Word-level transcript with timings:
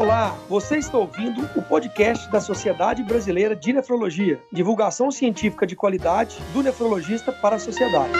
Olá, 0.00 0.34
você 0.48 0.78
está 0.78 0.96
ouvindo 0.96 1.46
o 1.54 1.60
podcast 1.60 2.30
da 2.30 2.40
Sociedade 2.40 3.02
Brasileira 3.02 3.54
de 3.54 3.70
Nefrologia, 3.70 4.42
divulgação 4.50 5.10
científica 5.10 5.66
de 5.66 5.76
qualidade 5.76 6.38
do 6.54 6.62
nefrologista 6.62 7.30
para 7.30 7.56
a 7.56 7.58
sociedade. 7.58 8.10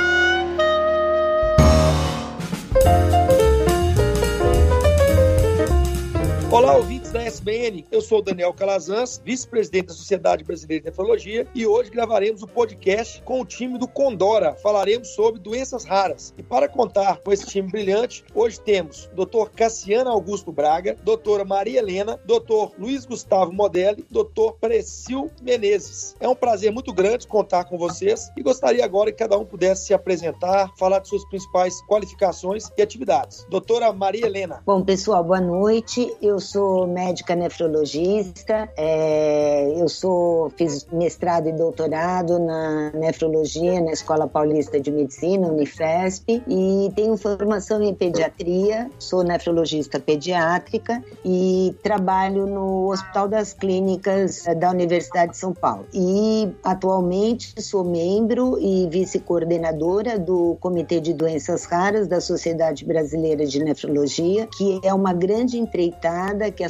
Olá, 6.50 6.76
ouvintes 6.76 6.99
da 7.12 7.24
SBN. 7.24 7.86
Eu 7.90 8.00
sou 8.00 8.18
o 8.18 8.22
Daniel 8.22 8.52
Calazans, 8.52 9.20
vice-presidente 9.24 9.86
da 9.86 9.94
Sociedade 9.94 10.44
Brasileira 10.44 10.84
de 10.84 10.90
Nefrologia, 10.90 11.46
e 11.54 11.66
hoje 11.66 11.90
gravaremos 11.90 12.42
o 12.42 12.46
podcast 12.46 13.20
com 13.22 13.40
o 13.40 13.44
time 13.44 13.78
do 13.78 13.88
Condora. 13.88 14.54
Falaremos 14.54 15.08
sobre 15.08 15.40
doenças 15.40 15.84
raras. 15.84 16.32
E 16.38 16.42
para 16.42 16.68
contar 16.68 17.18
com 17.18 17.32
esse 17.32 17.46
time 17.46 17.68
brilhante, 17.68 18.24
hoje 18.32 18.60
temos 18.60 19.10
Dr. 19.14 19.50
Cassiano 19.56 20.10
Augusto 20.10 20.52
Braga, 20.52 20.96
doutora 21.02 21.44
Maria 21.44 21.80
Helena, 21.80 22.20
Dr. 22.24 22.74
Luiz 22.78 23.04
Gustavo 23.04 23.52
Modelli, 23.52 24.06
Dr. 24.08 24.52
Precil 24.60 25.30
Menezes. 25.42 26.14
É 26.20 26.28
um 26.28 26.36
prazer 26.36 26.70
muito 26.70 26.92
grande 26.92 27.26
contar 27.26 27.64
com 27.64 27.76
vocês 27.76 28.30
e 28.36 28.42
gostaria 28.42 28.84
agora 28.84 29.10
que 29.10 29.18
cada 29.18 29.36
um 29.36 29.44
pudesse 29.44 29.86
se 29.86 29.94
apresentar, 29.94 30.70
falar 30.78 31.00
de 31.00 31.08
suas 31.08 31.24
principais 31.24 31.80
qualificações 31.86 32.70
e 32.76 32.82
atividades. 32.82 33.44
Doutora 33.50 33.92
Maria 33.92 34.26
Helena. 34.26 34.62
Bom, 34.64 34.84
pessoal, 34.84 35.24
boa 35.24 35.40
noite. 35.40 36.14
Eu 36.22 36.38
sou 36.38 36.86
médica 37.00 37.34
nefrologista, 37.34 38.68
é, 38.76 39.72
eu 39.76 39.88
sou, 39.88 40.50
fiz 40.50 40.86
mestrado 40.92 41.48
e 41.48 41.52
doutorado 41.52 42.38
na 42.38 42.90
nefrologia 42.90 43.80
na 43.80 43.92
Escola 43.92 44.28
Paulista 44.28 44.78
de 44.78 44.90
Medicina, 44.90 45.48
Unifesp, 45.48 46.42
e 46.46 46.92
tenho 46.94 47.16
formação 47.16 47.82
em 47.82 47.94
pediatria, 47.94 48.90
sou 48.98 49.22
nefrologista 49.22 49.98
pediátrica 49.98 51.02
e 51.24 51.74
trabalho 51.82 52.46
no 52.46 52.90
Hospital 52.90 53.28
das 53.28 53.54
Clínicas 53.54 54.44
da 54.58 54.70
Universidade 54.70 55.32
de 55.32 55.38
São 55.38 55.54
Paulo. 55.54 55.86
E 55.94 56.50
atualmente 56.62 57.60
sou 57.62 57.82
membro 57.82 58.58
e 58.60 58.86
vice-coordenadora 58.90 60.18
do 60.18 60.56
Comitê 60.60 61.00
de 61.00 61.14
Doenças 61.14 61.64
Raras 61.64 62.06
da 62.06 62.20
Sociedade 62.20 62.84
Brasileira 62.84 63.46
de 63.46 63.62
Nefrologia, 63.62 64.46
que 64.46 64.80
é 64.84 64.92
uma 64.92 65.14
grande 65.14 65.58
empreitada 65.58 66.50
que 66.50 66.62
a 66.62 66.68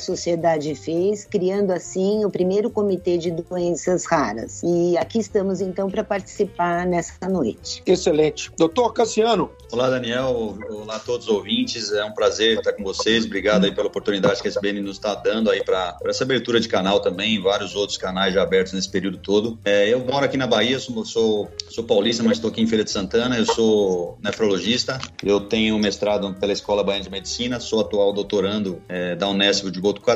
fez, 0.74 1.24
criando 1.24 1.70
assim 1.72 2.24
o 2.24 2.30
primeiro 2.30 2.70
comitê 2.70 3.16
de 3.18 3.30
doenças 3.30 4.04
raras. 4.04 4.62
E 4.62 4.96
aqui 4.96 5.18
estamos 5.18 5.60
então 5.60 5.90
para 5.90 6.04
participar 6.04 6.86
nessa 6.86 7.28
noite. 7.28 7.82
Excelente. 7.86 8.50
Doutor 8.56 8.92
Cassiano. 8.92 9.50
Olá, 9.72 9.88
Daniel. 9.88 10.58
Olá 10.68 10.96
a 10.96 10.98
todos 10.98 11.28
os 11.28 11.32
ouvintes. 11.32 11.92
É 11.92 12.04
um 12.04 12.12
prazer 12.12 12.58
estar 12.58 12.72
com 12.72 12.82
vocês. 12.82 13.24
Obrigado 13.24 13.64
aí 13.64 13.74
pela 13.74 13.86
oportunidade 13.86 14.42
que 14.42 14.48
a 14.48 14.50
SBN 14.50 14.80
nos 14.80 14.96
está 14.96 15.14
dando 15.14 15.50
aí 15.50 15.64
para 15.64 15.96
essa 16.06 16.24
abertura 16.24 16.60
de 16.60 16.68
canal 16.68 17.00
também, 17.00 17.40
vários 17.40 17.74
outros 17.74 17.96
canais 17.96 18.34
já 18.34 18.42
abertos 18.42 18.72
nesse 18.72 18.88
período 18.88 19.18
todo. 19.18 19.58
É, 19.64 19.88
eu 19.88 20.00
moro 20.00 20.24
aqui 20.24 20.36
na 20.36 20.46
Bahia, 20.46 20.78
sou, 20.78 21.04
sou, 21.04 21.50
sou 21.68 21.84
paulista, 21.84 22.22
mas 22.22 22.32
estou 22.32 22.50
aqui 22.50 22.60
em 22.60 22.66
Feira 22.66 22.84
de 22.84 22.90
Santana. 22.90 23.38
Eu 23.38 23.46
sou 23.46 24.18
nefrologista. 24.22 24.98
Eu 25.22 25.40
tenho 25.40 25.78
mestrado 25.78 26.34
pela 26.34 26.52
Escola 26.52 26.82
Baiana 26.82 27.04
de 27.04 27.10
Medicina, 27.10 27.60
sou 27.60 27.80
atual 27.80 28.12
doutorando 28.12 28.82
é, 28.88 29.14
da 29.14 29.28
Unesp 29.28 29.70
de 29.70 29.80
Botucatu. 29.80 30.09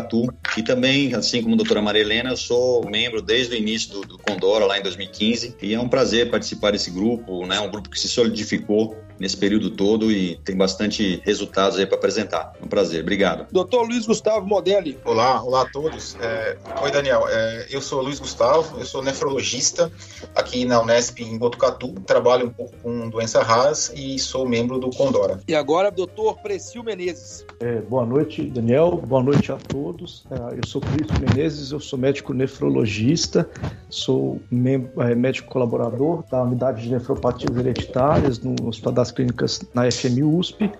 E 0.56 0.62
também, 0.62 1.14
assim 1.14 1.42
como 1.42 1.54
a 1.54 1.56
doutora 1.56 1.82
Maria 1.82 2.02
Helena, 2.02 2.30
eu 2.30 2.36
sou 2.36 2.84
membro 2.88 3.20
desde 3.20 3.54
o 3.54 3.58
início 3.58 3.92
do, 3.92 4.00
do 4.02 4.18
Condora, 4.18 4.64
lá 4.66 4.78
em 4.78 4.82
2015. 4.82 5.56
E 5.60 5.74
é 5.74 5.80
um 5.80 5.88
prazer 5.88 6.30
participar 6.30 6.72
desse 6.72 6.90
grupo, 6.90 7.46
né? 7.46 7.60
um 7.60 7.70
grupo 7.70 7.90
que 7.90 7.98
se 7.98 8.08
solidificou 8.08 8.96
nesse 9.18 9.36
período 9.36 9.70
todo 9.70 10.10
e 10.10 10.36
tem 10.44 10.56
bastante 10.56 11.20
resultados 11.24 11.78
aí 11.78 11.86
para 11.86 11.96
apresentar. 11.96 12.52
É 12.60 12.64
um 12.64 12.68
prazer, 12.68 13.02
obrigado. 13.02 13.46
Doutor 13.50 13.86
Luiz 13.86 14.06
Gustavo 14.06 14.46
Modelli. 14.46 14.98
Olá, 15.04 15.42
olá 15.42 15.62
a 15.62 15.70
todos. 15.70 16.16
É... 16.20 16.56
Oi, 16.82 16.90
Daniel. 16.90 17.24
É... 17.28 17.66
Eu 17.70 17.80
sou 17.80 18.02
Luiz 18.02 18.18
Gustavo, 18.18 18.78
eu 18.78 18.84
sou 18.84 19.02
nefrologista 19.02 19.90
aqui 20.34 20.64
na 20.64 20.80
Unesp 20.80 21.20
em 21.20 21.38
Botucatu. 21.38 21.92
Trabalho 22.06 22.46
um 22.46 22.50
pouco 22.50 22.74
com 22.82 23.08
doenças 23.08 23.44
raras 23.46 23.92
e 23.94 24.18
sou 24.18 24.48
membro 24.48 24.78
do 24.78 24.90
Condora. 24.90 25.40
E 25.46 25.54
agora, 25.54 25.90
doutor 25.90 26.38
Precio 26.40 26.82
Menezes. 26.82 27.44
É, 27.60 27.80
boa 27.80 28.04
noite, 28.04 28.42
Daniel. 28.42 28.96
Boa 28.96 29.22
noite 29.22 29.52
a 29.52 29.56
todos. 29.56 29.83
É, 30.30 30.58
eu 30.58 30.66
sou 30.66 30.80
Precio 30.80 31.14
Menezes, 31.20 31.70
eu 31.70 31.78
sou 31.78 31.98
médico 31.98 32.32
nefrologista, 32.32 33.48
sou 33.90 34.40
é, 34.98 35.14
médico 35.14 35.50
colaborador 35.50 36.24
da 36.30 36.42
unidade 36.42 36.82
de 36.82 36.90
nefropatias 36.90 37.54
hereditárias 37.54 38.40
no 38.40 38.54
Hospital 38.66 38.92
das 38.94 39.10
Clínicas 39.10 39.60
na 39.74 39.90
FMI 39.90 40.22
USP, 40.22 40.70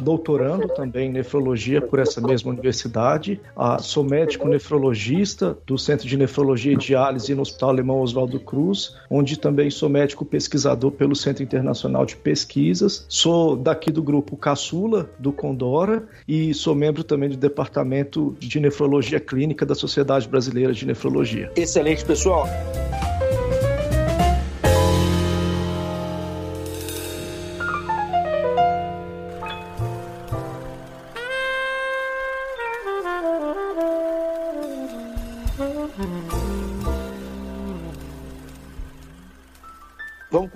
doutorando 0.00 0.68
também 0.68 1.08
em 1.08 1.12
nefrologia 1.12 1.80
por 1.80 1.98
essa 1.98 2.20
mesma 2.20 2.52
universidade. 2.52 3.40
Sou 3.80 4.04
médico 4.04 4.46
nefrologista 4.46 5.58
do 5.66 5.76
Centro 5.76 6.06
de 6.06 6.16
Nefrologia 6.16 6.72
e 6.72 6.76
Diálise 6.76 7.34
no 7.34 7.42
Hospital 7.42 7.70
Alemão 7.70 8.00
Oswaldo 8.00 8.38
Cruz, 8.38 8.96
onde 9.10 9.36
também 9.36 9.70
sou 9.70 9.88
médico 9.88 10.24
pesquisador 10.24 10.92
pelo 10.92 11.16
Centro 11.16 11.42
Internacional 11.42 12.06
de 12.06 12.14
Pesquisas. 12.14 13.04
Sou 13.08 13.56
daqui 13.56 13.90
do 13.90 14.02
grupo 14.02 14.36
Caçula, 14.36 15.10
do 15.18 15.32
Condora, 15.32 16.06
e 16.28 16.54
sou 16.54 16.74
membro 16.74 17.02
também 17.02 17.28
do 17.28 17.36
Departamento 17.36 18.36
de 18.38 18.51
Nefrologia 18.60 19.20
Clínica 19.20 19.64
da 19.64 19.74
Sociedade 19.74 20.28
Brasileira 20.28 20.72
de 20.72 20.86
Nefrologia. 20.86 21.50
Excelente, 21.56 22.04
pessoal. 22.04 22.46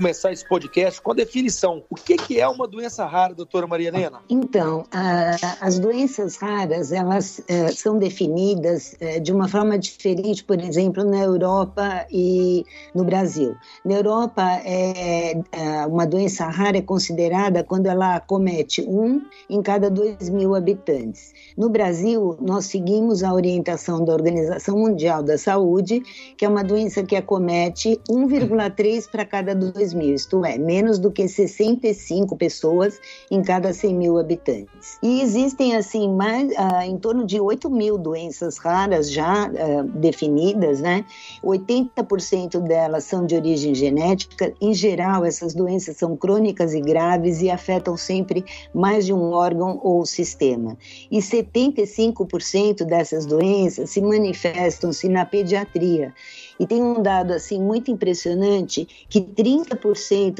Começar 0.06 0.32
esse 0.32 0.48
podcast 0.48 1.02
com 1.02 1.10
a 1.10 1.14
definição. 1.16 1.82
O 1.90 1.96
que, 1.96 2.16
que 2.16 2.40
é 2.40 2.46
uma 2.46 2.68
doença 2.68 3.04
rara, 3.04 3.34
doutora 3.34 3.66
Maria 3.66 3.88
Helena? 3.88 4.20
Então, 4.30 4.84
a, 4.92 5.36
as 5.60 5.80
doenças 5.80 6.36
raras, 6.36 6.92
elas 6.92 7.40
é, 7.48 7.72
são 7.72 7.98
definidas 7.98 8.94
é, 9.00 9.18
de 9.18 9.32
uma 9.32 9.48
forma 9.48 9.76
diferente, 9.76 10.44
por 10.44 10.60
exemplo, 10.60 11.02
na 11.02 11.18
Europa 11.18 12.06
e 12.08 12.64
no 12.94 13.02
Brasil. 13.02 13.56
Na 13.84 13.94
Europa, 13.94 14.44
é, 14.64 15.32
é 15.50 15.86
uma 15.86 16.06
doença 16.06 16.46
rara 16.46 16.78
é 16.78 16.82
considerada 16.82 17.64
quando 17.64 17.86
ela 17.86 18.20
comete 18.20 18.82
um 18.82 19.20
em 19.50 19.60
cada 19.60 19.90
dois 19.90 20.28
mil 20.28 20.54
habitantes. 20.54 21.34
No 21.58 21.68
Brasil, 21.68 22.38
nós 22.40 22.66
seguimos 22.66 23.24
a 23.24 23.34
orientação 23.34 24.04
da 24.04 24.12
Organização 24.12 24.78
Mundial 24.78 25.20
da 25.20 25.36
Saúde, 25.36 26.00
que 26.36 26.44
é 26.44 26.48
uma 26.48 26.62
doença 26.62 27.02
que 27.02 27.16
acomete 27.16 28.00
1,3 28.08 29.10
para 29.10 29.24
cada 29.24 29.52
2 29.52 29.95
mil, 29.96 30.14
isto 30.14 30.44
é, 30.44 30.58
menos 30.58 30.98
do 30.98 31.10
que 31.10 31.26
65 31.26 32.36
pessoas 32.36 33.00
em 33.30 33.42
cada 33.42 33.72
100 33.72 33.94
mil 33.94 34.18
habitantes. 34.18 34.98
E 35.02 35.20
existem, 35.20 35.74
assim, 35.74 36.08
mais, 36.08 36.52
ah, 36.56 36.86
em 36.86 36.96
torno 36.98 37.24
de 37.24 37.40
8 37.40 37.70
mil 37.70 37.98
doenças 37.98 38.58
raras 38.58 39.10
já 39.10 39.46
ah, 39.46 39.82
definidas, 39.94 40.80
né? 40.80 41.04
80% 41.42 42.60
delas 42.60 43.04
são 43.04 43.26
de 43.26 43.34
origem 43.34 43.74
genética. 43.74 44.52
Em 44.60 44.74
geral, 44.74 45.24
essas 45.24 45.54
doenças 45.54 45.96
são 45.96 46.16
crônicas 46.16 46.74
e 46.74 46.80
graves 46.80 47.40
e 47.40 47.50
afetam 47.50 47.96
sempre 47.96 48.44
mais 48.74 49.06
de 49.06 49.12
um 49.12 49.32
órgão 49.32 49.80
ou 49.82 50.04
sistema. 50.04 50.76
E 51.10 51.18
75% 51.18 52.84
dessas 52.84 53.26
doenças 53.26 53.90
se 53.90 54.00
manifestam-se 54.00 55.08
na 55.08 55.24
pediatria. 55.24 56.12
E 56.58 56.66
tem 56.66 56.82
um 56.82 57.02
dado 57.02 57.32
assim 57.32 57.60
muito 57.60 57.90
impressionante 57.90 59.06
que 59.08 59.20
30% 59.20 59.85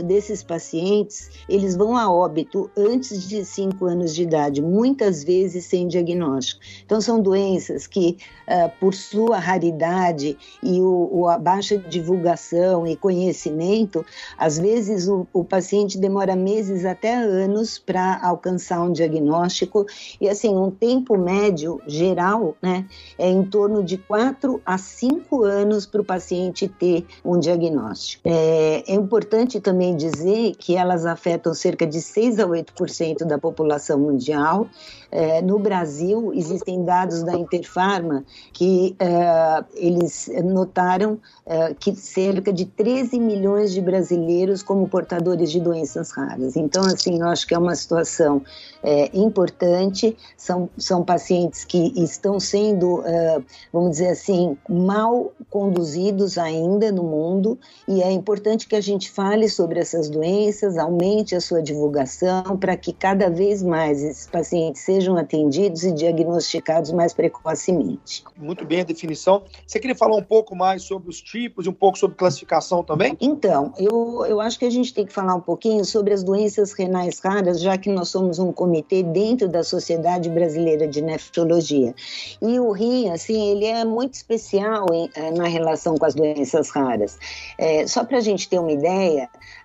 desses 0.03 0.43
pacientes 0.43 1.31
eles 1.49 1.77
vão 1.77 1.97
a 1.97 2.11
óbito 2.11 2.71
antes 2.77 3.29
de 3.29 3.45
5 3.45 3.84
anos 3.84 4.15
de 4.15 4.23
idade, 4.23 4.62
muitas 4.62 5.23
vezes 5.23 5.65
sem 5.65 5.87
diagnóstico. 5.87 6.61
Então 6.84 7.01
são 7.01 7.21
doenças 7.21 7.87
que, 7.87 8.19
uh, 8.48 8.71
por 8.81 8.95
sua 8.95 9.39
raridade 9.39 10.37
e 10.63 10.81
o, 10.81 11.09
o, 11.13 11.28
a 11.28 11.39
baixa 11.39 11.78
divulgação 11.78 12.87
e 12.87 12.97
conhecimento, 12.97 14.04
às 14.37 14.59
vezes 14.59 15.09
o, 15.09 15.27
o 15.33 15.45
paciente 15.45 15.99
demora 15.99 16.34
meses 16.34 16.84
até 16.84 17.15
anos 17.15 17.78
para 17.78 18.21
alcançar 18.22 18.81
um 18.83 18.92
diagnóstico 18.92 19.87
e 20.21 20.28
assim 20.28 20.54
um 20.54 20.71
tempo 20.71 21.16
médio 21.16 21.81
geral, 21.87 22.57
né, 22.63 22.87
é 23.19 23.28
em 23.28 23.42
torno 23.45 23.83
de 23.83 23.99
4 23.99 24.60
a 24.65 24.78
5 24.78 25.45
anos 25.45 25.87
para 25.87 26.01
o 26.01 26.04
paciente 26.04 26.69
ter 26.69 27.07
um 27.25 27.39
diagnóstico. 27.39 28.22
É, 28.25 28.84
é 28.87 28.95
importante 28.95 29.35
também 29.60 29.97
dizer 29.97 30.54
que 30.56 30.77
elas 30.77 31.04
afetam 31.04 31.53
cerca 31.53 31.86
de 31.86 32.00
6 32.00 32.38
a 32.38 32.47
8% 32.47 33.24
da 33.24 33.38
população 33.38 33.98
mundial. 33.98 34.68
É, 35.10 35.41
no 35.41 35.59
Brasil, 35.59 36.33
existem 36.34 36.84
dados 36.84 37.22
da 37.22 37.34
Interfarma 37.34 38.24
que 38.53 38.97
é, 38.98 39.65
eles 39.74 40.30
notaram 40.44 41.18
é, 41.44 41.74
que 41.74 41.94
cerca 41.94 42.53
de 42.53 42.65
13 42.65 43.18
milhões 43.21 43.72
de 43.72 43.80
brasileiros 43.80 44.62
como 44.62 44.88
portadores 44.88 45.50
de 45.50 45.60
doenças 45.60 46.10
raras. 46.10 46.56
Então, 46.56 46.84
assim, 46.84 47.21
eu 47.21 47.28
acho 47.28 47.47
que 47.47 47.54
é 47.54 47.59
uma 47.59 47.74
situação 47.74 48.42
é, 48.82 49.10
importante. 49.16 50.16
São, 50.36 50.68
são 50.77 51.04
pacientes 51.04 51.65
que 51.65 51.92
estão 51.97 52.41
sendo, 52.41 53.03
é, 53.06 53.41
vamos 53.72 53.92
dizer 53.92 54.09
assim, 54.09 54.56
mal 54.68 55.32
conduzidos 55.50 56.39
ainda 56.39 56.91
no 56.91 57.03
mundo 57.03 57.59
e 57.86 58.03
é 58.03 58.10
importante 58.10 58.66
que 58.66 58.77
a 58.77 58.80
gente 58.80 59.10
fale 59.27 59.49
sobre 59.49 59.81
essas 59.81 60.09
doenças, 60.09 60.78
aumente 60.78 61.34
a 61.34 61.41
sua 61.41 61.61
divulgação 61.61 62.57
para 62.57 62.77
que 62.77 62.93
cada 62.93 63.28
vez 63.28 63.61
mais 63.61 64.01
esses 64.01 64.25
pacientes 64.28 64.83
sejam 64.83 65.17
atendidos 65.17 65.83
e 65.83 65.91
diagnosticados 65.91 66.93
mais 66.93 67.13
precocemente. 67.13 68.23
Muito 68.37 68.65
bem 68.65 68.83
a 68.83 68.84
definição. 68.84 69.43
Você 69.67 69.81
queria 69.81 69.97
falar 69.97 70.17
um 70.17 70.23
pouco 70.23 70.55
mais 70.55 70.84
sobre 70.84 71.11
os 71.11 71.21
tipos 71.21 71.67
e 71.67 71.69
um 71.69 71.73
pouco 71.73 71.99
sobre 71.99 72.17
classificação 72.17 72.84
também? 72.84 73.17
Então, 73.21 73.73
eu, 73.77 74.25
eu 74.27 74.41
acho 74.41 74.61
que 74.61 74.65
a 74.65 74.71
gente 74.71 74.95
tem 74.95 75.05
que 75.05 75.13
falar 75.13 75.34
um 75.34 75.41
pouquinho 75.41 75.84
sobre 75.84 76.15
as 76.15 76.23
doenças 76.23 76.73
renais 76.73 77.19
raras, 77.19 77.61
já 77.61 77.77
que 77.77 77.91
nós 77.91 78.09
somos 78.09 78.39
um 78.39 78.53
comitê 78.53 79.03
dentro 79.03 79.49
da 79.49 79.65
Sociedade 79.65 80.28
Brasileira 80.31 80.87
de 80.87 81.03
Nefrologia. 81.03 81.93
E 82.41 82.61
o 82.61 82.71
rim, 82.71 83.11
assim, 83.11 83.51
ele 83.51 83.65
é 83.65 83.84
muito 83.84 84.15
especial 84.15 84.87
em, 84.93 85.11
eh, 85.17 85.33
na 85.33 85.49
relação 85.49 85.97
com 85.97 86.07
as 86.07 86.15
doenças 86.15 86.71
raras. 86.71 87.19
É, 87.59 87.89
só 87.89 88.05
para 88.05 88.19
a 88.19 88.21
gente 88.21 88.49
ter 88.49 88.61
uma 88.61 88.71
ideia, 88.71 89.16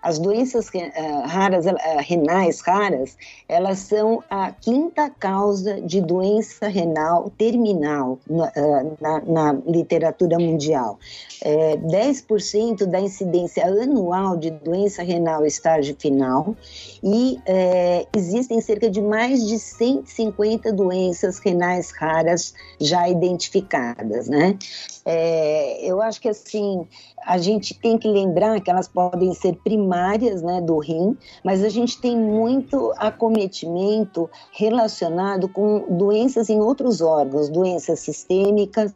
as 0.01 0.19
doenças 0.19 0.67
uh, 0.67 1.27
raras, 1.27 1.65
uh, 1.65 1.75
renais 1.99 2.61
raras, 2.61 3.17
elas 3.47 3.79
são 3.79 4.23
a 4.29 4.51
quinta 4.51 5.09
causa 5.09 5.81
de 5.81 6.01
doença 6.01 6.67
renal 6.67 7.29
terminal 7.37 8.19
na, 8.29 8.45
uh, 8.45 8.97
na, 8.99 9.21
na 9.21 9.61
literatura 9.65 10.37
mundial. 10.39 10.99
É, 11.43 11.75
10% 11.77 12.85
da 12.85 12.99
incidência 12.99 13.65
anual 13.65 14.37
de 14.37 14.51
doença 14.51 15.01
renal 15.01 15.45
estágio 15.45 15.95
final 15.97 16.55
e 17.03 17.39
é, 17.45 18.05
existem 18.15 18.61
cerca 18.61 18.89
de 18.89 19.01
mais 19.01 19.47
de 19.47 19.57
150 19.57 20.71
doenças 20.71 21.39
renais 21.39 21.91
raras 21.91 22.53
já 22.79 23.09
identificadas, 23.09 24.27
né? 24.27 24.57
É, 25.03 25.83
eu 25.83 25.99
acho 26.01 26.21
que 26.21 26.29
assim 26.29 26.87
a 27.25 27.37
gente 27.37 27.73
tem 27.73 27.97
que 27.97 28.07
lembrar 28.07 28.59
que 28.61 28.69
elas 28.69 28.87
podem 28.87 29.33
ser 29.33 29.55
primárias 29.63 30.41
né, 30.41 30.61
do 30.61 30.77
rim, 30.77 31.17
mas 31.43 31.63
a 31.63 31.69
gente 31.69 31.99
tem 31.99 32.17
muito 32.17 32.93
acometimento 32.97 34.29
relacionado 34.51 35.47
com 35.47 35.85
doenças 35.89 36.49
em 36.49 36.59
outros 36.59 37.01
órgãos, 37.01 37.49
doenças 37.49 37.99
sistêmicas, 37.99 38.91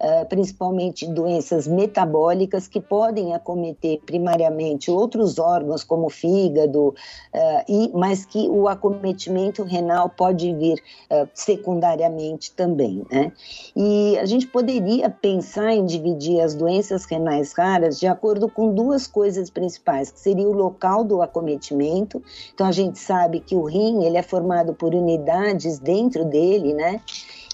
uh, 0.00 0.26
principalmente 0.28 1.06
doenças 1.06 1.66
metabólicas, 1.66 2.68
que 2.68 2.80
podem 2.80 3.34
acometer 3.34 4.00
primariamente 4.04 4.90
outros 4.90 5.38
órgãos, 5.38 5.82
como 5.82 6.06
o 6.06 6.10
fígado, 6.10 6.88
uh, 6.88 6.94
e, 7.68 7.90
mas 7.94 8.24
que 8.24 8.48
o 8.48 8.68
acometimento 8.68 9.62
renal 9.62 10.08
pode 10.08 10.52
vir 10.54 10.82
uh, 11.10 11.28
secundariamente 11.34 12.52
também. 12.52 13.04
Né? 13.10 13.32
E 13.76 14.18
a 14.18 14.26
gente 14.26 14.46
poderia 14.46 15.10
pensar 15.10 15.72
em 15.72 15.84
dividir 15.84 16.40
as 16.40 16.54
doenças 16.54 17.04
renais 17.04 17.52
de 17.98 18.06
acordo 18.06 18.48
com 18.48 18.74
duas 18.74 19.06
coisas 19.06 19.50
principais, 19.50 20.10
que 20.10 20.20
seria 20.20 20.48
o 20.48 20.52
local 20.52 21.02
do 21.04 21.22
acometimento. 21.22 22.22
Então 22.52 22.66
a 22.66 22.72
gente 22.72 22.98
sabe 22.98 23.40
que 23.40 23.54
o 23.54 23.64
rim 23.64 24.04
ele 24.04 24.16
é 24.16 24.22
formado 24.22 24.74
por 24.74 24.94
unidades 24.94 25.78
dentro 25.78 26.24
dele, 26.24 26.74
né? 26.74 27.00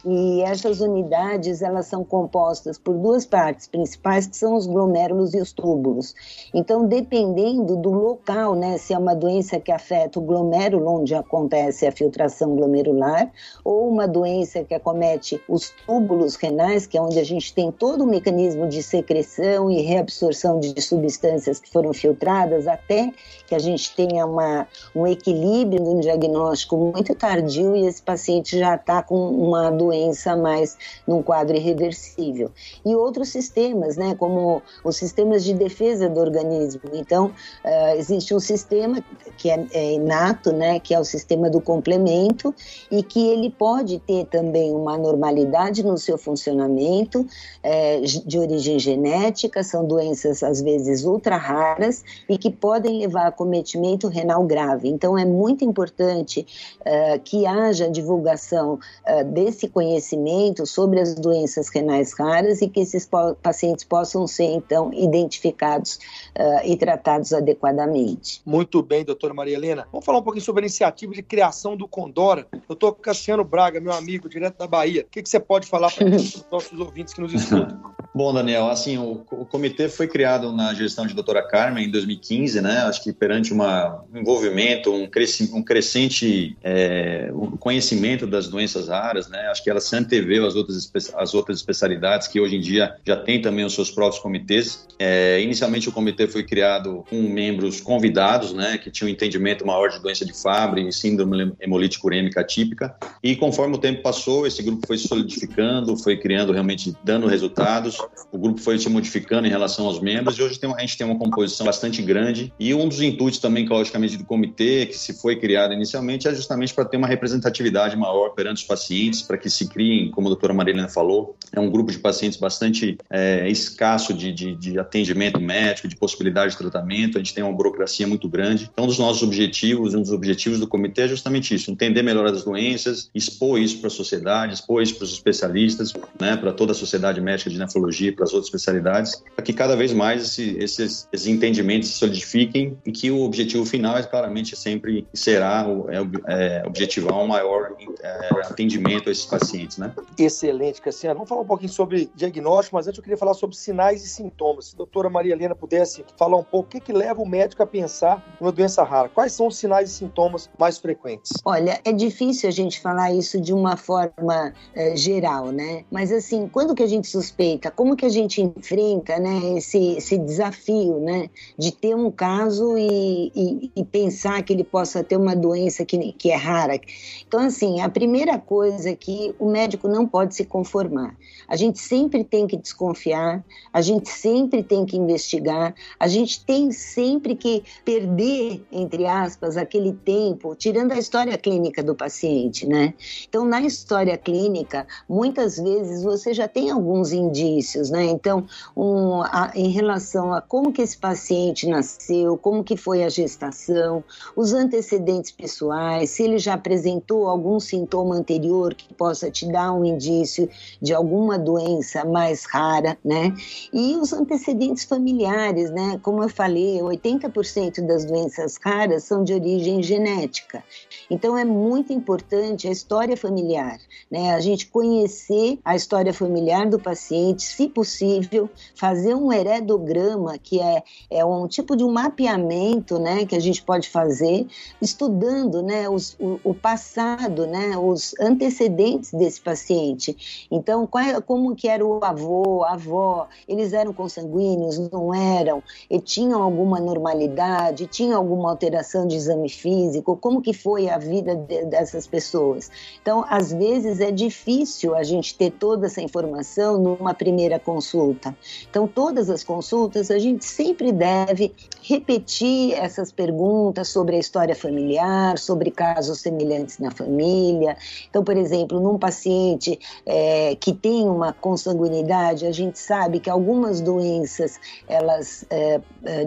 E 0.05 0.41
essas 0.43 0.81
unidades 0.81 1.61
elas 1.61 1.87
são 1.87 2.02
compostas 2.02 2.79
por 2.79 2.97
duas 2.97 3.26
partes 3.26 3.69
principais, 3.69 4.26
que 4.26 4.37
são 4.37 4.55
os 4.55 4.67
glomérulos 4.67 5.35
e 5.35 5.41
os 5.41 5.52
túbulos. 5.52 6.14
Então, 6.55 6.87
dependendo 6.87 7.76
do 7.76 7.91
local, 7.91 8.55
né, 8.55 8.79
se 8.79 8.94
é 8.94 8.99
uma 8.99 9.14
doença 9.14 9.61
que 9.61 9.70
afeta 9.70 10.19
o 10.19 10.23
glomérulo 10.23 11.00
onde 11.00 11.14
acontece 11.14 11.87
a 11.87 11.93
filtração 11.93 12.56
glomerular, 12.56 13.31
ou 13.62 13.88
uma 13.88 14.08
doença 14.08 14.64
que 14.64 14.75
acomete 14.75 15.41
os 15.47 15.70
túbulos 15.87 16.35
renais, 16.37 16.87
que 16.87 16.97
é 16.97 17.02
onde 17.02 17.19
a 17.19 17.25
gente 17.25 17.55
tem 17.55 17.70
todo 17.70 18.05
o 18.05 18.06
mecanismo 18.06 18.67
de 18.67 18.82
secreção 18.82 19.70
e 19.70 19.82
reabsorção 19.82 20.58
de 20.58 20.81
substâncias 20.81 21.61
que 21.61 21.70
foram 21.70 21.93
filtradas, 21.93 22.67
até 22.67 23.12
que 23.47 23.55
a 23.55 23.58
gente 23.58 23.94
tenha 23.94 24.25
uma, 24.25 24.67
um 24.94 25.06
equilíbrio 25.06 25.81
um 25.91 26.00
diagnóstico 26.00 26.76
muito 26.76 27.14
tardio 27.14 27.76
e 27.76 27.87
esse 27.87 28.00
paciente 28.00 28.58
já 28.58 28.76
está 28.76 29.02
com 29.02 29.17
uma 29.17 29.70
doença 29.70 29.89
doença, 29.90 30.37
mas 30.37 30.76
num 31.06 31.22
quadro 31.22 31.56
irreversível. 31.56 32.50
E 32.84 32.94
outros 32.94 33.28
sistemas, 33.28 33.96
né, 33.96 34.14
como 34.14 34.62
os 34.84 34.96
sistemas 34.96 35.44
de 35.44 35.52
defesa 35.54 36.08
do 36.08 36.20
organismo. 36.20 36.81
Então, 36.92 37.26
uh, 37.64 37.96
existe 37.96 38.34
um 38.34 38.40
sistema 38.40 39.04
que 39.37 39.50
é, 39.50 39.66
é, 39.72 39.92
inato, 39.92 40.52
né, 40.52 40.78
que 40.78 40.94
é 40.94 41.00
o 41.00 41.04
sistema 41.04 41.50
do 41.50 41.60
complemento, 41.60 42.54
e 42.90 43.02
que 43.02 43.28
ele 43.28 43.50
pode 43.50 43.98
ter 43.98 44.26
também 44.26 44.72
uma 44.72 44.96
normalidade 44.96 45.82
no 45.82 45.98
seu 45.98 46.16
funcionamento, 46.16 47.26
é, 47.62 48.00
de 48.00 48.38
origem 48.38 48.78
genética, 48.78 49.62
são 49.62 49.84
doenças 49.84 50.42
às 50.42 50.60
vezes 50.60 51.04
ultra 51.04 51.37
raras 51.37 52.04
e 52.28 52.38
que 52.38 52.50
podem 52.50 52.98
levar 52.98 53.26
a 53.26 53.32
cometimento 53.32 54.08
renal 54.08 54.44
grave. 54.44 54.88
Então, 54.88 55.19
é 55.19 55.25
muito 55.25 55.64
importante 55.64 56.46
uh, 56.81 57.20
que 57.20 57.46
haja 57.46 57.90
divulgação 57.90 58.75
uh, 58.75 59.25
desse 59.25 59.69
conhecimento 59.81 60.67
sobre 60.67 61.00
as 61.00 61.15
doenças 61.15 61.71
renais 61.71 62.12
raras 62.12 62.61
e 62.61 62.69
que 62.69 62.81
esses 62.81 63.09
pacientes 63.43 63.82
possam 63.82 64.27
ser, 64.27 64.44
então, 64.44 64.93
identificados 64.93 65.99
uh, 66.38 66.67
e 66.67 66.77
tratados 66.77 67.32
adequadamente. 67.32 68.41
Muito 68.44 68.82
bem, 68.82 69.05
doutora 69.05 69.35
Maria 69.35 69.56
Helena. 69.56 69.87
Vamos 69.91 70.05
falar 70.05 70.19
um 70.19 70.23
pouquinho 70.23 70.44
sobre 70.44 70.62
a 70.62 70.67
iniciativa 70.67 71.12
de 71.12 71.23
criação 71.23 71.77
do 71.77 71.87
Condora. 71.87 72.47
Doutor 72.67 72.94
Cassiano 72.94 73.44
Braga, 73.44 73.81
meu 73.81 73.93
amigo, 73.93 74.29
direto 74.29 74.59
da 74.59 74.67
Bahia. 74.67 75.03
O 75.03 75.11
que, 75.11 75.23
que 75.23 75.29
você 75.29 75.41
pode 75.41 75.67
falar 75.67 75.91
para 75.93 76.06
os 76.06 76.47
nossos 76.50 76.79
ouvintes 76.79 77.15
que 77.15 77.21
nos 77.21 77.32
escutam? 77.32 77.81
Bom, 78.12 78.32
Daniel, 78.32 78.69
assim, 78.69 78.99
o, 78.99 79.25
o, 79.31 79.47
comitê 79.47 79.88
foi 79.88 80.09
criado 80.09 80.50
na 80.50 80.75
gestão 80.75 81.06
de 81.06 81.15
doutora 81.15 81.47
Carmen 81.47 81.87
em 81.87 81.91
2015, 81.91 82.61
né? 82.61 82.79
Acho 82.79 83.05
que 83.05 83.12
perante 83.12 83.53
uma, 83.53 84.05
um 84.12 84.19
envolvimento, 84.19 84.93
um, 84.93 85.06
cresci, 85.06 85.49
um 85.55 85.62
crescente 85.62 86.56
é, 86.61 87.31
um 87.33 87.56
conhecimento 87.56 88.26
das 88.26 88.49
doenças 88.49 88.88
raras, 88.88 89.29
né? 89.29 89.47
Acho 89.47 89.62
que 89.62 89.71
ela 89.71 89.81
se 89.81 89.94
anteveu 89.94 90.44
às 90.44 90.56
outras, 90.56 90.91
as 91.15 91.35
outras 91.35 91.59
especialidades 91.59 92.26
que 92.26 92.41
hoje 92.41 92.56
em 92.56 92.61
dia 92.61 92.97
já 93.06 93.17
tem 93.17 93.41
também 93.41 93.65
os 93.65 93.75
seus 93.75 93.93
próprios 93.93 94.21
comitês. 94.21 94.88
É, 94.99 95.41
inicialmente 95.41 95.88
o 95.88 95.93
comitê 95.93 96.19
foi 96.26 96.44
criado 96.44 97.05
com 97.08 97.20
membros 97.22 97.81
convidados, 97.81 98.52
né? 98.52 98.78
Que 98.78 98.90
tinham 98.90 99.08
um 99.08 99.12
entendimento 99.12 99.67
maior 99.67 99.88
de 99.88 100.00
doença 100.00 100.25
de 100.25 100.32
Fabry 100.32 100.88
e 100.88 100.93
síndrome 100.93 101.52
hemolítica 101.61 102.06
urêmica 102.06 102.44
típica. 102.44 102.94
E 103.22 103.37
conforme 103.37 103.76
o 103.76 103.78
tempo 103.78 104.02
passou, 104.02 104.46
esse 104.46 104.62
grupo 104.62 104.87
foi 104.87 104.99
solidificando, 104.99 105.96
foi 105.96 106.17
criando 106.17 106.52
realmente, 106.52 106.95
dando 107.04 107.26
resultados 107.26 107.99
o 108.33 108.38
grupo 108.38 108.61
foi 108.61 108.78
se 108.78 108.88
modificando 108.88 109.47
em 109.47 109.50
relação 109.50 109.87
aos 109.87 110.00
membros 110.00 110.38
e 110.38 110.42
hoje 110.42 110.59
tem, 110.59 110.73
a 110.73 110.80
gente 110.80 110.97
tem 110.97 111.06
uma 111.06 111.18
composição 111.18 111.66
bastante 111.66 112.02
grande. 112.02 112.52
E 112.59 112.73
um 112.75 112.88
dos 112.88 113.00
intuitos 113.00 113.40
também, 113.40 113.66
logicamente, 113.66 114.16
do 114.16 114.25
comitê, 114.25 114.87
que 114.87 114.97
se 114.97 115.14
foi 115.14 115.37
criado 115.37 115.73
inicialmente, 115.73 116.28
é 116.28 116.35
justamente 116.35 116.73
para 116.75 116.85
ter 116.85 116.97
uma 116.97 117.06
representatividade 117.06 117.97
maior 117.97 118.30
perante 118.30 118.59
os 118.59 118.64
pacientes, 118.64 119.23
para 119.23 119.37
que 119.37 119.50
se 119.50 119.68
criem, 119.68 120.11
como 120.11 120.28
a 120.28 120.30
doutora 120.30 120.54
Marilena 120.54 120.88
falou, 120.88 121.37
é 121.52 121.61
um 121.61 121.71
grupo 121.71 121.90
de 121.90 121.99
pacientes 121.99 122.38
bastante 122.38 122.99
é, 123.09 123.49
escasso 123.49 124.14
de, 124.14 124.33
de, 124.33 124.54
de 124.54 124.78
atendimento 124.78 125.40
médico, 125.40 125.88
de 125.88 125.97
de 126.17 126.57
tratamento. 126.57 127.17
A 127.17 127.21
gente 127.21 127.35
tem 127.35 127.43
uma 127.43 127.52
burocracia 127.52 128.07
muito 128.07 128.29
grande. 128.29 128.69
Então, 128.73 128.85
um 128.85 128.88
dos 128.88 128.99
nossos 128.99 129.23
objetivos, 129.23 129.95
um 129.95 130.02
dos 130.02 130.12
objetivos 130.12 130.59
do 130.59 130.67
comitê 130.67 131.02
é 131.02 131.09
justamente 131.09 131.55
isso: 131.55 131.71
entender 131.71 132.02
melhor 132.02 132.26
as 132.26 132.45
doenças, 132.45 133.11
expor 133.14 133.61
isso 133.61 133.79
para 133.79 133.88
a 133.88 133.90
sociedade, 133.90 134.55
expor 134.55 134.83
isso 134.83 134.97
para 134.97 135.05
os 135.05 135.12
especialistas, 135.12 135.93
né, 136.21 136.37
para 136.37 136.52
toda 136.52 136.73
a 136.73 136.75
sociedade 136.75 137.21
médica 137.21 137.50
de 137.50 137.59
nefrologia 137.59 138.12
para 138.12 138.25
as 138.25 138.33
outras 138.33 138.47
especialidades, 138.47 139.23
para 139.35 139.45
que 139.45 139.52
cada 139.52 139.76
vez 139.76 139.93
mais 139.93 140.23
esse, 140.23 140.57
esses, 140.59 141.09
esses, 141.12 141.26
entendimentos 141.26 141.88
se 141.88 141.99
solidifiquem 141.99 142.76
e 142.85 142.93
que 142.93 143.11
o 143.11 143.21
objetivo 143.23 143.64
final 143.64 143.97
é 143.97 144.02
claramente 144.02 144.57
sempre 144.57 145.07
será 145.12 145.67
é, 145.88 146.61
é, 146.61 146.62
objetivar 146.67 147.19
um 147.19 147.26
maior 147.26 147.75
é, 148.02 148.29
atendimento 148.47 149.09
a 149.09 149.12
esses 149.12 149.26
pacientes, 149.26 149.79
né? 149.79 149.93
Excelente, 150.19 150.81
Cassiano. 150.81 151.14
Vamos 151.14 151.29
falar 151.29 151.43
um 151.43 151.47
pouquinho 151.47 151.73
sobre 151.73 152.11
diagnóstico, 152.14 152.76
mas 152.76 152.87
antes 152.87 152.99
eu 152.99 153.02
queria 153.02 153.17
falar 153.17 153.35
sobre 153.35 153.57
sinais 153.57 154.05
e 154.05 154.09
sintomas. 154.09 154.67
Se 154.67 154.75
a 154.75 154.79
doutora 154.79 155.09
Maria 155.09 155.33
Helena 155.33 155.55
pudesse 155.55 156.00
falar 156.16 156.37
um 156.37 156.45
pouco, 156.45 156.69
o 156.69 156.71
que, 156.71 156.80
que 156.80 156.92
leva 156.92 157.21
o 157.21 157.28
médico 157.28 157.62
a 157.62 157.66
pensar 157.66 158.37
numa 158.40 158.52
doença 158.52 158.83
rara? 158.83 159.09
Quais 159.09 159.33
são 159.33 159.47
os 159.49 159.57
sinais 159.57 159.90
e 159.90 159.95
sintomas 159.95 160.49
mais 160.59 160.78
frequentes? 160.78 161.33
Olha, 161.45 161.80
é 161.85 161.92
difícil 161.92 162.49
a 162.49 162.52
gente 162.52 162.80
falar 162.80 163.12
isso 163.12 163.40
de 163.40 163.52
uma 163.52 163.76
forma 163.76 164.52
é, 164.75 164.97
geral, 164.97 165.47
né? 165.47 165.85
Mas 165.90 166.12
assim, 166.12 166.49
quando 166.49 166.75
que 166.75 166.83
a 166.83 166.87
gente 166.87 167.09
suspeita? 167.09 167.71
como 167.80 167.97
que 167.97 168.04
a 168.04 168.11
gente 168.11 168.42
enfrenta 168.42 169.19
né, 169.19 169.57
esse, 169.57 169.97
esse 169.97 170.19
desafio 170.19 171.00
né, 171.00 171.30
de 171.59 171.73
ter 171.73 171.95
um 171.95 172.11
caso 172.11 172.76
e, 172.76 173.33
e, 173.35 173.73
e, 173.75 173.85
pensar 173.85 174.42
que 174.42 174.52
ele 174.52 174.64
possa 174.64 175.02
ter 175.02 175.16
uma 175.16 175.35
doença 175.35 175.83
que, 175.85 176.12
que 176.12 176.30
é 176.30 176.37
rara. 176.37 176.78
Então, 177.26 177.40
assim, 177.40 177.80
a 177.80 177.88
primeira 177.88 178.38
coisa 178.38 178.90
é 178.90 178.95
que 178.95 179.35
o 179.38 179.50
médico 179.50 179.88
não 179.88 180.07
pode 180.07 180.35
se 180.35 180.45
conformar. 180.45 181.16
A 181.49 181.57
gente 181.57 181.78
sempre 181.78 182.23
tem 182.23 182.47
que 182.47 182.57
desconfiar, 182.57 183.42
a 183.73 183.80
gente 183.80 184.09
sempre 184.09 184.62
tem 184.62 184.85
que 184.85 184.97
investigar, 184.97 185.75
a 185.99 186.09
gente 186.09 186.44
tem 186.44 186.70
sempre 186.73 187.35
que 187.35 187.62
perder, 187.85 188.62
entre 188.70 189.06
aspas, 189.06 189.56
aquele 189.56 189.92
tempo, 189.92 190.54
tirando 190.54 190.92
a 190.92 190.99
história 190.99 191.37
clínica 191.37 191.82
do 191.82 191.94
paciente, 191.94 192.66
né? 192.66 192.94
Então, 193.28 193.44
na 193.44 193.61
história 193.61 194.16
clínica, 194.16 194.87
muitas 195.09 195.56
vezes 195.56 196.02
você 196.02 196.32
já 196.35 196.47
tem 196.47 196.70
alguns 196.70 197.12
indícios, 197.12 197.90
né? 197.90 198.04
Então, 198.04 198.47
um, 198.76 199.23
a, 199.23 199.52
em 199.54 199.70
relação 199.70 200.32
a 200.32 200.40
como 200.40 200.73
que 200.73 200.82
esse 200.82 200.97
paciente 200.97 201.66
nasceu, 201.66 202.37
como 202.37 202.64
que 202.64 202.76
foi 202.76 203.04
a 203.04 203.09
gestação, 203.09 204.04
os 204.37 204.52
antecedentes 204.52 205.30
pessoais, 205.30 206.11
se 206.11 206.23
ele 206.23 206.38
já 206.38 206.54
apresentou 206.54 207.28
algum 207.28 207.59
sintoma 207.59 208.14
anterior 208.14 208.75
que 208.75 208.92
possa 208.94 209.30
te 209.30 209.50
dar 209.50 209.73
um 209.73 209.85
indício 209.85 210.49
de 210.80 210.92
alguma 210.92 211.38
doença 211.38 212.04
mais 212.04 212.44
rara, 212.44 212.97
né? 213.04 213.35
E 213.73 213.97
os 213.97 214.12
antecedentes 214.12 214.85
familiares, 214.85 215.70
né? 215.70 215.79
Como 216.02 216.22
eu 216.22 216.28
falei, 216.28 216.78
80% 216.78 217.87
das 217.87 218.04
doenças 218.04 218.56
raras 218.62 219.04
são 219.04 219.22
de 219.22 219.32
origem 219.34 219.82
genética. 219.82 220.62
Então 221.10 221.37
é 221.37 221.44
muito 221.44 221.92
importante 221.92 222.68
a 222.68 222.70
história 222.70 223.16
familiar, 223.16 223.78
né? 224.10 224.32
A 224.32 224.40
gente 224.40 224.66
conhecer 224.68 225.58
a 225.64 225.75
história 225.75 226.12
familiar 226.14 226.68
do 226.68 226.78
paciente, 226.78 227.42
se 227.42 227.68
possível, 227.68 228.49
fazer 228.75 229.14
um 229.14 229.32
heredograma, 229.32 230.38
que 230.38 230.60
é, 230.60 230.82
é 231.10 231.25
um 231.25 231.49
tipo 231.49 231.76
de 231.76 231.84
um 231.84 231.92
mapeamento, 231.92 232.99
né? 232.99 233.26
Que 233.26 233.34
a 233.34 233.40
gente 233.40 233.62
pode 233.62 233.88
fazer 233.88 234.46
estudando, 234.80 235.62
né? 235.62 235.88
Os, 235.88 236.16
o, 236.20 236.40
o 236.44 236.54
passado, 236.54 237.46
né? 237.46 237.76
Os 237.76 238.14
antecedentes 238.20 239.12
desse 239.12 239.40
paciente. 239.40 240.46
Então, 240.50 240.87
qual, 240.87 241.04
é, 241.04 241.20
como 241.20 241.54
que 241.56 241.68
era 241.68 241.84
o 241.84 242.02
avô, 242.04 242.64
a 242.64 242.75
avó? 242.75 243.28
Eles 243.49 243.72
eram 243.72 243.92
consanguíneos? 243.92 244.78
Não 244.90 245.12
eram? 245.14 245.62
E 245.89 246.00
tinham 246.00 246.43
alguma 246.43 246.81
normalidade? 246.81 247.87
Tinham 247.87 248.19
alguma 248.19 248.50
alteração 248.50 249.07
de 249.07 249.17
exame 249.17 249.49
físico? 249.49 250.17
Como 250.17 250.41
que 250.41 250.53
foi 250.53 250.89
a 250.89 250.99
vida 250.99 251.35
de, 251.37 251.65
dessas 251.67 252.07
pessoas? 252.07 252.71
Então, 253.00 253.25
às 253.29 253.53
vezes 253.53 254.00
é 254.00 254.11
difícil 254.11 254.95
a 254.95 255.03
gente 255.03 255.37
ter 255.37 255.50
toda 255.50 255.87
essa 255.87 256.00
informação 256.00 256.79
numa 256.79 257.15
primeira 257.15 257.59
consulta. 257.59 258.37
Então, 258.69 258.87
todas 258.87 259.31
as 259.31 259.43
consultas 259.43 260.11
a 260.11 260.19
gente 260.19 260.45
sempre 260.45 260.93
deve 260.93 261.53
repetir 261.83 262.75
essas 262.75 263.11
perguntas 263.12 263.89
sobre 263.89 264.17
a 264.17 264.19
história 264.19 264.55
familiar, 264.55 265.39
sobre 265.39 265.71
casos 265.71 266.21
semelhantes 266.21 266.79
na 266.79 266.91
família. 266.91 267.77
Então, 268.09 268.23
por 268.23 268.37
exemplo, 268.37 268.81
num 268.81 268.99
paciente 268.99 269.79
é, 270.07 270.55
que 270.57 270.73
tem 270.73 271.09
uma 271.09 271.33
consanguinidade, 271.33 272.47
a 272.47 272.53
gente 272.53 272.79
sabe 272.79 273.21
que 273.21 273.31
algumas 273.31 273.81
doenças 273.81 274.59
elas 274.89 275.45
é, 275.50 275.60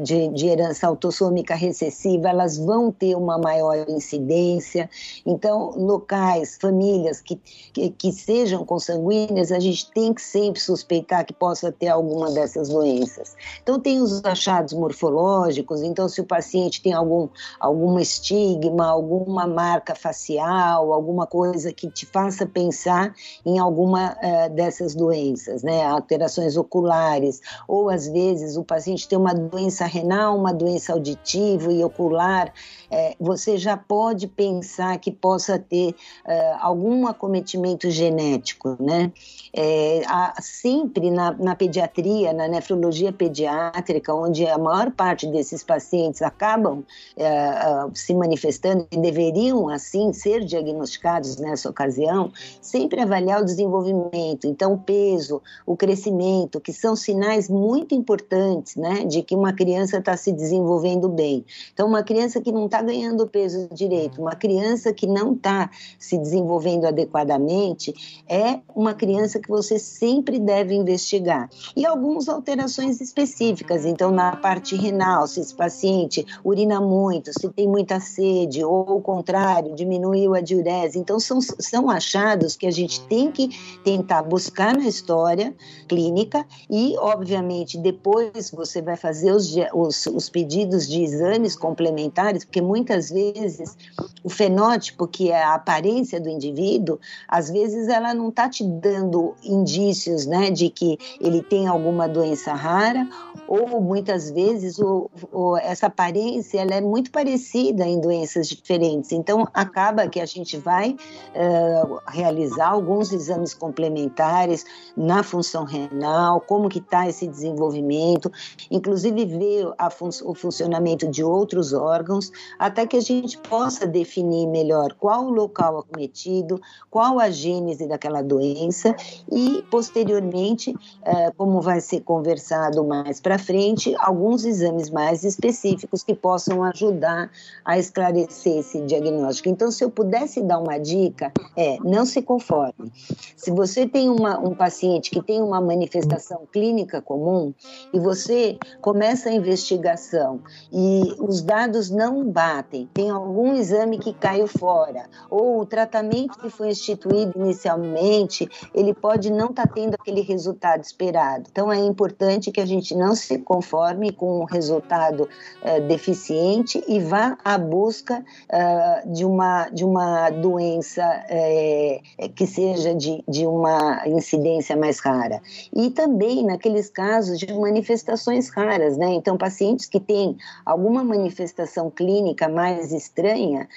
de, 0.02 0.28
de 0.30 0.48
herança 0.48 0.88
autossômica 0.88 1.56
recessiva 1.56 2.30
elas 2.30 2.58
vão 2.58 2.92
ter 2.92 3.16
uma 3.16 3.38
maior 3.38 3.86
incidência. 3.90 4.90
Então, 5.25 5.72
locais, 5.75 6.58
famílias 6.60 7.22
que, 7.22 7.40
que, 7.74 7.90
que 7.90 8.12
sejam 8.12 8.66
consanguíneas, 8.66 9.52
a 9.52 9.60
gente 9.60 9.90
tem 9.92 10.13
que 10.13 10.22
sempre 10.22 10.60
suspeitar 10.60 11.25
que 11.25 11.34
possa 11.34 11.72
ter 11.72 11.88
alguma 11.88 12.32
dessas 12.32 12.70
doenças. 12.70 13.36
Então, 13.62 13.80
tem 13.80 14.00
os 14.00 14.24
achados 14.24 14.74
morfológicos, 14.74 15.82
então, 15.82 16.08
se 16.08 16.22
o 16.22 16.25
paciente 16.25 16.82
tem 16.82 16.94
algum, 16.94 17.28
algum 17.60 18.00
estigma, 18.00 18.88
alguma 18.88 19.48
marca 19.48 19.96
facial, 19.96 20.94
alguma 20.94 21.25
coisa 21.25 21.72
que 21.72 21.90
te 21.90 22.06
faça 22.06 22.46
pensar 22.46 23.13
em 23.46 23.60
alguma 23.60 24.13
uh, 24.13 24.50
dessas 24.54 24.96
doenças, 24.96 25.63
né? 25.63 25.84
Alterações 25.84 26.58
oculares, 26.58 27.42
ou 27.68 27.90
às 27.90 28.08
vezes 28.08 28.58
o 28.58 28.63
paciente 28.63 29.08
tem 29.08 29.18
uma 29.24 29.34
doença 29.34 29.86
renal, 29.86 30.38
uma 30.38 30.53
doença 30.53 30.92
auditiva 30.92 31.72
e 31.72 31.84
ocular, 31.84 32.53
é, 32.94 33.16
você 33.20 33.58
já 33.58 33.76
pode 33.76 34.28
pensar 34.28 35.00
que 35.00 35.12
possa 35.12 35.58
ter 35.58 35.96
uh, 36.26 36.58
algum 36.62 37.08
acometimento 37.08 37.90
genético, 37.90 38.78
né? 38.80 39.12
É, 39.52 40.04
há, 40.06 40.36
sempre 40.40 41.10
na, 41.10 41.32
na 41.32 41.56
pediatria, 41.56 42.32
na 42.34 42.48
nefrologia 42.48 43.12
pediátrica, 43.12 44.14
onde 44.14 44.46
a 44.46 44.60
maior 44.60 44.92
parte 44.92 45.26
desses 45.26 45.64
pacientes 45.64 46.22
acabam 46.22 46.80
uh, 47.18 47.88
uh, 47.88 47.92
se 47.96 48.14
manifestando 48.14 48.88
e 48.92 48.98
deveriam, 48.98 49.70
assim, 49.70 50.14
ser 50.14 50.46
diagnosticados 50.46 51.38
nessa 51.38 51.68
ocasião, 51.70 52.32
sempre 52.62 53.02
avaliar 53.02 53.42
o 53.42 53.46
desenvolvimento, 53.46 54.46
então 54.46 54.74
o 54.74 54.78
peso, 54.78 55.42
o 55.66 55.76
crescimento, 55.76 56.62
que 56.62 56.72
são 56.72 56.96
sinais 56.96 57.50
muito 57.50 57.96
importantes, 57.96 58.76
né, 58.76 59.04
de 59.06 59.24
que 59.24 59.36
uma 59.36 59.52
criança 59.52 59.98
está 59.98 60.16
se 60.16 60.32
desenvolvendo 60.32 61.10
bem. 61.10 61.44
Então, 61.74 61.88
uma 61.88 62.04
criança 62.04 62.40
que 62.40 62.52
não 62.52 62.66
está 62.66 62.83
ganhando 62.84 63.28
peso 63.28 63.68
direito, 63.72 64.22
uma 64.22 64.36
criança 64.36 64.94
que 64.94 65.08
não 65.08 65.34
está 65.34 65.70
se 65.98 66.18
desenvolvendo 66.18 66.86
adequadamente, 66.86 68.24
é 68.28 68.60
uma 68.75 68.94
criança 68.94 69.40
que 69.40 69.50
você 69.50 69.80
sempre 69.80 70.40
deve 70.40 70.75
investigar. 70.75 71.50
E 71.75 71.86
algumas 71.86 72.30
alterações 72.30 73.02
específicas, 73.02 73.86
então, 73.86 74.12
na 74.12 74.36
parte 74.36 74.75
renal, 74.75 75.28
se 75.28 75.40
esse 75.40 75.56
paciente 75.56 76.25
urina 76.44 76.80
muito, 76.80 77.32
se 77.34 77.50
tem 77.50 77.68
muita 77.68 78.00
sede, 78.00 78.63
ou 78.63 78.98
o 78.98 79.02
contrário, 79.02 79.75
diminuiu 79.75 80.36
a 80.36 80.42
diurese. 80.42 81.00
Então, 81.00 81.20
são, 81.20 81.40
são 81.42 81.90
achados 81.90 82.56
que 82.56 82.68
a 82.68 82.72
gente 82.72 83.02
tem 83.08 83.32
que 83.32 83.50
tentar 83.84 84.24
buscar 84.24 84.75
na 84.75 84.88
história 84.88 85.54
clínica 85.88 86.46
e, 86.70 86.96
obviamente, 86.98 87.78
depois 87.78 88.52
você 88.52 88.82
vai 88.82 88.96
fazer 88.96 89.32
os, 89.32 89.54
os, 89.74 90.06
os 90.08 90.30
pedidos 90.30 90.88
de 90.88 91.02
exames 91.02 91.56
complementares, 91.56 92.44
porque 92.44 92.62
muitas 92.63 93.10
vezes 93.10 93.77
o 94.24 94.29
fenótipo, 94.29 95.08
que 95.08 95.29
é 95.32 95.43
a 95.43 95.55
aparência 95.55 96.20
do 96.20 96.29
indivíduo, 96.29 97.00
às 97.27 97.50
vezes 97.50 97.88
ela 97.88 98.13
não 98.13 98.29
está 98.29 98.50
te 98.50 98.63
dando 98.63 99.36
indícios 99.43 100.25
né, 100.25 100.50
de 100.50 100.70
que 100.70 100.98
ele 101.20 101.41
tem 101.41 101.67
alguma 101.67 102.08
doença 102.08 102.53
rara, 102.53 103.08
ou 103.48 103.82
muitas 103.82 104.30
vezes 104.32 104.80
o, 104.80 105.10
o, 105.32 105.58
essa 105.58 105.88
aparência 105.88 106.60
ela 106.60 106.76
é 106.76 106.82
muito 106.82 107.12
parecida 107.12 107.86
em 107.86 108.00
doenças 108.00 108.48
diferentes. 108.48 109.12
Então, 109.12 109.48
acaba 109.54 110.08
que 110.08 110.20
a 110.20 110.26
gente 110.26 110.58
vai 110.58 110.92
uh, 110.92 112.00
realizar 112.08 112.70
alguns 112.70 113.12
exames 113.12 113.54
complementares 113.54 114.66
na 114.96 115.24
função 115.24 115.66
renal, 115.66 116.42
como 116.42 116.70
que 116.70 116.80
está 116.80 117.08
esse 117.08 117.28
desenvolvimento, 117.28 118.32
inclusive 118.72 119.26
ver 119.26 119.68
fun 119.92 120.10
o 120.26 120.34
funcionamento 120.34 121.08
de 121.08 121.24
outros 121.24 121.74
órgãos, 121.74 122.32
até 122.60 122.86
que 122.86 122.98
a 122.98 123.02
gente 123.02 123.38
possa 123.38 123.88
definir 123.88 124.48
melhor 124.48 124.94
qual 124.94 125.26
o 125.26 125.32
local 125.32 125.80
acometido, 125.80 126.62
qual 126.90 127.20
a 127.20 127.30
gênese 127.30 127.88
daquela 127.88 128.22
doença 128.22 128.96
e, 129.32 129.64
posteriormente, 129.70 130.72
uh, 130.72 131.34
como 131.38 131.62
vai 131.62 131.82
ser 131.82 132.02
conversado 132.02 132.84
mais 132.84 133.20
para 133.20 133.38
frente, 133.44 133.94
alguns 134.00 134.46
exames 134.46 134.90
mais 134.90 135.24
específicos 135.24 136.04
que 136.04 136.16
possam 136.16 136.64
ajudar 136.64 137.30
a 137.64 137.78
esclarecer 137.78 138.58
esse 138.60 138.82
diagnóstico. 138.82 139.50
Então, 139.50 139.70
se 139.70 139.84
eu 139.84 139.92
pudesse 139.92 140.42
dar 140.42 140.60
uma 140.60 140.78
dica, 140.78 141.32
é 141.56 141.78
não 141.84 142.06
se 142.06 142.22
conforme. 142.22 142.92
Se 143.36 143.52
você 143.52 143.88
tem 143.88 144.10
uma, 144.10 144.40
um 144.40 144.56
paciente 144.56 145.12
que 145.12 145.22
tem 145.22 145.42
uma 145.42 145.62
manifestação 145.62 146.48
clínica 146.52 147.02
comum 147.02 147.54
e 147.94 148.00
você 148.00 148.58
começa 148.82 149.30
a 149.30 149.34
investigação 149.34 150.42
e 150.72 151.16
os 151.20 151.42
dados 151.42 151.90
não 151.90 152.26
batem, 152.26 152.90
tem 152.94 153.10
algum 153.10 153.54
exame 153.54 154.00
que 154.00 154.14
caiu 154.14 154.48
fora, 154.48 155.10
ou 155.30 155.60
o 155.60 155.66
tratamento 155.66 156.40
que 156.40 156.50
foi 156.50 156.70
instituído 156.70 157.34
inicialmente, 157.36 158.50
ele 158.74 158.94
pode 158.94 159.32
não 159.32 159.48
estar 159.48 159.68
tá 159.68 159.74
tendo 159.74 159.96
aquele 159.96 160.22
resultado 160.22 160.84
esperado. 160.84 161.48
Então, 161.52 161.72
é 161.72 161.80
importante 161.80 162.52
que 162.52 162.62
a 162.62 162.66
gente 162.66 162.96
não 162.96 163.16
se 163.16 163.23
se 163.24 163.39
conforme 163.39 164.12
com 164.12 164.42
um 164.42 164.44
resultado 164.44 165.24
uh, 165.24 165.88
deficiente 165.88 166.84
e 166.88 167.00
vá 167.00 167.38
à 167.44 167.58
busca 167.58 168.24
uh, 168.24 169.12
de, 169.12 169.25
uma, 169.25 169.70
de 169.70 169.84
uma 169.84 170.30
doença 170.30 171.03
uh, 171.03 172.30
que 172.34 172.46
seja 172.46 172.94
de, 172.94 173.24
de 173.27 173.46
uma 173.48 174.08
incidência 174.08 174.75
mais 174.75 175.00
rara. 175.00 175.42
E 175.74 175.89
também 175.89 176.44
naqueles 176.46 176.89
casos 176.89 177.39
de 177.39 177.51
manifestações 177.53 178.50
raras, 178.50 178.98
né? 178.98 179.13
Então, 179.13 179.38
pacientes 179.38 179.86
que 179.86 180.00
têm 180.00 180.38
alguma 180.65 181.03
manifestação 181.03 181.89
clínica 181.89 182.48
mais 182.48 182.92
estranha, 182.92 183.68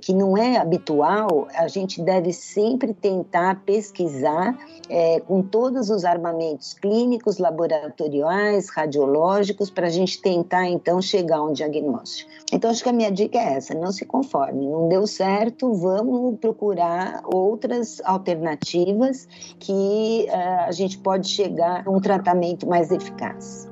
que 0.00 0.12
não 0.12 0.36
é 0.36 0.56
habitual, 0.56 1.48
a 1.54 1.68
gente 1.68 2.00
deve 2.02 2.32
sempre 2.32 2.92
tentar 2.94 3.62
pesquisar 3.64 4.56
com 5.26 5.42
todos 5.42 5.90
os 5.90 6.04
armamentos 6.04 6.74
clínicos, 6.74 7.38
laboratoriais, 7.38 8.70
radiológicos, 8.82 9.70
para 9.70 9.86
a 9.86 9.90
gente 9.90 10.20
tentar 10.20 10.68
então 10.68 11.00
chegar 11.00 11.38
a 11.38 11.44
um 11.44 11.52
diagnóstico. 11.52 12.30
Então, 12.52 12.70
acho 12.70 12.82
que 12.82 12.88
a 12.88 12.92
minha 12.92 13.10
dica 13.10 13.38
é 13.38 13.54
essa: 13.54 13.74
não 13.74 13.92
se 13.92 14.04
conforme, 14.04 14.66
não 14.66 14.88
deu 14.88 15.06
certo, 15.06 15.72
vamos 15.74 16.38
procurar 16.38 17.22
outras 17.24 18.00
alternativas 18.04 19.26
que 19.58 20.26
uh, 20.28 20.68
a 20.68 20.72
gente 20.72 20.98
pode 20.98 21.28
chegar 21.28 21.86
a 21.86 21.90
um 21.90 22.00
tratamento 22.00 22.66
mais 22.66 22.90
eficaz. 22.90 23.70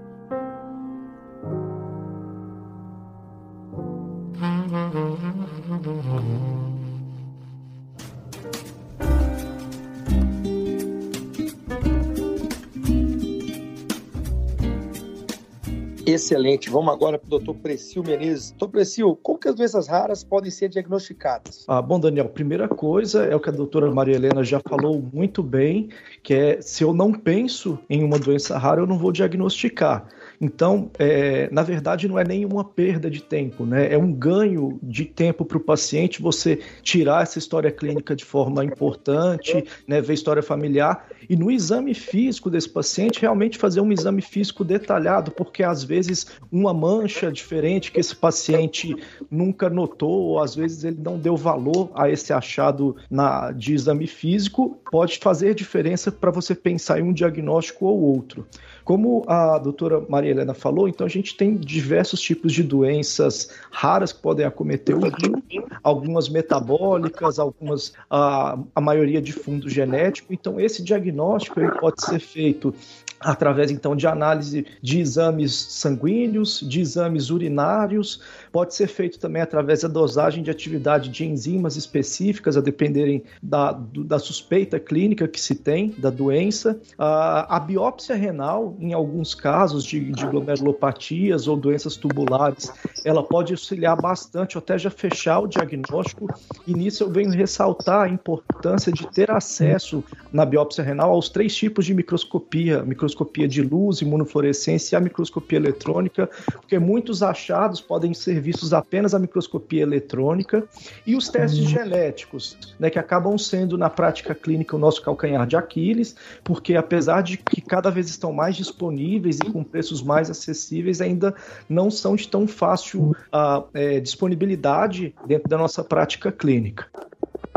Excelente. 16.13 16.69
Vamos 16.69 16.93
agora 16.93 17.19
para 17.19 17.27
o 17.27 17.31
doutor 17.31 17.55
Precil 17.57 18.03
Menezes. 18.03 18.51
Doutor 18.51 18.69
Precil, 18.69 19.19
como 19.23 19.39
que 19.39 19.49
as 19.49 19.55
doenças 19.55 19.87
raras 19.87 20.25
podem 20.25 20.51
ser 20.51 20.69
diagnosticadas? 20.69 21.65
Ah, 21.69 21.81
bom, 21.81 22.01
Daniel, 22.01 22.29
primeira 22.29 22.69
coisa 22.69 23.25
é 23.25 23.35
o 23.35 23.41
que 23.41 23.49
a 23.49 23.53
doutora 23.53 23.91
Maria 23.91 24.17
Helena 24.17 24.43
já 24.43 24.61
falou 24.61 25.03
muito 25.13 25.43
bem, 25.43 25.89
que 26.23 26.35
é 26.35 26.61
se 26.61 26.83
eu 26.83 26.93
não 26.93 27.13
penso 27.13 27.79
em 27.89 28.03
uma 28.03 28.19
doença 28.19 28.59
rara, 28.59 28.81
eu 28.81 28.87
não 28.87 28.99
vou 28.99 29.13
diagnosticar. 29.13 30.07
Então, 30.41 30.91
é, 30.99 31.51
na 31.53 31.63
verdade, 31.63 32.09
não 32.09 32.19
é 32.19 32.25
nenhuma 32.25 32.65
perda 32.65 33.11
de 33.11 33.23
tempo, 33.23 33.67
né? 33.67 33.93
É 33.93 33.99
um 33.99 34.11
ganho 34.11 34.79
de 34.83 35.05
tempo 35.05 35.45
para 35.45 35.59
o 35.59 35.61
paciente 35.61 36.23
você 36.23 36.59
tirar 36.83 37.23
essa 37.23 37.39
história 37.39 37.71
clínica 37.71 38.17
de 38.17 38.25
forma 38.25 38.65
importante, 38.65 39.63
né? 39.87 40.01
Ver 40.01 40.15
história 40.15 40.43
familiar 40.43 41.07
e 41.29 41.37
no 41.37 41.51
exame 41.51 41.95
físico 41.95 42.49
desse 42.49 42.69
paciente 42.69 43.21
realmente 43.21 43.59
fazer 43.59 43.81
um 43.81 43.93
exame 43.93 44.23
físico 44.23 44.65
detalhado, 44.65 45.31
porque 45.31 45.63
às 45.63 45.85
vezes 45.85 46.27
uma 46.51 46.73
mancha 46.73 47.31
diferente 47.31 47.93
que 47.93 48.01
esse 48.01 48.17
paciente 48.17 48.97
nunca 49.31 49.69
notou, 49.69 50.11
ou 50.11 50.43
às 50.43 50.55
vezes 50.55 50.85
ele 50.85 50.99
não 51.03 51.19
deu 51.19 51.37
valor 51.37 51.91
a 51.95 52.09
esse 52.09 52.33
achado 52.33 52.97
na, 53.11 53.53
de 53.53 53.75
exame 53.75 54.07
físico, 54.07 54.81
pode 54.91 55.19
fazer 55.19 55.55
diferença 55.55 56.11
para 56.11 56.31
você 56.31 56.55
pensar 56.55 56.99
em 56.99 57.03
um 57.03 57.13
diagnóstico 57.13 57.87
ou 57.87 58.01
outro. 58.01 58.47
Como 58.85 59.25
a 59.27 59.59
doutora 59.59 60.03
Maria 60.09 60.31
Helena 60.31 60.55
falou, 60.55 60.89
então 60.89 61.07
a 61.07 61.11
gente 61.11 61.37
tem 61.37 61.57
diversos 61.57 62.21
tipos 62.21 62.53
de 62.53 62.63
doenças 62.63 63.51
raras 63.71 64.13
que 64.13 64.21
podem 64.21 64.47
acometer 64.47 64.97
o 64.97 65.01
rim, 65.01 65.65
algumas 65.83 66.29
metabólicas, 66.29 67.39
algumas 67.39 67.93
a, 68.09 68.59
a 68.75 68.81
maioria 68.81 69.21
de 69.21 69.33
fundo 69.33 69.69
genético. 69.69 70.33
Então 70.33 70.61
esse 70.61 70.83
diagnóstico 70.83 71.61
ele 71.61 71.73
pode 71.73 72.05
ser 72.05 72.21
feito 72.21 72.75
através 73.21 73.71
então 73.71 73.95
de 73.95 74.07
análise 74.07 74.67
de 74.81 74.99
exames 74.99 75.53
sanguíneos, 75.53 76.61
de 76.67 76.81
exames 76.81 77.29
urinários, 77.29 78.23
pode 78.53 78.75
ser 78.75 78.87
feito 78.87 79.19
também 79.19 79.43
através 79.43 79.83
da 79.83 79.89
dosagem 79.89 80.43
de 80.43 80.51
atividade 80.51 81.09
de 81.09 81.25
enzimas 81.25 81.77
específicas, 81.77 82.57
a 82.57 82.61
dependerem 82.61 83.23
da, 83.43 83.73
da 83.73 84.19
suspeita 84.19 84.79
clínica 84.79 85.29
que 85.29 85.41
se 85.41 85.55
tem 85.55 85.95
da 85.97 86.11
doença. 86.11 86.81
A, 86.99 87.57
a 87.57 87.61
biópsia 87.61 88.15
renal, 88.15 88.77
em 88.81 88.93
alguns 88.93 89.35
casos 89.35 89.85
de, 89.85 90.13
de 90.13 90.27
glomerulopatias 90.27 91.47
ou 91.47 91.57
doenças 91.57 91.97
tubulares, 91.97 92.73
ela 93.05 93.23
pode 93.23 93.53
auxiliar 93.53 93.97
bastante, 93.97 94.59
até 94.59 94.79
já 94.79 94.91
fechar 94.91 95.41
o 95.41 95.47
diagnóstico. 95.47 96.29
E 96.67 96.75
nisso 96.75 97.05
eu 97.05 97.11
venho 97.11 97.31
ressaltar 97.31 98.07
a 98.07 98.09
importância 98.09 98.93
de 98.93 99.07
ter 99.11 99.31
acesso 99.31 100.03
na 100.33 100.45
biópsia 100.45 100.83
renal 100.83 101.13
aos 101.13 101.29
três 101.29 101.55
tipos 101.55 101.85
de 101.87 101.95
microscopia 101.95 102.83
microscopia 102.85 103.49
de 103.49 103.63
luz, 103.63 104.01
imunofluorescência 104.01 104.95
e 104.95 104.97
a 104.97 105.01
microscopia 105.01 105.59
eletrônica, 105.59 106.29
porque 106.53 106.79
muitos 106.79 107.23
achados 107.23 107.81
podem 107.81 108.13
ser 108.13 108.40
vistos 108.41 108.73
apenas 108.73 109.15
a 109.15 109.19
microscopia 109.19 109.83
eletrônica 109.83 110.65
e 111.07 111.15
os 111.15 111.29
testes 111.29 111.65
genéticos, 111.65 112.57
né, 112.79 112.91
que 112.91 112.99
acabam 112.99 113.37
sendo 113.39 113.77
na 113.77 113.91
prática 113.91 114.35
clínica 114.35 114.77
o 114.77 114.79
nosso 114.79 115.03
calcanhar 115.03 115.47
de 115.47 115.57
Aquiles, 115.57 116.17
porque 116.43 116.75
apesar 116.75 117.23
de 117.23 117.37
que 117.37 117.61
cada 117.61 117.91
vez 117.91 118.09
estão 118.09 118.33
mais 118.33 118.57
disponíveis 118.57 119.39
e 119.39 119.51
com 119.51 119.63
preços 119.63 120.03
mais 120.03 120.31
acessíveis, 120.31 121.01
ainda 121.01 121.35
não 121.69 121.91
são 121.91 122.17
de 122.17 122.29
tão 122.29 122.47
fácil 122.47 123.11
uh, 123.11 123.67
é, 123.75 124.01
disponibilidade 124.01 125.15
dentro 125.27 125.49
da 125.49 125.59
nossa 125.59 125.85
prática 125.85 126.33
clínica. 126.33 126.87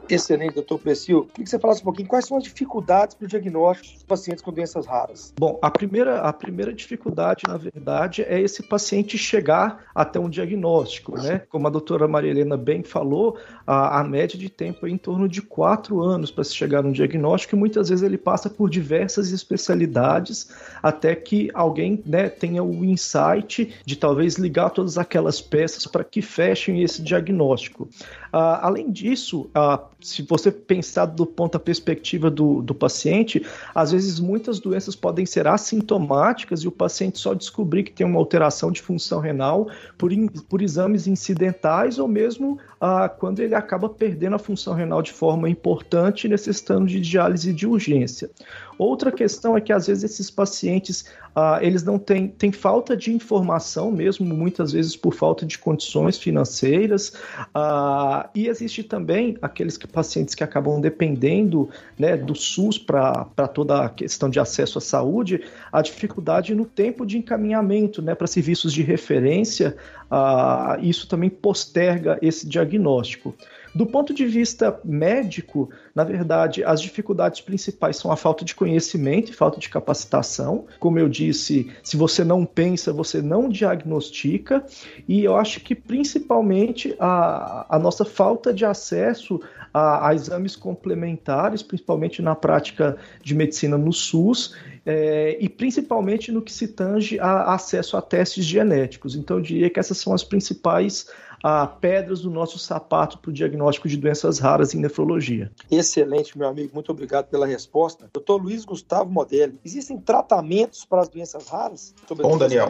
Excelente, 0.09 0.55
doutor 0.55 0.79
Precil. 0.79 1.25
Queria 1.25 1.43
que 1.43 1.49
você 1.49 1.59
falasse 1.59 1.81
um 1.81 1.85
pouquinho 1.85 2.07
quais 2.07 2.25
são 2.25 2.37
as 2.37 2.43
dificuldades 2.43 3.15
para 3.15 3.25
o 3.25 3.27
diagnóstico 3.27 3.93
dos 3.93 4.03
pacientes 4.03 4.43
com 4.43 4.51
doenças 4.51 4.85
raras. 4.85 5.33
Bom, 5.39 5.57
a 5.61 5.71
primeira, 5.71 6.21
a 6.21 6.33
primeira 6.33 6.73
dificuldade, 6.73 7.43
na 7.47 7.57
verdade, 7.57 8.21
é 8.23 8.39
esse 8.39 8.63
paciente 8.63 9.17
chegar 9.17 9.85
até 9.95 10.19
um 10.19 10.29
diagnóstico, 10.29 11.15
né? 11.19 11.43
Como 11.49 11.67
a 11.67 11.69
doutora 11.69 12.07
Maria 12.07 12.31
Helena 12.31 12.57
bem 12.57 12.83
falou, 12.83 13.37
a, 13.65 13.99
a 13.99 14.03
média 14.03 14.37
de 14.37 14.49
tempo 14.49 14.85
é 14.85 14.89
em 14.89 14.97
torno 14.97 15.27
de 15.27 15.41
quatro 15.41 16.01
anos 16.01 16.31
para 16.31 16.43
se 16.43 16.53
chegar 16.53 16.83
a 16.83 16.87
um 16.87 16.91
diagnóstico 16.91 17.55
e 17.55 17.59
muitas 17.59 17.89
vezes 17.89 18.03
ele 18.03 18.17
passa 18.17 18.49
por 18.49 18.69
diversas 18.69 19.31
especialidades 19.31 20.49
até 20.81 21.15
que 21.15 21.49
alguém 21.53 22.01
né, 22.05 22.29
tenha 22.29 22.63
o 22.63 22.83
insight 22.83 23.73
de 23.85 23.95
talvez 23.95 24.35
ligar 24.35 24.69
todas 24.69 24.97
aquelas 24.97 25.41
peças 25.41 25.85
para 25.87 26.03
que 26.03 26.21
fechem 26.21 26.81
esse 26.81 27.01
diagnóstico. 27.01 27.87
Uh, 28.33 28.57
além 28.61 28.91
disso, 28.91 29.41
uh, 29.55 29.79
se 30.01 30.23
você 30.23 30.51
pensar 30.51 31.05
do 31.05 31.23
ponto 31.23 31.53
da 31.53 31.59
perspectiva 31.59 32.31
do, 32.31 32.63
do 32.63 32.73
paciente, 32.73 33.45
às 33.75 33.91
vezes 33.91 34.19
muitas 34.19 34.59
doenças 34.59 34.95
podem 34.95 35.23
ser 35.23 35.45
assintomáticas 35.45 36.61
e 36.61 36.67
o 36.67 36.71
paciente 36.71 37.19
só 37.19 37.35
descobrir 37.35 37.83
que 37.83 37.91
tem 37.91 38.07
uma 38.07 38.17
alteração 38.17 38.71
de 38.71 38.81
função 38.81 39.19
renal 39.19 39.67
por, 39.99 40.09
por 40.49 40.63
exames 40.63 41.05
incidentais 41.05 41.99
ou 41.99 42.07
mesmo 42.07 42.57
uh, 42.81 43.07
quando 43.19 43.39
ele 43.39 43.53
acaba 43.53 43.87
perdendo 43.87 44.35
a 44.35 44.39
função 44.39 44.73
renal 44.73 45.03
de 45.03 45.11
forma 45.11 45.47
importante, 45.47 46.27
necessitando 46.27 46.87
de 46.87 46.99
diálise 46.99 47.53
de 47.53 47.67
urgência. 47.67 48.31
Outra 48.77 49.11
questão 49.11 49.55
é 49.55 49.61
que 49.61 49.71
às 49.71 49.87
vezes 49.87 50.03
esses 50.03 50.29
pacientes 50.31 51.05
uh, 51.35 51.61
eles 51.61 51.83
não 51.83 51.99
têm, 51.99 52.27
têm 52.27 52.51
falta 52.51 52.95
de 52.95 53.13
informação 53.13 53.91
mesmo, 53.91 54.25
muitas 54.25 54.71
vezes 54.71 54.95
por 54.95 55.13
falta 55.13 55.45
de 55.45 55.57
condições 55.57 56.17
financeiras, 56.17 57.13
uh, 57.55 58.27
e 58.33 58.47
existe 58.47 58.83
também 58.83 59.37
aqueles 59.41 59.77
que, 59.77 59.87
pacientes 59.87 60.35
que 60.35 60.43
acabam 60.43 60.79
dependendo 60.79 61.69
né, 61.97 62.17
do 62.17 62.35
SUS 62.35 62.77
para 62.77 63.25
toda 63.53 63.85
a 63.85 63.89
questão 63.89 64.29
de 64.29 64.39
acesso 64.39 64.77
à 64.77 64.81
saúde, 64.81 65.41
a 65.71 65.81
dificuldade 65.81 66.55
no 66.55 66.65
tempo 66.65 67.05
de 67.05 67.17
encaminhamento 67.17 68.01
né, 68.01 68.15
para 68.15 68.27
serviços 68.27 68.73
de 68.73 68.81
referência, 68.81 69.75
uh, 70.11 70.79
isso 70.81 71.07
também 71.07 71.29
posterga 71.29 72.17
esse 72.21 72.47
diagnóstico. 72.47 73.35
Do 73.75 73.85
ponto 73.85 74.13
de 74.13 74.25
vista 74.25 74.79
médico, 74.83 75.69
na 75.95 76.03
verdade, 76.03 76.63
as 76.63 76.81
dificuldades 76.81 77.41
principais 77.41 77.97
são 77.97 78.11
a 78.11 78.15
falta 78.15 78.45
de 78.45 78.53
conhecimento 78.53 79.31
e 79.31 79.35
falta 79.35 79.59
de 79.59 79.67
capacitação. 79.67 80.65
Como 80.79 80.99
eu 80.99 81.09
disse, 81.09 81.71
se 81.81 81.97
você 81.97 82.23
não 82.23 82.45
pensa, 82.45 82.93
você 82.93 83.21
não 83.21 83.49
diagnostica. 83.49 84.63
E 85.07 85.23
eu 85.23 85.35
acho 85.35 85.59
que 85.61 85.73
principalmente 85.73 86.95
a, 86.99 87.65
a 87.75 87.79
nossa 87.79 88.05
falta 88.05 88.53
de 88.53 88.63
acesso 88.63 89.39
a, 89.73 90.09
a 90.09 90.13
exames 90.13 90.55
complementares, 90.55 91.63
principalmente 91.63 92.21
na 92.21 92.35
prática 92.35 92.95
de 93.23 93.33
medicina 93.33 93.77
no 93.77 93.91
SUS, 93.91 94.55
é, 94.85 95.37
e 95.39 95.49
principalmente 95.49 96.31
no 96.31 96.41
que 96.41 96.51
se 96.51 96.67
tange 96.67 97.19
a 97.19 97.53
acesso 97.53 97.97
a 97.97 98.01
testes 98.01 98.45
genéticos. 98.45 99.15
Então, 99.15 99.37
eu 99.37 99.43
diria 99.43 99.69
que 99.69 99.79
essas 99.79 99.97
são 99.97 100.13
as 100.13 100.23
principais 100.23 101.07
ah, 101.43 101.67
pedras 101.67 102.21
do 102.21 102.29
nosso 102.29 102.57
sapato 102.57 103.17
para 103.17 103.29
o 103.29 103.33
diagnóstico 103.33 103.89
de 103.89 103.97
doenças 103.97 104.39
raras 104.39 104.73
em 104.73 104.79
nefrologia. 104.79 105.51
Excelente, 105.69 106.37
meu 106.37 106.47
amigo. 106.47 106.71
Muito 106.73 106.89
obrigado 106.89 107.25
pela 107.25 107.45
resposta. 107.45 108.09
Doutor 108.13 108.41
Luiz 108.41 108.63
Gustavo 108.63 109.11
Modelli, 109.11 109.59
existem 109.65 109.97
tratamentos 109.97 110.85
para 110.85 111.01
as 111.01 111.09
doenças 111.09 111.47
raras? 111.49 111.93
Bom, 112.15 112.37
Daniel. 112.37 112.69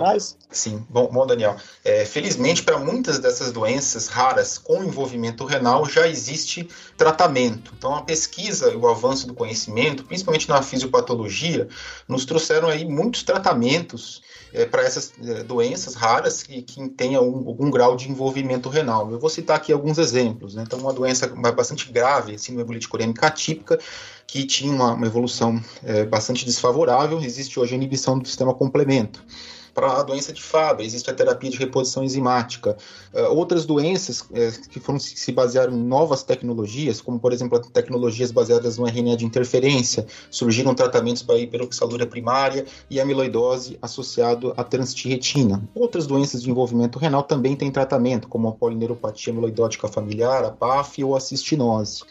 Sim, 0.50 0.84
bom, 0.90 1.08
bom 1.08 1.28
Daniel. 1.28 1.56
É, 1.86 2.04
felizmente, 2.04 2.64
para 2.64 2.80
muitas 2.80 3.20
dessas 3.20 3.52
doenças 3.52 4.08
raras 4.08 4.58
com 4.58 4.84
envolvimento 4.84 5.46
renal, 5.46 5.86
já 5.86 6.08
existe 6.08 6.68
tratamento. 6.98 7.74
Então, 7.78 7.94
a 7.94 8.02
pesquisa 8.02 8.72
e 8.72 8.76
o 8.76 8.88
avanço 8.88 9.28
do 9.28 9.36
conhecimento, 9.36 10.04
principalmente 10.04 10.50
na 10.50 10.64
fisiopatologia, 10.64 11.68
nos 12.08 12.26
trouxeram 12.26 12.70
aí 12.70 12.86
muitos 12.86 13.22
tratamentos 13.22 14.24
é, 14.52 14.66
para 14.66 14.84
essas 14.84 15.14
é, 15.24 15.44
doenças 15.44 15.96
raras 15.96 16.42
que, 16.44 16.62
que 16.62 16.90
tenham 16.90 17.24
algum 17.24 17.70
grau 17.70 17.96
de 17.96 18.10
envolvimento 18.10 18.63
renal. 18.70 19.12
Eu 19.12 19.20
vou 19.20 19.30
citar 19.30 19.58
aqui 19.58 19.72
alguns 19.72 19.98
exemplos. 19.98 20.56
Né? 20.56 20.64
Então, 20.66 20.80
uma 20.80 20.94
doença 20.94 21.28
bastante 21.28 21.92
grave, 21.92 22.38
síndrome 22.38 22.64
hemolítica 22.64 22.96
urêmica 22.96 23.28
atípica, 23.28 23.80
que 24.26 24.46
tinha 24.46 24.72
uma, 24.72 24.94
uma 24.94 25.06
evolução 25.06 25.62
é, 25.84 26.06
bastante 26.06 26.46
desfavorável, 26.46 27.20
existe 27.22 27.60
hoje 27.60 27.74
a 27.74 27.78
inibição 27.78 28.18
do 28.18 28.28
sistema 28.28 28.54
complemento 28.54 29.24
para 29.74 30.00
a 30.00 30.04
doença 30.04 30.32
de 30.32 30.42
Fabry, 30.42 30.86
existe 30.86 31.10
a 31.10 31.14
terapia 31.14 31.50
de 31.50 31.58
reposição 31.58 32.04
enzimática. 32.04 32.78
Uh, 33.14 33.34
outras 33.36 33.66
doenças 33.66 34.22
uh, 34.22 34.70
que 34.70 34.80
foram 34.80 35.00
se 35.00 35.32
basearam 35.32 35.74
em 35.74 35.84
novas 35.84 36.24
tecnologias, 36.24 37.02
como 37.02 37.20
por 37.20 37.34
exemplo 37.34 37.60
tecnologias 37.60 38.32
baseadas 38.32 38.78
no 38.78 38.86
RNA 38.86 39.18
de 39.18 39.26
interferência, 39.26 40.06
surgiram 40.30 40.76
tratamentos 40.76 41.24
para 41.24 41.40
hiperoxalúria 41.40 42.06
primária 42.06 42.66
e 42.90 43.00
amiloidose 43.00 43.78
associado 43.82 44.54
à 44.56 44.64
transtirretina. 44.64 45.62
Outras 45.74 46.06
doenças 46.06 46.44
de 46.44 46.50
envolvimento 46.50 47.00
renal 47.00 47.24
também 47.24 47.56
têm 47.56 47.72
tratamento, 47.72 48.28
como 48.28 48.48
a 48.48 48.52
polineuropatia 48.52 49.34
amiloidótica 49.34 49.88
familiar, 49.88 50.44
a 50.46 50.52
PAF 50.52 51.04
ou 51.04 51.16
a 51.16 51.20
cistinose. 51.20 52.04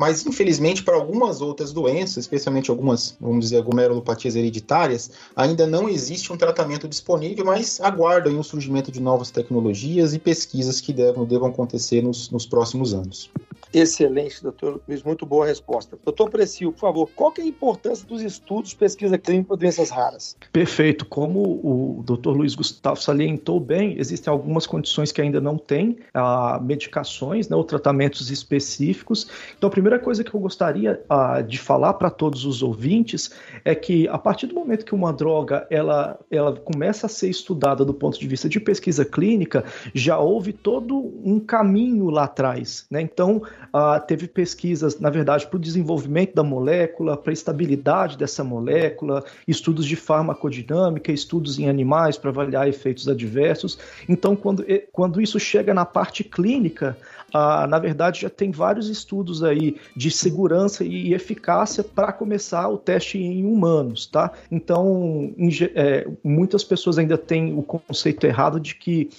Mas, 0.00 0.24
infelizmente, 0.24 0.82
para 0.82 0.94
algumas 0.94 1.42
outras 1.42 1.74
doenças, 1.74 2.24
especialmente 2.24 2.70
algumas, 2.70 3.14
vamos 3.20 3.44
dizer, 3.44 3.62
glomerulopatias 3.62 4.34
hereditárias, 4.34 5.10
ainda 5.36 5.66
não 5.66 5.90
existe 5.90 6.32
um 6.32 6.38
tratamento 6.38 6.88
disponível, 6.88 7.44
mas 7.44 7.78
aguardam 7.82 8.40
o 8.40 8.42
surgimento 8.42 8.90
de 8.90 8.98
novas 8.98 9.30
tecnologias 9.30 10.14
e 10.14 10.18
pesquisas 10.18 10.80
que 10.80 10.94
devam, 10.94 11.26
devam 11.26 11.50
acontecer 11.50 12.00
nos, 12.00 12.30
nos 12.30 12.46
próximos 12.46 12.94
anos. 12.94 13.30
Excelente, 13.72 14.42
doutor 14.42 14.80
Luiz, 14.88 15.02
muito 15.02 15.24
boa 15.24 15.46
resposta. 15.46 15.96
Doutor 16.04 16.28
Precio, 16.28 16.72
por 16.72 16.80
favor, 16.80 17.08
qual 17.14 17.32
é 17.38 17.42
a 17.42 17.46
importância 17.46 18.06
dos 18.06 18.20
estudos 18.20 18.70
de 18.70 18.76
pesquisa 18.76 19.16
clínica 19.16 19.48
para 19.48 19.56
doenças 19.56 19.90
raras? 19.90 20.36
Perfeito. 20.52 21.06
Como 21.06 21.40
o 21.40 22.02
doutor 22.02 22.36
Luiz 22.36 22.54
Gustavo 22.54 23.00
salientou 23.00 23.60
bem, 23.60 23.96
existem 23.98 24.30
algumas 24.30 24.66
condições 24.66 25.12
que 25.12 25.22
ainda 25.22 25.40
não 25.40 25.56
têm 25.56 25.98
ah, 26.12 26.58
medicações 26.60 27.48
né, 27.48 27.56
ou 27.56 27.62
tratamentos 27.62 28.30
específicos. 28.30 29.28
Então, 29.56 29.68
a 29.68 29.70
primeira 29.70 29.98
coisa 29.98 30.24
que 30.24 30.34
eu 30.34 30.40
gostaria 30.40 31.00
ah, 31.08 31.40
de 31.40 31.58
falar 31.58 31.94
para 31.94 32.10
todos 32.10 32.44
os 32.44 32.62
ouvintes 32.62 33.30
é 33.64 33.74
que, 33.74 34.08
a 34.08 34.18
partir 34.18 34.46
do 34.46 34.54
momento 34.54 34.84
que 34.84 34.94
uma 34.94 35.12
droga 35.12 35.66
ela, 35.70 36.18
ela 36.30 36.56
começa 36.56 37.06
a 37.06 37.08
ser 37.08 37.28
estudada 37.28 37.84
do 37.84 37.94
ponto 37.94 38.18
de 38.18 38.26
vista 38.26 38.48
de 38.48 38.58
pesquisa 38.58 39.04
clínica, 39.04 39.64
já 39.94 40.18
houve 40.18 40.52
todo 40.52 40.96
um 41.24 41.38
caminho 41.38 42.10
lá 42.10 42.24
atrás. 42.24 42.86
Né? 42.90 43.00
Então, 43.00 43.42
Uh, 43.68 44.04
teve 44.06 44.26
pesquisas, 44.26 44.98
na 44.98 45.10
verdade, 45.10 45.46
para 45.46 45.56
o 45.56 45.60
desenvolvimento 45.60 46.34
da 46.34 46.42
molécula, 46.42 47.16
para 47.16 47.30
a 47.30 47.32
estabilidade 47.32 48.16
dessa 48.18 48.42
molécula, 48.42 49.24
estudos 49.46 49.86
de 49.86 49.96
farmacodinâmica, 49.96 51.12
estudos 51.12 51.58
em 51.58 51.68
animais 51.68 52.16
para 52.16 52.30
avaliar 52.30 52.68
efeitos 52.68 53.08
adversos. 53.08 53.78
Então, 54.08 54.34
quando, 54.34 54.64
quando 54.92 55.20
isso 55.20 55.38
chega 55.38 55.72
na 55.72 55.84
parte 55.84 56.24
clínica, 56.24 56.96
ah, 57.32 57.66
na 57.66 57.78
verdade, 57.78 58.22
já 58.22 58.30
tem 58.30 58.50
vários 58.50 58.88
estudos 58.88 59.42
aí 59.42 59.76
de 59.94 60.10
segurança 60.10 60.84
e 60.84 61.14
eficácia 61.14 61.84
para 61.84 62.12
começar 62.12 62.68
o 62.68 62.76
teste 62.76 63.18
em 63.18 63.44
humanos, 63.44 64.06
tá? 64.06 64.32
Então, 64.50 65.32
em, 65.38 65.50
é, 65.74 66.08
muitas 66.24 66.64
pessoas 66.64 66.98
ainda 66.98 67.16
têm 67.16 67.56
o 67.56 67.62
conceito 67.62 68.24
errado 68.24 68.58
de 68.58 68.74
que 68.74 69.10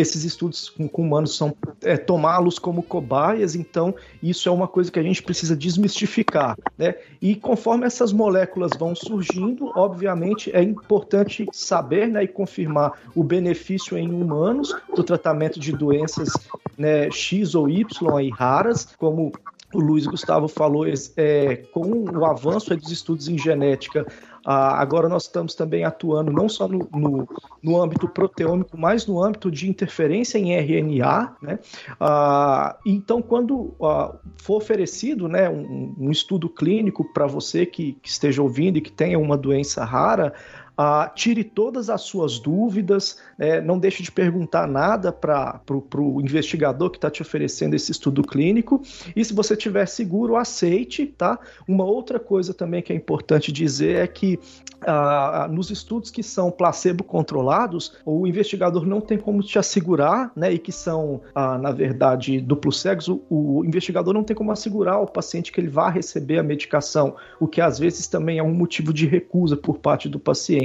esses 0.00 0.24
estudos 0.24 0.68
com, 0.68 0.88
com 0.88 1.02
humanos 1.02 1.36
são 1.36 1.54
é, 1.82 1.96
tomá-los 1.96 2.58
como 2.58 2.82
cobaias, 2.82 3.54
então 3.54 3.94
isso 4.22 4.48
é 4.48 4.52
uma 4.52 4.68
coisa 4.68 4.90
que 4.90 4.98
a 4.98 5.02
gente 5.02 5.22
precisa 5.22 5.56
desmistificar, 5.56 6.56
né? 6.76 6.94
E 7.20 7.34
conforme 7.34 7.86
essas 7.86 8.12
moléculas 8.12 8.72
vão 8.78 8.94
surgindo, 8.94 9.72
obviamente 9.76 10.50
é 10.54 10.62
importante 10.62 11.46
saber 11.52 12.08
né, 12.08 12.24
e 12.24 12.28
confirmar 12.28 12.92
o 13.14 13.22
benefício 13.22 13.96
em 13.96 14.10
humanos 14.10 14.74
do 14.94 15.02
tratamento 15.02 15.58
de 15.60 15.72
doenças 15.72 16.32
né, 16.76 17.10
X 17.10 17.54
ou 17.54 17.68
Y 17.68 18.16
aí 18.16 18.30
raras, 18.30 18.88
como 18.98 19.32
o 19.72 19.80
Luiz 19.80 20.06
Gustavo 20.06 20.48
falou, 20.48 20.84
é, 21.16 21.56
com 21.72 22.04
o 22.10 22.24
avanço 22.24 22.74
dos 22.76 22.90
estudos 22.90 23.28
em 23.28 23.38
genética, 23.38 24.04
agora 24.44 25.08
nós 25.08 25.24
estamos 25.24 25.54
também 25.54 25.84
atuando 25.84 26.32
não 26.32 26.48
só 26.48 26.66
no, 26.66 26.88
no, 26.92 27.28
no, 27.62 27.82
âmbito 27.82 28.08
proteômico, 28.08 28.76
mas 28.76 29.06
no 29.06 29.22
âmbito 29.22 29.50
de 29.50 29.68
interferência 29.68 30.38
em 30.38 30.52
RNA. 30.52 31.36
Né? 31.42 31.58
Ah, 31.98 32.76
então, 32.84 33.20
quando 33.20 33.74
ah, 33.82 34.16
for 34.36 34.56
oferecido 34.56 35.28
né, 35.28 35.48
um, 35.48 35.94
um 35.98 36.10
estudo 36.10 36.48
clínico 36.48 37.04
para 37.12 37.26
você 37.26 37.66
que, 37.66 37.92
que 38.02 38.08
esteja 38.08 38.42
ouvindo 38.42 38.78
e 38.78 38.80
que 38.80 38.92
tenha 38.92 39.18
uma 39.18 39.36
doença 39.36 39.84
rara, 39.84 40.32
Uh, 40.80 41.14
tire 41.14 41.44
todas 41.44 41.90
as 41.90 42.00
suas 42.00 42.38
dúvidas, 42.38 43.18
né? 43.36 43.60
não 43.60 43.78
deixe 43.78 44.02
de 44.02 44.10
perguntar 44.10 44.66
nada 44.66 45.12
para 45.12 45.60
o 45.68 46.22
investigador 46.22 46.88
que 46.88 46.96
está 46.96 47.10
te 47.10 47.20
oferecendo 47.20 47.76
esse 47.76 47.92
estudo 47.92 48.22
clínico. 48.22 48.80
E 49.14 49.22
se 49.22 49.34
você 49.34 49.52
estiver 49.52 49.86
seguro, 49.86 50.36
aceite, 50.36 51.04
tá? 51.04 51.38
Uma 51.68 51.84
outra 51.84 52.18
coisa 52.18 52.54
também 52.54 52.80
que 52.80 52.94
é 52.94 52.96
importante 52.96 53.52
dizer 53.52 53.96
é 53.96 54.06
que 54.06 54.38
uh, 54.80 55.52
nos 55.52 55.70
estudos 55.70 56.10
que 56.10 56.22
são 56.22 56.50
placebo 56.50 57.04
controlados, 57.04 57.96
o 58.04 58.26
investigador 58.26 58.86
não 58.86 59.02
tem 59.02 59.18
como 59.18 59.42
te 59.42 59.58
assegurar, 59.58 60.32
né? 60.34 60.52
E 60.52 60.58
que 60.58 60.72
são, 60.72 61.20
uh, 61.36 61.58
na 61.60 61.72
verdade, 61.72 62.40
duplo 62.40 62.72
cegos, 62.72 63.06
o, 63.08 63.20
o 63.28 63.64
investigador 63.66 64.14
não 64.14 64.24
tem 64.24 64.36
como 64.36 64.50
assegurar 64.50 64.94
ao 64.94 65.06
paciente 65.06 65.52
que 65.52 65.60
ele 65.60 65.68
vá 65.68 65.90
receber 65.90 66.38
a 66.38 66.42
medicação, 66.42 67.16
o 67.38 67.46
que 67.46 67.60
às 67.60 67.78
vezes 67.78 68.06
também 68.06 68.38
é 68.38 68.42
um 68.42 68.54
motivo 68.54 68.94
de 68.94 69.06
recusa 69.06 69.56
por 69.56 69.78
parte 69.78 70.08
do 70.08 70.18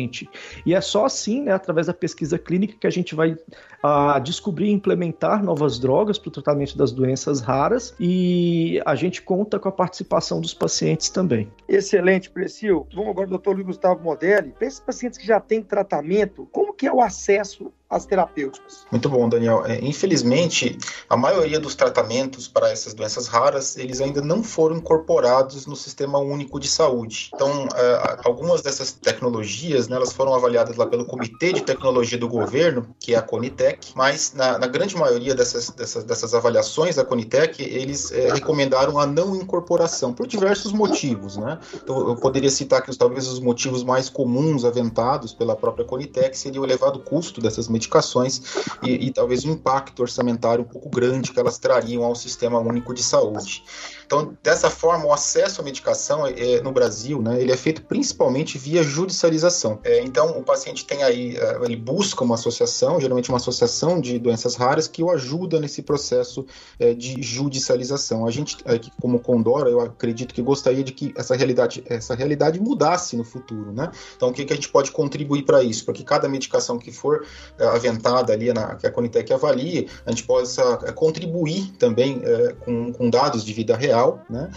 paciente. 0.06 0.30
E 0.66 0.74
é 0.74 0.82
só 0.82 1.06
assim, 1.06 1.42
né, 1.42 1.52
através 1.52 1.88
da 1.88 1.94
pesquisa 1.94 2.38
clínica, 2.38 2.76
que 2.80 2.88
a 2.88 2.90
gente 2.90 3.16
vai 3.16 3.34
uh, 3.34 4.20
descobrir 4.24 4.68
e 4.68 4.72
implementar 4.72 5.44
novas 5.44 5.80
drogas 5.80 6.18
para 6.18 6.30
o 6.30 6.32
tratamento 6.32 6.78
das 6.78 6.92
doenças 6.92 7.42
raras 7.42 7.96
e 8.00 8.82
a 8.86 8.96
gente 8.96 9.22
conta 9.22 9.60
com 9.60 9.68
a 9.68 9.72
participação 9.72 10.40
dos 10.40 10.54
pacientes 10.54 11.10
também. 11.10 11.52
Excelente, 11.68 12.30
Precio. 12.30 12.88
Vamos 12.94 13.10
agora, 13.10 13.28
doutor 13.28 13.56
Luiz 13.56 13.66
Gustavo 13.66 14.04
Modelli. 14.04 14.52
Para 14.52 14.68
esses 14.68 14.80
pacientes 14.80 15.18
que 15.18 15.26
já 15.26 15.40
têm 15.40 15.62
tratamento, 15.62 16.48
como 16.52 16.74
que 16.74 16.88
é 16.88 16.94
o 16.94 17.02
acesso 17.02 17.72
as 17.90 18.06
terapêuticas. 18.06 18.86
Muito 18.92 19.08
bom, 19.10 19.30
Daniel. 19.30 19.64
É, 19.66 19.80
infelizmente, 19.84 20.78
a 21.10 21.16
maioria 21.16 21.60
dos 21.60 21.76
tratamentos 21.76 22.48
para 22.48 22.70
essas 22.72 22.94
doenças 22.94 23.28
raras, 23.28 23.78
eles 23.78 24.02
ainda 24.02 24.22
não 24.22 24.44
foram 24.44 24.78
incorporados 24.78 25.66
no 25.68 25.76
Sistema 25.76 26.18
Único 26.18 26.60
de 26.60 26.68
Saúde. 26.68 27.30
Então, 27.34 27.68
é, 27.76 28.18
algumas 28.26 28.62
dessas 28.62 28.92
tecnologias, 28.92 29.88
né, 29.88 29.96
elas 29.96 30.14
foram 30.14 30.34
avaliadas 30.34 30.76
lá 30.76 30.86
pelo 30.88 31.06
Comitê 31.06 31.54
de 31.54 31.62
Tecnologia 31.62 32.18
do 32.18 32.28
Governo, 32.28 32.88
que 33.00 33.14
é 33.14 33.18
a 33.18 33.22
Conitec, 33.22 33.92
mas 33.96 34.34
na, 34.34 34.58
na 34.58 34.68
grande 34.68 34.98
maioria 34.98 35.36
dessas, 35.36 35.70
dessas, 35.70 36.04
dessas 36.04 36.34
avaliações 36.34 36.96
da 36.96 37.06
Conitec, 37.06 37.62
eles 37.62 38.12
é, 38.12 38.34
recomendaram 38.34 38.98
a 38.98 39.06
não 39.06 39.36
incorporação, 39.36 40.14
por 40.14 40.26
diversos 40.28 40.74
motivos, 40.74 41.38
né? 41.38 41.60
Então, 41.74 42.10
eu 42.10 42.16
poderia 42.16 42.50
citar 42.50 42.82
que 42.82 42.96
talvez 42.98 43.28
os 43.28 43.40
motivos 43.40 43.84
mais 43.84 44.10
comuns 44.10 44.66
aventados 44.66 45.34
pela 45.34 45.56
própria 45.56 45.86
Conitec 45.86 46.38
seria 46.38 46.62
o 46.62 46.66
elevado 46.66 47.00
custo 47.00 47.40
dessas 47.42 47.68
medicações 47.76 48.42
e, 48.82 49.08
e 49.08 49.12
talvez 49.12 49.46
um 49.46 49.52
impacto 49.52 50.02
orçamentário 50.02 50.64
um 50.64 50.68
pouco 50.68 50.90
grande 50.90 51.32
que 51.32 51.40
elas 51.40 51.58
trariam 51.58 52.04
ao 52.04 52.16
sistema 52.16 52.60
único 52.60 52.94
de 52.94 53.04
saúde. 53.04 53.64
Então, 54.06 54.38
dessa 54.44 54.70
forma, 54.70 55.06
o 55.06 55.14
acesso 55.14 55.62
à 55.62 55.64
medicação 55.64 56.26
é, 56.28 56.62
no 56.62 56.72
Brasil, 56.72 57.22
né, 57.22 57.42
ele 57.42 57.52
é 57.52 57.58
feito 57.58 57.84
principalmente 57.84 58.58
via 58.58 58.84
judicialização. 58.84 59.80
É, 59.84 60.02
então, 60.04 60.38
o 60.38 60.44
paciente 60.44 60.86
tem 60.86 61.04
aí, 61.04 61.36
é, 61.38 61.60
ele 61.64 61.76
busca 61.76 62.24
uma 62.24 62.36
associação, 62.36 63.00
geralmente 63.00 63.30
uma 63.30 63.38
associação 63.38 64.00
de 64.00 64.20
doenças 64.20 64.56
raras, 64.56 64.88
que 64.88 65.04
o 65.04 65.10
ajuda 65.10 65.60
nesse 65.60 65.82
processo 65.82 66.46
é, 66.80 66.94
de 66.94 67.22
judicialização. 67.22 68.28
A 68.28 68.32
gente, 68.32 68.58
aqui, 68.66 68.92
como 69.02 69.20
Condora, 69.20 69.70
eu 69.70 69.80
acredito 69.80 70.34
que 70.34 70.42
gostaria 70.42 70.84
de 70.84 70.92
que 70.92 71.14
essa 71.16 71.36
realidade, 71.36 71.84
essa 71.88 72.14
realidade 72.16 72.60
mudasse 72.60 73.16
no 73.16 73.24
futuro, 73.24 73.72
né? 73.72 73.92
Então, 74.16 74.30
o 74.30 74.34
que, 74.34 74.46
que 74.46 74.54
a 74.54 74.56
gente 74.56 74.70
pode 74.70 74.92
contribuir 74.92 75.44
para 75.44 75.64
isso? 75.64 75.86
Para 75.86 75.94
que 75.94 76.04
cada 76.04 76.28
medicação 76.28 76.78
que 76.78 76.92
for 76.92 77.26
aventada 77.60 78.34
ali, 78.34 78.54
na, 78.54 78.76
que 78.76 78.86
a 78.86 78.92
Conitec 78.92 79.32
avalie, 79.34 79.88
a 80.06 80.12
gente 80.12 80.24
possa 80.24 80.78
contribuir 80.94 81.72
também 81.78 82.22
com, 82.60 82.94
com, 82.94 83.10
dados 83.10 83.44
de 83.44 83.54
vida 83.54 83.76
real, 83.76 83.95
né? 84.30 84.50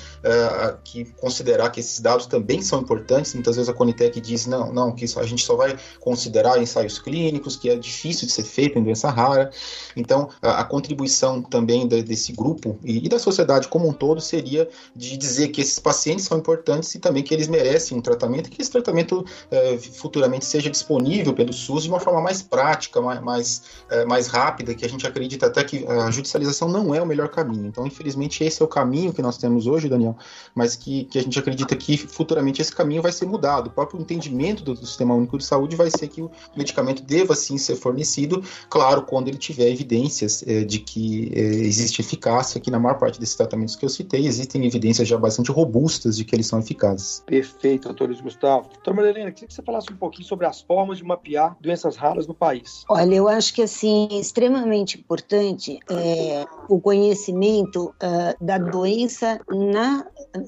que 0.85 1.05
considerar 1.21 1.71
que 1.71 1.81
esses 1.81 2.01
dados 2.01 2.27
também 2.27 2.63
são 2.63 2.81
importantes. 2.81 3.35
Muitas 3.35 3.57
vezes 3.57 3.69
a 3.69 3.73
Conitec 3.73 4.21
diz 4.21 4.47
não, 4.47 4.73
não, 4.73 4.93
que 4.93 5.05
a 5.05 5.23
gente 5.25 5.45
só 5.45 5.57
vai 5.57 5.77
considerar 6.01 6.61
ensaios 6.61 6.99
clínicos, 6.99 7.57
que 7.57 7.71
é 7.71 7.77
difícil 7.77 8.27
de 8.27 8.33
ser 8.33 8.45
feito 8.45 8.79
em 8.79 8.83
doença 8.83 9.11
rara. 9.11 9.51
Então, 9.97 10.29
a, 10.41 10.61
a 10.61 10.65
contribuição 10.65 11.43
também 11.43 11.87
de, 11.87 12.03
desse 12.03 12.33
grupo 12.33 12.79
e, 12.85 13.05
e, 13.05 13.09
da 13.09 13.19
sociedade 13.19 13.69
como 13.69 13.89
um 13.89 13.93
todo 13.93 14.21
seria 14.21 14.69
de 14.95 15.17
dizer 15.17 15.49
que 15.49 15.61
esses 15.61 15.79
pacientes 15.79 16.25
são 16.25 16.39
importantes 16.39 16.95
e 16.95 16.99
também 16.99 17.23
que 17.23 17.35
eles 17.35 17.49
merecem 17.49 17.97
um 17.97 18.01
tratamento, 18.01 18.51
que 18.51 18.61
esse 18.61 18.71
tratamento 18.71 19.25
é, 19.51 19.79
futuramente 19.79 20.45
seja 20.45 20.71
disponível 20.71 21.35
pelo 21.35 21.53
SUS 21.53 21.85
de 21.85 21.89
uma 21.89 22.01
forma 22.01 22.21
mais 22.21 22.43
prática, 22.43 23.01
mais, 23.01 23.21
mais, 23.21 23.63
é, 23.91 24.05
mais 24.05 24.27
rápida, 24.27 24.75
que 24.75 24.85
a 24.85 24.89
gente 24.89 25.07
acredita 25.07 25.47
até 25.47 25.65
que 25.65 25.87
a 25.87 26.11
judicialização 26.11 26.69
não 26.69 26.95
é 26.95 27.03
o 27.03 27.07
melhor 27.07 27.29
caminho. 27.29 27.67
Então, 27.67 27.87
infelizmente, 27.87 28.43
esse 28.45 28.63
é 28.63 28.65
o 28.65 28.69
caminho 28.69 29.13
que 29.13 29.23
nós 29.23 29.28
temos 29.37 29.67
hoje, 29.67 29.89
Daniel, 29.89 30.17
mas 30.55 30.77
que, 30.77 31.05
que 31.05 31.19
a 31.19 31.23
gente 31.23 31.39
acredita 31.39 31.77
que 31.77 31.97
futuramente 31.97 32.63
esse 32.63 32.75
caminho 32.75 33.03
vai 33.03 33.13
ser 33.13 33.27
mudado. 33.27 33.69
O 33.69 33.71
próprio 33.71 34.01
entendimento 34.01 34.63
do, 34.63 34.75
do 34.75 34.87
Sistema 34.87 35.15
Único 35.15 35.37
de 35.37 35.45
Saúde 35.45 35.77
vai 35.77 35.91
ser 35.91 36.09
que 36.09 36.23
o 36.23 36.31
medicamento 36.57 37.03
deva 37.03 37.35
sim 37.35 37.59
ser 37.59 37.77
fornecido, 37.77 38.43
claro, 38.69 39.03
quando 39.03 39.29
ele 39.29 39.39
tiver 39.39 39.69
evidências 39.69 40.45
é, 40.47 40.65
de 40.65 40.79
que 40.79 41.31
é, 41.35 41.41
existe 41.41 42.01
eficácia, 42.01 42.61
que 42.61 42.71
na 42.71 42.79
maior 42.79 42.99
parte 42.99 43.19
desses 43.21 43.37
tratamentos 43.37 43.77
que 43.77 43.85
eu 43.85 43.89
citei, 43.89 44.27
existem 44.27 44.65
evidências 44.65 45.07
já 45.07 45.19
bastante 45.19 45.51
robustas 45.51 46.17
de 46.17 46.25
que 46.25 46.35
eles 46.35 46.47
são 46.47 46.59
eficazes. 46.59 47.23
Perfeito, 47.27 47.89
doutor 47.89 48.09
Luiz 48.09 48.21
Gustavo. 48.21 48.69
Doutora 48.69 48.97
Marilena, 48.97 49.33
queria 49.33 49.49
que 49.49 49.55
você 49.55 49.63
falasse 49.63 49.93
um 49.93 49.97
pouquinho 49.97 50.27
sobre 50.27 50.47
as 50.47 50.61
formas 50.61 50.99
de 50.99 51.05
mapear 51.05 51.57
doenças 51.61 51.97
raras 51.97 52.27
no 52.27 52.35
país. 52.35 52.85
Olha, 52.89 53.15
eu 53.15 53.29
acho 53.29 53.55
que 53.55 53.63
assim, 53.63 54.09
extremamente 54.13 54.99
importante 54.99 55.79
é 55.91 56.47
o 56.69 56.81
conhecimento 56.81 57.87
uh, 57.87 58.45
da 58.45 58.59
doença 58.59 59.18
na, 59.51 60.07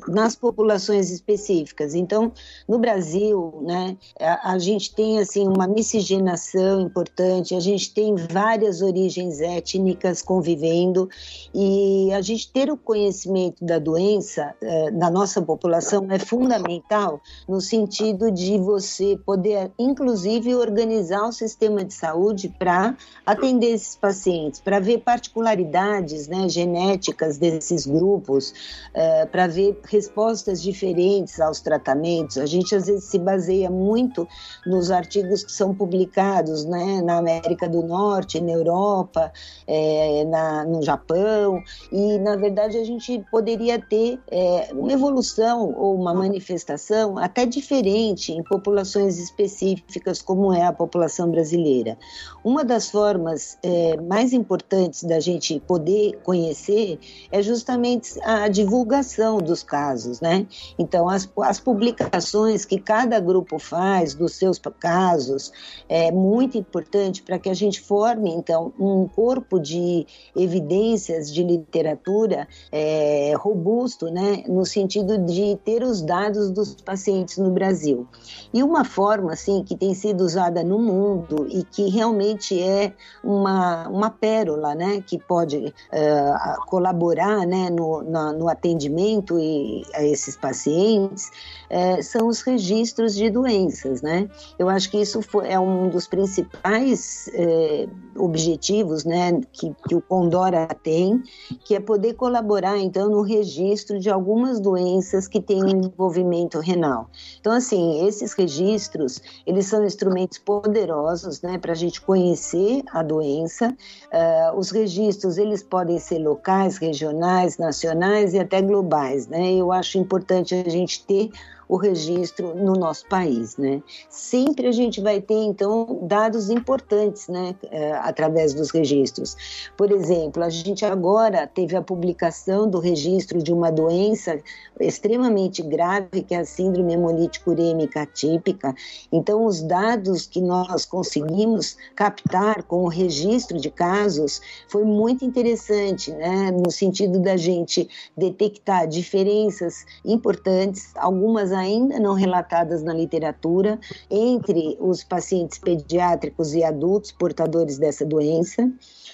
nas 0.08 0.34
populações 0.36 1.10
específicas. 1.10 1.94
Então, 1.94 2.32
no 2.68 2.78
Brasil, 2.78 3.60
né, 3.62 3.96
a, 4.18 4.52
a 4.52 4.58
gente 4.58 4.94
tem 4.94 5.18
assim 5.18 5.46
uma 5.46 5.66
miscigenação 5.66 6.80
importante, 6.80 7.54
a 7.54 7.60
gente 7.60 7.92
tem 7.92 8.14
várias 8.14 8.82
origens 8.82 9.40
étnicas 9.40 10.22
convivendo 10.22 11.08
e 11.54 12.12
a 12.12 12.20
gente 12.20 12.50
ter 12.52 12.70
o 12.70 12.76
conhecimento 12.76 13.64
da 13.64 13.78
doença 13.78 14.54
uh, 14.62 14.96
na 14.96 15.10
nossa 15.10 15.40
população 15.42 16.06
é 16.10 16.18
fundamental 16.18 17.20
no 17.48 17.60
sentido 17.60 18.30
de 18.30 18.58
você 18.58 19.18
poder, 19.24 19.70
inclusive, 19.78 20.54
organizar 20.54 21.26
o 21.26 21.32
sistema 21.32 21.84
de 21.84 21.94
saúde 21.94 22.48
para 22.58 22.96
atender 23.24 23.72
esses 23.72 23.96
pacientes, 23.96 24.60
para 24.60 24.80
ver 24.80 24.98
particularidades 24.98 26.28
né, 26.28 26.48
genéticas 26.48 27.38
desses 27.38 27.86
grupos, 27.86 28.52
uh, 28.94 29.26
para 29.28 29.46
ver 29.46 29.78
respostas 29.84 30.62
diferentes 30.62 31.40
aos 31.40 31.60
tratamentos. 31.60 32.38
A 32.38 32.46
gente 32.46 32.74
às 32.74 32.86
vezes 32.86 33.04
se 33.04 33.18
baseia 33.18 33.70
muito 33.70 34.26
nos 34.66 34.90
artigos 34.90 35.44
que 35.44 35.52
são 35.52 35.74
publicados 35.74 36.64
né, 36.64 37.00
na 37.02 37.18
América 37.18 37.68
do 37.68 37.82
Norte, 37.82 38.40
na 38.40 38.52
Europa, 38.52 39.32
é, 39.66 40.24
na, 40.24 40.64
no 40.64 40.82
Japão, 40.82 41.62
e 41.92 42.18
na 42.18 42.36
verdade 42.36 42.76
a 42.76 42.84
gente 42.84 43.24
poderia 43.30 43.78
ter 43.78 44.18
é, 44.30 44.70
uma 44.72 44.92
evolução 44.92 45.74
ou 45.76 45.94
uma 45.94 46.14
manifestação 46.14 47.18
até 47.18 47.46
diferente 47.46 48.32
em 48.32 48.42
populações 48.42 49.18
específicas, 49.18 50.20
como 50.22 50.52
é 50.52 50.64
a 50.64 50.72
população 50.72 51.30
brasileira. 51.30 51.96
Uma 52.42 52.64
das 52.64 52.90
formas 52.90 53.58
é, 53.62 53.96
mais 53.96 54.32
importantes 54.32 55.04
da 55.04 55.20
gente 55.20 55.60
poder 55.60 56.18
conhecer 56.22 56.98
é 57.30 57.42
justamente 57.42 58.18
a 58.22 58.48
divulgação 58.50 59.38
dos 59.38 59.62
casos, 59.62 60.20
né? 60.20 60.46
Então, 60.78 61.08
as, 61.08 61.28
as 61.42 61.60
publicações 61.60 62.64
que 62.64 62.78
cada 62.78 63.18
grupo 63.20 63.58
faz 63.58 64.14
dos 64.14 64.34
seus 64.34 64.58
casos 64.78 65.52
é 65.88 66.10
muito 66.10 66.58
importante 66.58 67.22
para 67.22 67.38
que 67.38 67.48
a 67.48 67.54
gente 67.54 67.80
forme, 67.80 68.30
então, 68.30 68.72
um 68.78 69.08
corpo 69.08 69.58
de 69.58 70.06
evidências 70.36 71.32
de 71.32 71.42
literatura 71.42 72.46
é, 72.70 73.32
robusto, 73.36 74.06
né? 74.10 74.44
No 74.48 74.64
sentido 74.64 75.18
de 75.18 75.56
ter 75.64 75.82
os 75.82 76.02
dados 76.02 76.50
dos 76.50 76.74
pacientes 76.74 77.38
no 77.38 77.50
Brasil. 77.50 78.06
E 78.52 78.62
uma 78.62 78.84
forma, 78.84 79.32
assim, 79.32 79.62
que 79.62 79.76
tem 79.76 79.94
sido 79.94 80.22
usada 80.22 80.62
no 80.62 80.78
mundo 80.78 81.46
e 81.48 81.64
que 81.64 81.88
realmente 81.88 82.60
é 82.60 82.92
uma, 83.22 83.88
uma 83.88 84.10
pérola, 84.10 84.74
né? 84.74 85.02
Que 85.06 85.18
pode 85.18 85.56
uh, 85.66 86.66
colaborar, 86.66 87.46
né? 87.46 87.70
No, 87.70 88.02
na, 88.02 88.32
no 88.40 88.48
atendimento 88.48 89.38
e, 89.38 89.84
a 89.92 90.02
esses 90.02 90.34
pacientes, 90.34 91.26
uh, 91.70 92.02
são 92.02 92.26
os 92.26 92.40
registros 92.40 93.14
de 93.14 93.28
doenças, 93.28 94.00
né? 94.00 94.30
Eu 94.58 94.70
acho 94.70 94.90
que 94.90 94.98
isso 94.98 95.20
foi, 95.20 95.50
é 95.50 95.60
um 95.60 95.90
dos 95.90 96.06
principais 96.08 97.30
uh, 97.34 97.90
objetivos, 98.24 99.04
né? 99.04 99.38
Que, 99.52 99.74
que 99.86 99.94
o 99.94 100.00
Condora 100.00 100.66
tem, 100.82 101.22
que 101.66 101.74
é 101.74 101.80
poder 101.80 102.14
colaborar, 102.14 102.78
então, 102.78 103.10
no 103.10 103.20
registro 103.20 104.00
de 104.00 104.08
algumas 104.08 104.58
doenças 104.58 105.28
que 105.28 105.40
têm 105.40 105.60
envolvimento 105.60 106.58
renal. 106.60 107.10
Então, 107.38 107.52
assim, 107.52 108.06
esses 108.06 108.32
registros, 108.32 109.20
eles 109.46 109.66
são 109.66 109.84
instrumentos 109.84 110.38
poderosos, 110.38 111.42
né, 111.42 111.58
para 111.58 111.72
a 111.72 111.76
gente 111.76 112.00
conhecer 112.00 112.82
a 112.90 113.02
doença. 113.02 113.68
Uh, 113.68 114.58
os 114.58 114.70
registros, 114.70 115.36
eles 115.36 115.62
podem 115.62 115.98
ser 115.98 116.20
locais, 116.20 116.78
regionais, 116.78 117.58
nacionais 117.58 118.29
e 118.34 118.38
até 118.38 118.60
globais, 118.60 119.26
né? 119.26 119.54
Eu 119.54 119.72
acho 119.72 119.98
importante 119.98 120.54
a 120.54 120.68
gente 120.68 121.04
ter 121.04 121.30
o 121.70 121.76
registro 121.76 122.52
no 122.56 122.72
nosso 122.72 123.06
país, 123.08 123.56
né? 123.56 123.80
Sempre 124.08 124.66
a 124.66 124.72
gente 124.72 125.00
vai 125.00 125.20
ter, 125.20 125.40
então, 125.44 126.00
dados 126.02 126.50
importantes, 126.50 127.28
né, 127.28 127.54
é, 127.70 127.92
através 127.92 128.52
dos 128.52 128.72
registros. 128.72 129.70
Por 129.76 129.92
exemplo, 129.92 130.42
a 130.42 130.50
gente 130.50 130.84
agora 130.84 131.46
teve 131.46 131.76
a 131.76 131.80
publicação 131.80 132.68
do 132.68 132.80
registro 132.80 133.40
de 133.40 133.52
uma 133.52 133.70
doença 133.70 134.40
extremamente 134.80 135.62
grave, 135.62 136.22
que 136.22 136.34
é 136.34 136.38
a 136.38 136.44
síndrome 136.44 136.94
hemolítica 136.94 137.48
urêmica 137.48 138.02
atípica. 138.02 138.74
Então, 139.12 139.46
os 139.46 139.62
dados 139.62 140.26
que 140.26 140.40
nós 140.40 140.84
conseguimos 140.84 141.76
captar 141.94 142.64
com 142.64 142.82
o 142.82 142.88
registro 142.88 143.60
de 143.60 143.70
casos 143.70 144.40
foi 144.68 144.82
muito 144.82 145.24
interessante, 145.24 146.10
né, 146.10 146.50
no 146.50 146.70
sentido 146.72 147.20
da 147.20 147.36
gente 147.36 147.88
detectar 148.16 148.88
diferenças 148.88 149.86
importantes, 150.04 150.90
algumas 150.96 151.52
ainda 151.60 151.98
não 151.98 152.14
relatadas 152.14 152.82
na 152.82 152.92
literatura 152.92 153.78
entre 154.10 154.76
os 154.80 155.04
pacientes 155.04 155.58
pediátricos 155.58 156.54
e 156.54 156.64
adultos 156.64 157.12
portadores 157.12 157.78
dessa 157.78 158.04
doença 158.04 158.70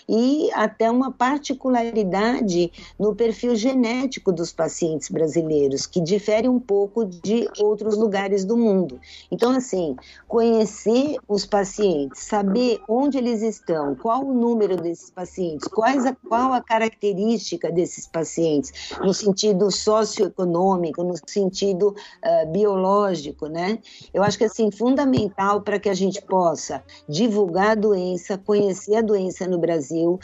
e 0.08 0.50
até 0.52 0.90
uma 0.90 1.10
particularidade 1.10 2.70
no 2.98 3.14
perfil 3.14 3.56
genético 3.56 4.32
dos 4.32 4.52
pacientes 4.52 5.10
brasileiros, 5.10 5.86
que 5.86 6.00
difere 6.00 6.48
um 6.48 6.60
pouco 6.60 7.04
de 7.04 7.48
outros 7.58 7.96
lugares 7.96 8.44
do 8.44 8.56
mundo. 8.56 9.00
Então, 9.30 9.50
assim, 9.50 9.96
conhecer 10.28 11.16
os 11.28 11.44
pacientes, 11.44 12.22
saber 12.22 12.80
onde 12.88 13.18
eles 13.18 13.42
estão, 13.42 13.94
qual 13.94 14.24
o 14.24 14.34
número 14.34 14.76
desses 14.76 15.10
pacientes, 15.10 15.66
quais 15.68 16.06
a, 16.06 16.14
qual 16.14 16.52
a 16.52 16.60
característica 16.60 17.70
desses 17.70 18.06
pacientes, 18.06 18.72
no 19.00 19.12
sentido 19.12 19.70
socioeconômico, 19.70 21.02
no 21.02 21.14
sentido 21.26 21.94
biológico, 22.44 23.46
né? 23.46 23.78
Eu 24.12 24.22
acho 24.22 24.36
que, 24.36 24.44
assim, 24.44 24.70
fundamental 24.70 25.62
para 25.62 25.78
que 25.78 25.88
a 25.88 25.94
gente 25.94 26.20
possa 26.22 26.82
divulgar 27.08 27.70
a 27.70 27.74
doença, 27.74 28.36
conhecer 28.36 28.96
a 28.96 29.02
doença 29.02 29.46
no 29.46 29.58
Brasil, 29.58 29.76
Brasil, 29.76 30.12
uh, 30.14 30.18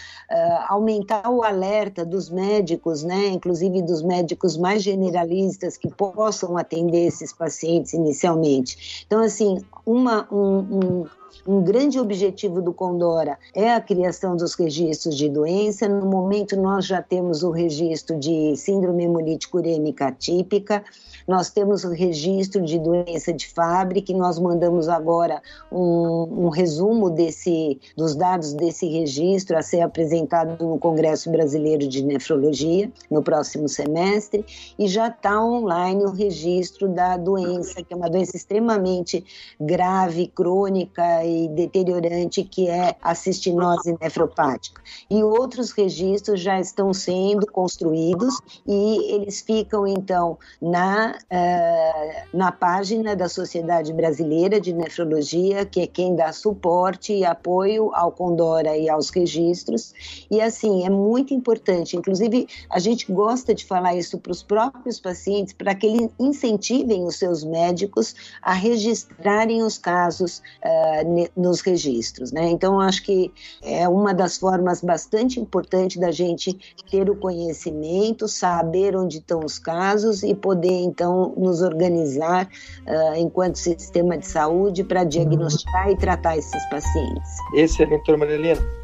aumentar 0.68 1.28
o 1.28 1.42
alerta 1.42 2.04
dos 2.04 2.30
médicos, 2.30 3.02
né, 3.02 3.28
inclusive 3.28 3.82
dos 3.82 4.02
médicos 4.02 4.56
mais 4.56 4.82
generalistas 4.82 5.76
que 5.76 5.88
possam 5.88 6.56
atender 6.56 7.06
esses 7.06 7.32
pacientes 7.32 7.92
inicialmente. 7.92 9.04
Então, 9.06 9.20
assim, 9.20 9.58
uma, 9.84 10.26
um, 10.32 10.58
um 10.58 11.06
um 11.46 11.60
grande 11.60 11.98
objetivo 11.98 12.60
do 12.62 12.72
Condora 12.72 13.38
é 13.54 13.72
a 13.72 13.80
criação 13.80 14.36
dos 14.36 14.54
registros 14.54 15.16
de 15.16 15.28
doença. 15.28 15.88
No 15.88 16.06
momento, 16.06 16.56
nós 16.56 16.86
já 16.86 17.02
temos 17.02 17.42
o 17.42 17.50
registro 17.50 18.16
de 18.18 18.54
síndrome 18.56 19.04
hemolítica 19.04 19.56
urêmica 19.56 20.06
atípica. 20.08 20.84
Nós 21.26 21.50
temos 21.50 21.84
o 21.84 21.90
registro 21.90 22.62
de 22.64 22.78
doença 22.78 23.32
de 23.32 23.48
Fabry, 23.48 24.02
que 24.02 24.14
nós 24.14 24.38
mandamos 24.38 24.88
agora 24.88 25.42
um, 25.70 26.46
um 26.46 26.48
resumo 26.48 27.10
desse, 27.10 27.80
dos 27.96 28.14
dados 28.14 28.52
desse 28.52 28.86
registro 28.86 29.56
a 29.56 29.62
ser 29.62 29.80
apresentado 29.80 30.64
no 30.64 30.78
Congresso 30.78 31.30
Brasileiro 31.30 31.86
de 31.86 32.02
Nefrologia 32.02 32.90
no 33.10 33.22
próximo 33.22 33.68
semestre, 33.68 34.44
e 34.78 34.86
já 34.86 35.08
está 35.08 35.42
online 35.42 36.04
o 36.04 36.10
registro 36.10 36.88
da 36.88 37.16
doença, 37.16 37.82
que 37.82 37.92
é 37.92 37.96
uma 37.96 38.10
doença 38.10 38.36
extremamente 38.36 39.24
grave, 39.60 40.26
crônica 40.26 41.24
e 41.24 41.48
deteriorante, 41.48 42.42
que 42.42 42.68
é 42.68 42.96
a 43.02 43.14
cistinose 43.14 43.96
nefropática. 44.00 44.82
E 45.08 45.22
outros 45.22 45.70
registros 45.72 46.40
já 46.40 46.60
estão 46.60 46.92
sendo 46.92 47.46
construídos 47.46 48.38
e 48.66 49.14
eles 49.14 49.40
ficam, 49.40 49.86
então, 49.86 50.38
na, 50.60 51.11
uh, 51.32 52.36
na 52.36 52.52
página 52.52 53.14
da 53.16 53.28
Sociedade 53.28 53.92
Brasileira 53.92 54.60
de 54.60 54.72
Nefrologia, 54.72 55.64
que 55.64 55.80
é 55.80 55.86
quem 55.86 56.14
dá 56.14 56.32
suporte 56.32 57.12
e 57.12 57.24
apoio 57.24 57.90
ao 57.94 58.12
Condora 58.12 58.76
e 58.76 58.88
aos 58.88 59.10
registros. 59.10 59.92
E, 60.30 60.40
assim, 60.40 60.84
é 60.86 60.90
muito 60.90 61.34
importante. 61.34 61.96
Inclusive, 61.96 62.46
a 62.70 62.78
gente 62.78 63.10
gosta 63.12 63.54
de 63.54 63.64
falar 63.64 63.94
isso 63.94 64.18
para 64.18 64.32
os 64.32 64.42
próprios 64.42 65.00
pacientes, 65.00 65.52
para 65.52 65.74
que 65.74 65.86
eles 65.86 66.10
incentivem 66.18 67.04
os 67.04 67.16
seus 67.16 67.44
médicos 67.44 68.14
a 68.40 68.52
registrarem 68.52 69.62
os 69.62 69.78
casos 69.78 70.42
uh, 70.64 71.30
nos 71.36 71.60
registros. 71.60 72.32
Né? 72.32 72.48
Então, 72.48 72.80
acho 72.80 73.02
que 73.02 73.32
é 73.62 73.88
uma 73.88 74.14
das 74.14 74.38
formas 74.38 74.80
bastante 74.80 75.40
importantes 75.40 75.96
da 75.96 76.10
gente 76.10 76.58
ter 76.90 77.08
o 77.10 77.16
conhecimento, 77.16 78.28
saber 78.28 78.96
onde 78.96 79.18
estão 79.18 79.40
os 79.40 79.58
casos 79.58 80.22
e 80.22 80.34
poder, 80.34 80.80
então, 80.82 81.01
nos 81.36 81.62
organizar 81.62 82.48
uh, 82.86 83.14
enquanto 83.16 83.56
sistema 83.56 84.16
de 84.16 84.26
saúde 84.26 84.84
para 84.84 85.04
diagnosticar 85.04 85.90
e 85.90 85.96
tratar 85.96 86.36
esses 86.36 86.64
pacientes. 86.70 87.28
Excelente, 87.54 87.96
doutora 87.96 88.18
Marilena. 88.18 88.81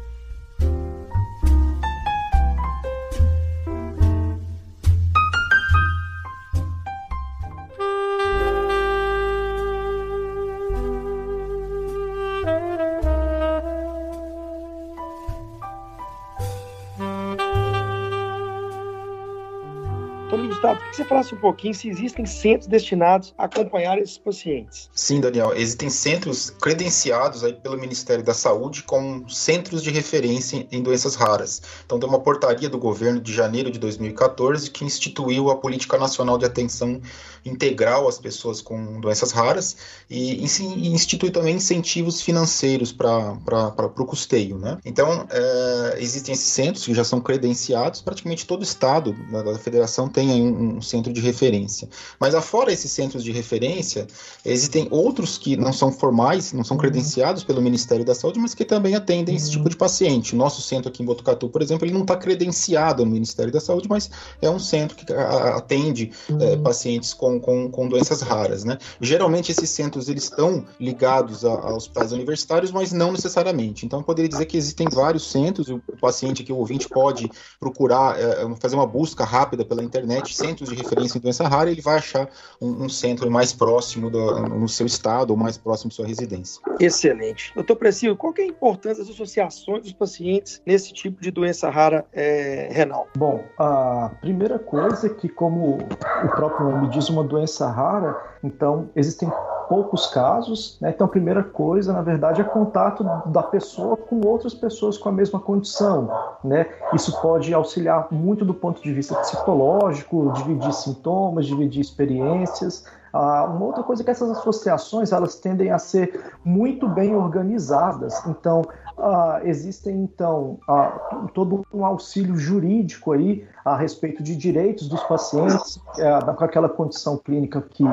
Que 20.89 20.95
você 20.95 21.05
falasse 21.05 21.33
um 21.33 21.37
pouquinho 21.37 21.73
se 21.73 21.89
existem 21.89 22.25
centros 22.25 22.67
destinados 22.67 23.33
a 23.37 23.45
acompanhar 23.45 23.97
esses 23.97 24.17
pacientes. 24.17 24.89
Sim, 24.93 25.21
Daniel, 25.21 25.53
existem 25.55 25.89
centros 25.89 26.49
credenciados 26.49 27.43
aí 27.43 27.53
pelo 27.53 27.77
Ministério 27.77 28.23
da 28.23 28.33
Saúde 28.33 28.83
como 28.83 29.29
centros 29.29 29.83
de 29.83 29.91
referência 29.91 30.67
em 30.71 30.81
doenças 30.81 31.15
raras. 31.15 31.61
Então, 31.85 31.99
tem 31.99 32.07
uma 32.07 32.19
portaria 32.19 32.69
do 32.69 32.77
governo 32.77 33.19
de 33.19 33.33
janeiro 33.33 33.71
de 33.71 33.79
2014 33.79 34.69
que 34.71 34.83
instituiu 34.83 35.49
a 35.49 35.55
Política 35.55 35.97
Nacional 35.97 36.37
de 36.37 36.45
Atenção 36.45 37.01
Integral 37.45 38.07
às 38.07 38.19
pessoas 38.19 38.61
com 38.61 38.99
doenças 38.99 39.31
raras 39.31 39.77
e 40.09 40.43
institui 40.43 41.31
também 41.31 41.55
incentivos 41.55 42.21
financeiros 42.21 42.91
para 42.91 43.85
o 43.85 44.05
custeio. 44.05 44.57
Né? 44.57 44.77
Então, 44.83 45.27
é, 45.29 45.97
existem 45.99 46.33
esses 46.33 46.47
centros 46.47 46.85
que 46.85 46.93
já 46.93 47.03
são 47.03 47.21
credenciados, 47.21 48.01
praticamente 48.01 48.45
todo 48.45 48.63
estado 48.63 49.13
da, 49.31 49.41
da 49.43 49.57
federação 49.57 50.07
tem 50.07 50.29
um, 50.41 50.68
um, 50.77 50.81
centro 50.81 51.11
de 51.11 51.21
referência. 51.21 51.87
Mas 52.19 52.35
afora 52.35 52.71
esses 52.71 52.91
centros 52.91 53.23
de 53.23 53.31
referência, 53.31 54.07
existem 54.45 54.87
outros 54.91 55.37
que 55.37 55.55
não 55.57 55.73
são 55.73 55.91
formais, 55.91 56.53
não 56.53 56.63
são 56.63 56.75
uhum. 56.75 56.81
credenciados 56.81 57.43
pelo 57.43 57.61
Ministério 57.61 58.05
da 58.05 58.15
Saúde, 58.15 58.39
mas 58.39 58.53
que 58.53 58.65
também 58.65 58.95
atendem 58.95 59.35
esse 59.35 59.51
tipo 59.51 59.69
de 59.69 59.75
paciente. 59.75 60.33
O 60.33 60.37
nosso 60.37 60.61
centro 60.61 60.89
aqui 60.89 61.03
em 61.03 61.05
Botucatu, 61.05 61.49
por 61.49 61.61
exemplo, 61.61 61.85
ele 61.85 61.93
não 61.93 62.01
está 62.01 62.15
credenciado 62.15 63.05
no 63.05 63.11
Ministério 63.11 63.51
da 63.51 63.59
Saúde, 63.59 63.87
mas 63.89 64.09
é 64.41 64.49
um 64.49 64.59
centro 64.59 64.95
que 64.95 65.11
atende 65.13 66.11
é, 66.29 66.33
uhum. 66.33 66.63
pacientes 66.63 67.13
com, 67.13 67.39
com, 67.39 67.69
com, 67.69 67.87
doenças 67.87 68.21
raras. 68.21 68.63
Né? 68.63 68.77
Geralmente 69.01 69.51
esses 69.51 69.69
centros 69.69 70.09
eles 70.09 70.23
estão 70.23 70.65
ligados 70.79 71.43
a, 71.45 71.51
a 71.51 71.75
hospitais 71.75 72.11
universitários, 72.11 72.71
mas 72.71 72.91
não 72.91 73.11
necessariamente. 73.11 73.85
Então 73.85 73.99
eu 73.99 74.03
poderia 74.03 74.29
dizer 74.29 74.45
que 74.45 74.57
existem 74.57 74.87
vários 74.89 75.29
centros, 75.31 75.69
e 75.69 75.73
o 75.73 75.81
paciente 75.99 76.41
aqui, 76.41 76.51
o 76.51 76.57
ouvinte, 76.57 76.87
pode 76.87 77.29
procurar 77.59 78.19
é, 78.19 78.47
fazer 78.59 78.75
uma 78.75 78.87
busca 78.87 79.23
rápida 79.23 79.65
pela 79.65 79.83
internet, 79.83 80.35
centros 80.59 80.69
de 80.69 80.75
referência 80.75 81.17
em 81.17 81.21
doença 81.21 81.47
rara, 81.47 81.71
ele 81.71 81.81
vai 81.81 81.97
achar 81.97 82.29
um, 82.61 82.85
um 82.85 82.89
centro 82.89 83.29
mais 83.31 83.53
próximo 83.53 84.09
do, 84.09 84.41
no 84.41 84.67
seu 84.67 84.85
estado 84.85 85.31
ou 85.31 85.37
mais 85.37 85.57
próximo 85.57 85.89
de 85.89 85.95
sua 85.95 86.05
residência. 86.05 86.61
Excelente. 86.79 87.53
Doutor 87.55 87.75
Precio, 87.75 88.15
qual 88.15 88.33
é 88.37 88.41
a 88.41 88.45
importância 88.45 89.03
das 89.03 89.13
associações 89.13 89.83
dos 89.83 89.93
pacientes 89.93 90.61
nesse 90.65 90.93
tipo 90.93 91.21
de 91.21 91.31
doença 91.31 91.69
rara 91.69 92.05
é, 92.11 92.69
renal? 92.71 93.07
Bom, 93.17 93.43
a 93.57 94.11
primeira 94.21 94.59
coisa 94.59 95.07
é 95.07 95.09
que, 95.09 95.29
como 95.29 95.77
o 95.77 96.29
próprio 96.29 96.69
nome 96.69 96.89
diz, 96.89 97.09
uma 97.09 97.23
doença 97.23 97.69
rara, 97.69 98.17
então 98.43 98.89
existem 98.95 99.29
poucos 99.69 100.07
casos. 100.07 100.77
Né? 100.81 100.89
Então, 100.89 101.05
a 101.05 101.09
primeira 101.09 101.43
coisa, 101.43 101.93
na 101.93 102.01
verdade, 102.01 102.41
é 102.41 102.43
contato 102.43 103.03
da 103.27 103.43
pessoa 103.43 103.95
com 103.95 104.19
outras 104.25 104.53
pessoas 104.53 104.97
com 104.97 105.07
a 105.07 105.11
mesma 105.11 105.39
condição. 105.39 106.09
Né? 106.43 106.67
Isso 106.93 107.21
pode 107.21 107.53
auxiliar 107.53 108.07
muito 108.11 108.43
do 108.43 108.53
ponto 108.53 108.81
de 108.81 108.91
vista 108.91 109.15
psicológico, 109.15 110.33
dividir 110.33 110.73
sintomas, 110.73 111.45
dividir 111.45 111.79
experiências. 111.79 112.83
Ah, 113.13 113.45
uma 113.45 113.65
outra 113.65 113.83
coisa 113.83 114.01
é 114.01 114.05
que 114.05 114.11
essas 114.11 114.29
associações 114.31 115.11
elas 115.11 115.35
tendem 115.35 115.71
a 115.71 115.79
ser 115.79 116.33
muito 116.43 116.87
bem 116.87 117.15
organizadas. 117.15 118.25
Então, 118.27 118.61
ah, 118.97 119.41
existem 119.43 119.95
então 120.03 120.59
ah, 120.67 121.27
todo 121.33 121.65
um 121.73 121.85
auxílio 121.85 122.35
jurídico 122.35 123.11
aí 123.11 123.47
a 123.63 123.75
respeito 123.75 124.23
de 124.23 124.35
direitos 124.35 124.87
dos 124.87 125.03
pacientes 125.03 125.79
é, 125.97 126.19
com 126.33 126.43
aquela 126.43 126.69
condição 126.69 127.17
clínica 127.17 127.61
que, 127.61 127.83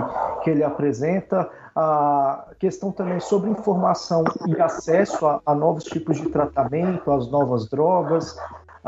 que 0.43 0.51
ele 0.51 0.65
apresenta, 0.65 1.51
a 1.75 2.47
questão 2.59 2.91
também 2.91 3.21
sobre 3.21 3.51
informação 3.51 4.25
e 4.47 4.61
acesso 4.61 5.27
a, 5.27 5.43
a 5.45 5.55
novos 5.55 5.85
tipos 5.85 6.17
de 6.17 6.29
tratamento, 6.31 7.11
às 7.13 7.31
novas 7.31 7.69
drogas, 7.69 8.35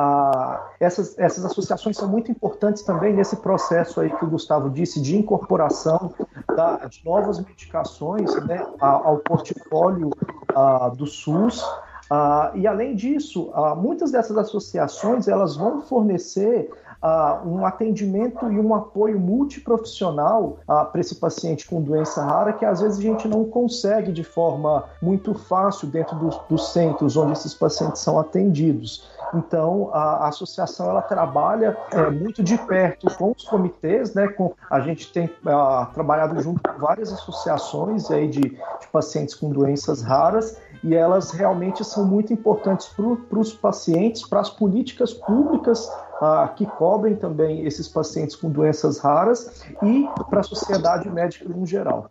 ah, 0.01 0.71
essas, 0.79 1.19
essas 1.19 1.45
associações 1.45 1.97
são 1.97 2.07
muito 2.07 2.31
importantes 2.31 2.85
também 2.85 3.13
nesse 3.13 3.35
processo 3.35 4.01
aí 4.01 4.09
que 4.09 4.25
o 4.25 4.31
Gustavo 4.31 4.71
disse 4.71 5.03
de 5.03 5.17
incorporação 5.17 6.15
da, 6.55 6.87
de 6.87 7.05
novas 7.05 7.41
medicações 7.41 8.33
né, 8.47 8.65
ao 8.79 9.17
portfólio 9.19 10.11
ah, 10.55 10.89
do 10.91 11.05
SUS. 11.05 11.65
Ah, 12.09 12.53
e 12.55 12.65
além 12.65 12.95
disso, 12.95 13.53
muitas 13.77 14.13
dessas 14.13 14.39
associações 14.39 15.27
elas 15.27 15.57
vão 15.57 15.83
fornecer 15.83 16.71
uh, 17.03 17.47
um 17.49 17.65
atendimento 17.65 18.51
e 18.51 18.59
um 18.59 18.75
apoio 18.75 19.19
multiprofissional 19.19 20.59
uh, 20.69 20.85
para 20.91 21.01
esse 21.01 21.15
paciente 21.15 21.67
com 21.69 21.81
doença 21.81 22.23
rara 22.25 22.53
que 22.53 22.65
às 22.65 22.81
vezes 22.81 22.99
a 22.99 23.03
gente 23.03 23.29
não 23.29 23.45
consegue 23.45 24.13
de 24.13 24.25
forma 24.25 24.85
muito 25.01 25.35
fácil 25.35 25.89
dentro 25.89 26.17
dos, 26.17 26.39
dos 26.49 26.73
centros 26.73 27.17
onde 27.17 27.33
esses 27.33 27.55
pacientes 27.55 28.03
são 28.03 28.19
atendidos. 28.19 29.09
Então, 29.35 29.91
a, 29.93 30.25
a 30.25 30.29
associação 30.29 30.89
ela 30.89 31.03
trabalha 31.03 31.77
é, 31.93 32.11
muito 32.11 32.43
de 32.43 32.57
perto 32.57 33.15
com 33.17 33.33
os 33.37 33.45
comitês, 33.45 34.15
né? 34.15 34.29
Com, 34.29 34.55
a 34.71 34.81
gente 34.81 35.13
tem 35.13 35.27
uh, 35.27 35.87
trabalhado 35.93 36.41
junto 36.41 36.63
com 36.63 36.79
várias 36.79 37.13
associações 37.13 38.11
aí 38.11 38.29
de, 38.29 38.41
de 38.41 38.89
pacientes 38.91 39.35
com 39.35 39.51
doenças 39.51 40.03
raras 40.03 40.59
e 40.83 40.95
elas 40.95 41.31
realmente 41.31 41.85
são 41.85 42.05
muito 42.05 42.33
importantes 42.33 42.89
para 42.89 43.39
os 43.39 43.53
pacientes, 43.53 44.27
para 44.27 44.41
as 44.41 44.49
políticas 44.49 45.13
públicas 45.13 45.91
ah, 46.21 46.53
que 46.55 46.67
cobrem 46.67 47.17
também 47.17 47.65
esses 47.65 47.89
pacientes 47.89 48.37
com 48.37 48.51
doenças 48.51 48.99
raras 48.99 49.65
e 49.83 50.09
para 50.29 50.41
a 50.41 50.43
sociedade 50.43 51.09
médica 51.11 51.49
no 51.49 51.67
geral. 51.67 52.11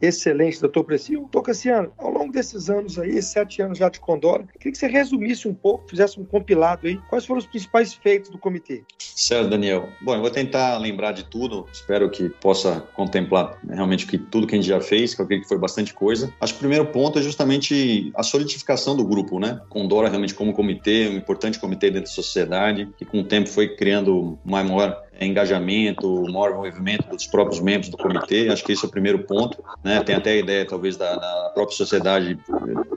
Excelente, 0.00 0.60
doutor 0.60 0.84
Precio. 0.84 1.20
Doutor 1.20 1.42
Cassiano, 1.42 1.92
ao 1.98 2.10
longo 2.10 2.32
desses 2.32 2.70
anos 2.70 2.98
aí, 2.98 3.20
sete 3.20 3.60
anos 3.60 3.78
já 3.78 3.88
de 3.88 3.98
Condora, 3.98 4.44
queria 4.58 4.72
que 4.72 4.78
você 4.78 4.86
resumisse 4.86 5.48
um 5.48 5.54
pouco, 5.54 5.88
fizesse 5.88 6.20
um 6.20 6.24
compilado 6.24 6.86
aí, 6.86 6.98
quais 7.08 7.26
foram 7.26 7.38
os 7.38 7.46
principais 7.46 7.94
feitos 7.94 8.30
do 8.30 8.38
comitê? 8.38 8.84
Certo, 8.98 9.50
Daniel. 9.50 9.88
Bom, 10.00 10.14
eu 10.14 10.20
vou 10.20 10.30
tentar 10.30 10.78
lembrar 10.78 11.12
de 11.12 11.24
tudo, 11.24 11.66
espero 11.72 12.08
que 12.10 12.28
possa 12.28 12.80
contemplar 12.94 13.58
realmente 13.68 14.06
que 14.06 14.16
tudo 14.16 14.46
que 14.46 14.54
a 14.54 14.58
gente 14.58 14.68
já 14.68 14.80
fez, 14.80 15.14
que 15.14 15.20
eu 15.20 15.24
acredito 15.24 15.44
que 15.44 15.48
foi 15.48 15.58
bastante 15.58 15.92
coisa. 15.92 16.32
Acho 16.40 16.52
que 16.52 16.58
o 16.58 16.60
primeiro 16.60 16.86
ponto 16.86 17.18
é 17.18 17.22
justamente 17.22 18.12
a 18.14 18.22
solidificação 18.22 18.96
do 18.96 19.04
grupo, 19.04 19.40
né? 19.40 19.60
Condora 19.68 20.08
realmente 20.08 20.34
como 20.34 20.52
comitê, 20.52 21.08
um 21.08 21.16
importante 21.16 21.58
comitê 21.58 21.90
dentro 21.90 22.08
da 22.08 22.14
sociedade, 22.14 22.88
que 22.96 23.04
com 23.04 23.20
o 23.20 23.24
tempo 23.24 23.48
foi 23.48 23.74
criando 23.74 24.38
uma 24.44 24.62
maior 24.62 25.07
engajamento, 25.20 26.22
maior 26.30 26.50
envolvimento 26.50 27.08
dos 27.08 27.26
próprios 27.26 27.60
membros 27.60 27.90
do 27.90 27.96
comitê. 27.96 28.48
Acho 28.48 28.64
que 28.64 28.72
esse 28.72 28.84
é 28.84 28.88
o 28.88 28.90
primeiro 28.90 29.20
ponto. 29.24 29.62
Né? 29.82 30.02
Tem 30.02 30.14
até 30.14 30.30
a 30.32 30.36
ideia, 30.36 30.66
talvez, 30.66 30.96
da, 30.96 31.16
da 31.16 31.50
própria 31.54 31.76
sociedade 31.76 32.38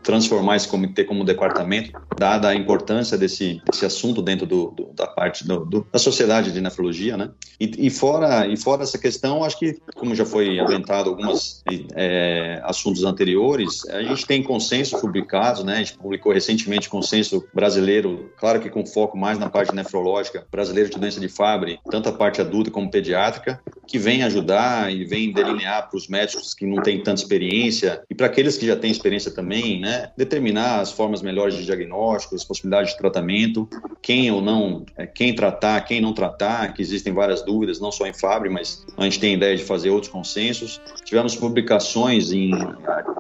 transformar 0.04 0.56
esse 0.56 0.68
comitê 0.68 1.04
como 1.04 1.22
um 1.22 1.26
departamento, 1.26 1.92
dada 2.18 2.50
a 2.50 2.56
importância 2.56 3.18
desse, 3.18 3.62
desse 3.70 3.86
assunto 3.86 4.22
dentro 4.22 4.46
do, 4.46 4.72
do 4.72 4.92
da 4.94 5.08
parte 5.08 5.46
do, 5.48 5.66
do, 5.66 5.88
da 5.92 6.00
sociedade 6.00 6.52
de 6.52 6.62
nefrologia. 6.62 7.18
Né? 7.18 7.32
E, 7.60 7.88
e, 7.88 7.90
fora, 7.90 8.48
e 8.48 8.58
fora 8.58 8.84
essa 8.84 8.98
questão, 8.98 9.44
acho 9.44 9.58
que, 9.58 9.80
como 9.96 10.14
já 10.16 10.26
foi 10.26 10.60
aventado 10.60 11.10
alguns 11.10 11.64
é, 11.96 12.62
assuntos 12.64 13.04
anteriores, 13.04 13.88
a 13.90 14.04
gente 14.04 14.26
tem 14.26 14.44
consensos 14.44 15.00
publicados, 15.00 15.64
né? 15.64 15.76
a 15.76 15.78
gente 15.78 15.98
publicou 15.98 16.32
recentemente 16.32 16.90
consenso 16.90 17.46
brasileiro, 17.54 18.32
claro 18.38 18.60
que 18.60 18.70
com 18.70 18.86
foco 18.86 19.18
mais 19.18 19.38
na 19.40 19.50
parte 19.50 19.74
nefrológica, 19.74 20.46
brasileiro 20.52 20.90
de 20.90 21.00
doença 21.00 21.20
de 21.20 21.28
Fabry, 21.28 21.80
tanto 21.90 22.10
a 22.12 22.18
parte 22.18 22.42
adulta 22.42 22.70
como 22.70 22.90
pediátrica, 22.90 23.60
que 23.88 23.98
vem 23.98 24.24
ajudar 24.24 24.94
e 24.94 25.04
vem 25.04 25.34
delinear 25.34 25.90
para 25.90 25.98
os 25.98 26.08
médicos 26.08 26.54
que 26.54 26.66
não 26.66 26.82
têm 26.82 27.04
tanta 27.04 27.22
experiência 27.22 28.02
e 28.10 28.16
para 28.16 28.28
aqueles 28.28 28.58
que 28.58 28.66
já 28.66 28.76
têm 28.76 28.90
experiência 28.92 29.32
também, 29.32 29.82
né, 29.82 30.12
determinar 30.16 30.80
as 30.80 30.92
formas 30.92 31.22
melhores 31.22 31.56
de 31.56 31.66
diagnóstico, 31.66 32.36
as 32.36 32.44
possibilidades 32.44 32.92
de 32.92 32.98
tratamento, 32.98 33.68
quem 34.02 34.32
ou 34.32 34.42
não, 34.42 34.86
é, 34.98 35.06
quem 35.06 35.36
tratar, 35.36 35.82
quem 35.82 36.00
não 36.00 36.14
tratar, 36.14 36.74
que 36.74 36.82
existem 36.82 37.14
várias 37.14 37.42
dúvidas, 37.44 37.80
não 37.80 37.92
só 37.92 38.06
em 38.06 38.14
Fabry, 38.14 38.50
mas 38.50 38.86
a 38.98 39.04
gente 39.04 39.20
tem 39.20 39.34
ideia 39.34 39.58
de 39.58 39.64
fazer 39.64 39.90
outros 39.90 40.12
consensos. 40.12 40.80
Tivemos 41.04 41.36
publicações 41.36 42.32
em, 42.32 42.52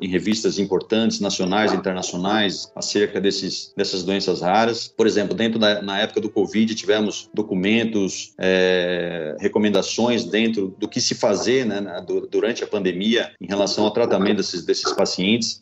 em 0.01 0.07
revistas 0.07 0.57
importantes, 0.57 1.19
nacionais 1.19 1.73
e 1.73 1.75
internacionais, 1.75 2.71
acerca 2.75 3.19
desses, 3.19 3.73
dessas 3.75 4.03
doenças 4.03 4.41
raras. 4.41 4.87
Por 4.87 5.05
exemplo, 5.05 5.35
dentro 5.35 5.59
da 5.59 5.81
na 5.81 5.99
época 5.99 6.21
do 6.21 6.29
Covid, 6.29 6.73
tivemos 6.75 7.29
documentos, 7.33 8.33
é, 8.37 8.80
recomendações 9.39 10.23
dentro 10.23 10.75
do 10.77 10.87
que 10.87 11.01
se 11.01 11.15
fazer 11.15 11.65
né, 11.65 11.81
durante 12.29 12.63
a 12.63 12.67
pandemia 12.67 13.31
em 13.39 13.47
relação 13.47 13.83
ao 13.83 13.91
tratamento 13.91 14.37
desses, 14.37 14.65
desses 14.65 14.91
pacientes. 14.93 15.61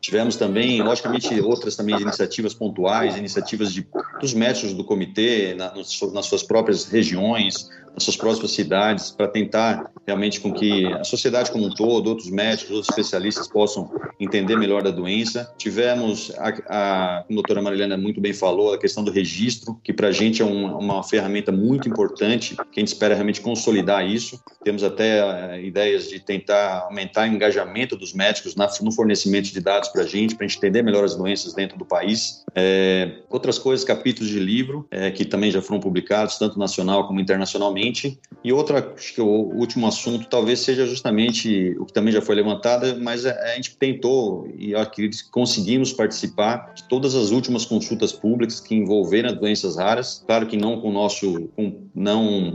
Tivemos 0.00 0.36
também, 0.36 0.82
logicamente, 0.82 1.40
outras 1.40 1.76
também 1.76 2.00
iniciativas 2.00 2.54
pontuais, 2.54 3.16
iniciativas 3.16 3.72
de, 3.72 3.86
dos 4.20 4.34
médicos 4.34 4.72
do 4.72 4.84
comitê 4.84 5.54
na, 5.54 5.72
nas 5.74 6.26
suas 6.26 6.42
próprias 6.42 6.84
regiões, 6.84 7.68
nas 7.96 8.04
suas 8.04 8.16
próximas 8.16 8.50
cidades, 8.52 9.10
para 9.10 9.26
tentar 9.26 9.90
realmente 10.06 10.38
com 10.40 10.52
que 10.52 10.86
a 10.86 11.02
sociedade 11.02 11.50
como 11.50 11.66
um 11.66 11.70
todo, 11.70 12.08
outros 12.08 12.30
médicos, 12.30 12.70
outros 12.70 12.90
especialistas 12.90 13.48
possam 13.48 13.90
entender 14.20 14.56
melhor 14.56 14.82
da 14.82 14.90
doença. 14.90 15.52
Tivemos, 15.58 16.30
a, 16.36 16.48
a, 16.48 17.24
como 17.24 17.38
a 17.38 17.42
doutora 17.42 17.62
Marilena 17.62 17.96
muito 17.96 18.20
bem 18.20 18.32
falou, 18.32 18.72
a 18.72 18.78
questão 18.78 19.02
do 19.02 19.10
registro, 19.10 19.80
que 19.82 19.92
para 19.92 20.08
a 20.08 20.12
gente 20.12 20.42
é 20.42 20.44
um, 20.44 20.78
uma 20.78 21.02
ferramenta 21.02 21.50
muito 21.50 21.88
importante, 21.88 22.55
que 22.64 22.78
a 22.78 22.80
gente 22.80 22.88
espera 22.88 23.14
realmente 23.14 23.40
consolidar 23.40 24.06
isso. 24.06 24.40
Temos 24.64 24.82
até 24.82 25.22
uh, 25.24 25.60
ideias 25.60 26.08
de 26.08 26.20
tentar 26.20 26.84
aumentar 26.84 27.28
o 27.28 27.32
engajamento 27.32 27.96
dos 27.96 28.12
médicos 28.12 28.54
no 28.82 28.92
fornecimento 28.92 29.52
de 29.52 29.60
dados 29.60 29.88
para 29.88 30.02
a 30.02 30.06
gente, 30.06 30.34
para 30.34 30.44
a 30.44 30.48
gente 30.48 30.58
entender 30.58 30.82
melhor 30.82 31.04
as 31.04 31.14
doenças 31.14 31.54
dentro 31.54 31.78
do 31.78 31.84
país. 31.84 32.44
É, 32.54 33.20
outras 33.28 33.58
coisas, 33.58 33.84
capítulos 33.84 34.30
de 34.30 34.38
livro, 34.38 34.86
é, 34.90 35.10
que 35.10 35.24
também 35.24 35.50
já 35.50 35.60
foram 35.60 35.80
publicados, 35.80 36.38
tanto 36.38 36.58
nacional 36.58 37.06
como 37.06 37.20
internacionalmente, 37.20 38.18
e 38.42 38.52
outra, 38.52 38.92
acho 38.96 39.14
que 39.14 39.20
o 39.20 39.26
último 39.26 39.86
assunto 39.86 40.26
talvez 40.28 40.60
seja 40.60 40.86
justamente 40.86 41.76
o 41.78 41.84
que 41.84 41.92
também 41.92 42.12
já 42.12 42.22
foi 42.22 42.34
levantado, 42.34 43.00
mas 43.00 43.26
a 43.26 43.54
gente 43.54 43.76
tentou 43.76 44.48
e 44.56 44.74
acredito 44.74 45.16
conseguimos 45.30 45.92
participar 45.92 46.72
de 46.74 46.84
todas 46.84 47.14
as 47.14 47.30
últimas 47.30 47.64
consultas 47.64 48.12
públicas 48.12 48.60
que 48.60 48.74
envolveram 48.74 49.34
doenças 49.34 49.76
raras. 49.76 50.22
Claro 50.26 50.46
que 50.46 50.56
não 50.56 50.80
com 50.80 50.90
o 50.90 50.92
nosso, 50.92 51.48
com, 51.54 51.88
não 51.94 52.45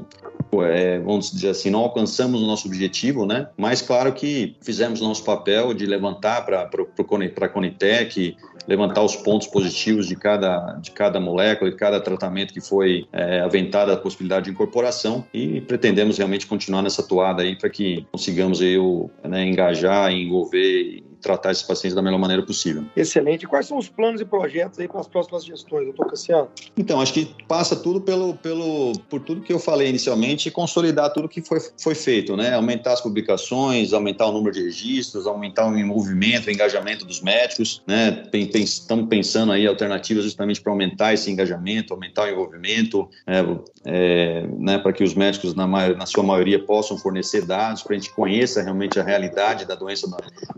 é, 0.63 0.99
vamos 0.99 1.31
dizer 1.31 1.49
assim, 1.49 1.69
não 1.69 1.79
alcançamos 1.79 2.41
o 2.41 2.45
nosso 2.45 2.67
objetivo, 2.67 3.25
né? 3.25 3.47
Mas 3.57 3.81
claro 3.81 4.11
que 4.11 4.55
fizemos 4.61 4.99
nosso 4.99 5.23
papel 5.23 5.73
de 5.73 5.85
levantar 5.85 6.45
para 6.45 6.63
a 6.63 7.49
Conitec, 7.49 8.35
levantar 8.67 9.01
os 9.03 9.15
pontos 9.15 9.47
positivos 9.47 10.07
de 10.07 10.15
cada, 10.15 10.73
de 10.81 10.91
cada 10.91 11.19
molécula, 11.19 11.71
de 11.71 11.77
cada 11.77 11.99
tratamento 11.99 12.53
que 12.53 12.61
foi 12.61 13.05
é, 13.11 13.39
aventada 13.39 13.93
a 13.93 13.97
possibilidade 13.97 14.45
de 14.45 14.51
incorporação 14.51 15.25
e 15.33 15.61
pretendemos 15.61 16.17
realmente 16.17 16.45
continuar 16.45 16.81
nessa 16.81 17.01
toada 17.01 17.43
aí 17.43 17.55
para 17.55 17.69
que 17.69 18.05
consigamos 18.11 18.61
aí, 18.61 18.77
o, 18.77 19.09
né, 19.23 19.45
engajar, 19.45 20.11
envolver 20.11 21.03
tratar 21.21 21.51
esses 21.51 21.63
pacientes 21.63 21.95
da 21.95 22.01
melhor 22.01 22.19
maneira 22.19 22.43
possível. 22.43 22.83
Excelente. 22.95 23.47
Quais 23.47 23.67
são 23.67 23.77
os 23.77 23.87
planos 23.87 24.21
e 24.21 24.25
projetos 24.25 24.79
aí 24.79 24.87
para 24.87 24.99
as 24.99 25.07
próximas 25.07 25.45
gestões, 25.45 25.85
doutor 25.85 26.07
Cassiano? 26.09 26.49
Então, 26.77 26.99
acho 26.99 27.13
que 27.13 27.35
passa 27.47 27.75
tudo 27.75 28.01
pelo, 28.01 28.33
pelo, 28.35 28.93
por 29.09 29.21
tudo 29.21 29.41
que 29.41 29.53
eu 29.53 29.59
falei 29.59 29.89
inicialmente 29.89 30.49
e 30.49 30.51
consolidar 30.51 31.11
tudo 31.13 31.29
que 31.29 31.41
foi, 31.41 31.59
foi 31.77 31.95
feito, 31.95 32.35
né? 32.35 32.53
Aumentar 32.53 32.93
as 32.93 33.01
publicações, 33.01 33.93
aumentar 33.93 34.27
o 34.27 34.31
número 34.31 34.53
de 34.53 34.63
registros, 34.63 35.27
aumentar 35.27 35.69
o 35.69 35.77
envolvimento, 35.77 36.47
o 36.47 36.51
engajamento 36.51 37.05
dos 37.05 37.21
médicos, 37.21 37.81
né? 37.87 38.23
Estamos 38.53 39.07
pensando 39.07 39.51
aí 39.51 39.67
alternativas 39.67 40.23
justamente 40.23 40.61
para 40.61 40.71
aumentar 40.71 41.13
esse 41.13 41.29
engajamento, 41.29 41.93
aumentar 41.93 42.23
o 42.23 42.29
envolvimento, 42.29 43.09
é, 43.27 43.43
é, 43.85 44.47
né? 44.57 44.77
para 44.77 44.93
que 44.93 45.03
os 45.03 45.13
médicos, 45.13 45.53
na, 45.53 45.67
na 45.67 46.05
sua 46.05 46.23
maioria, 46.23 46.63
possam 46.63 46.97
fornecer 46.97 47.45
dados, 47.45 47.83
para 47.83 47.95
a 47.95 47.99
gente 47.99 48.13
conheça 48.13 48.61
realmente 48.61 48.99
a 48.99 49.03
realidade 49.03 49.65
da 49.65 49.75
doença, 49.75 50.09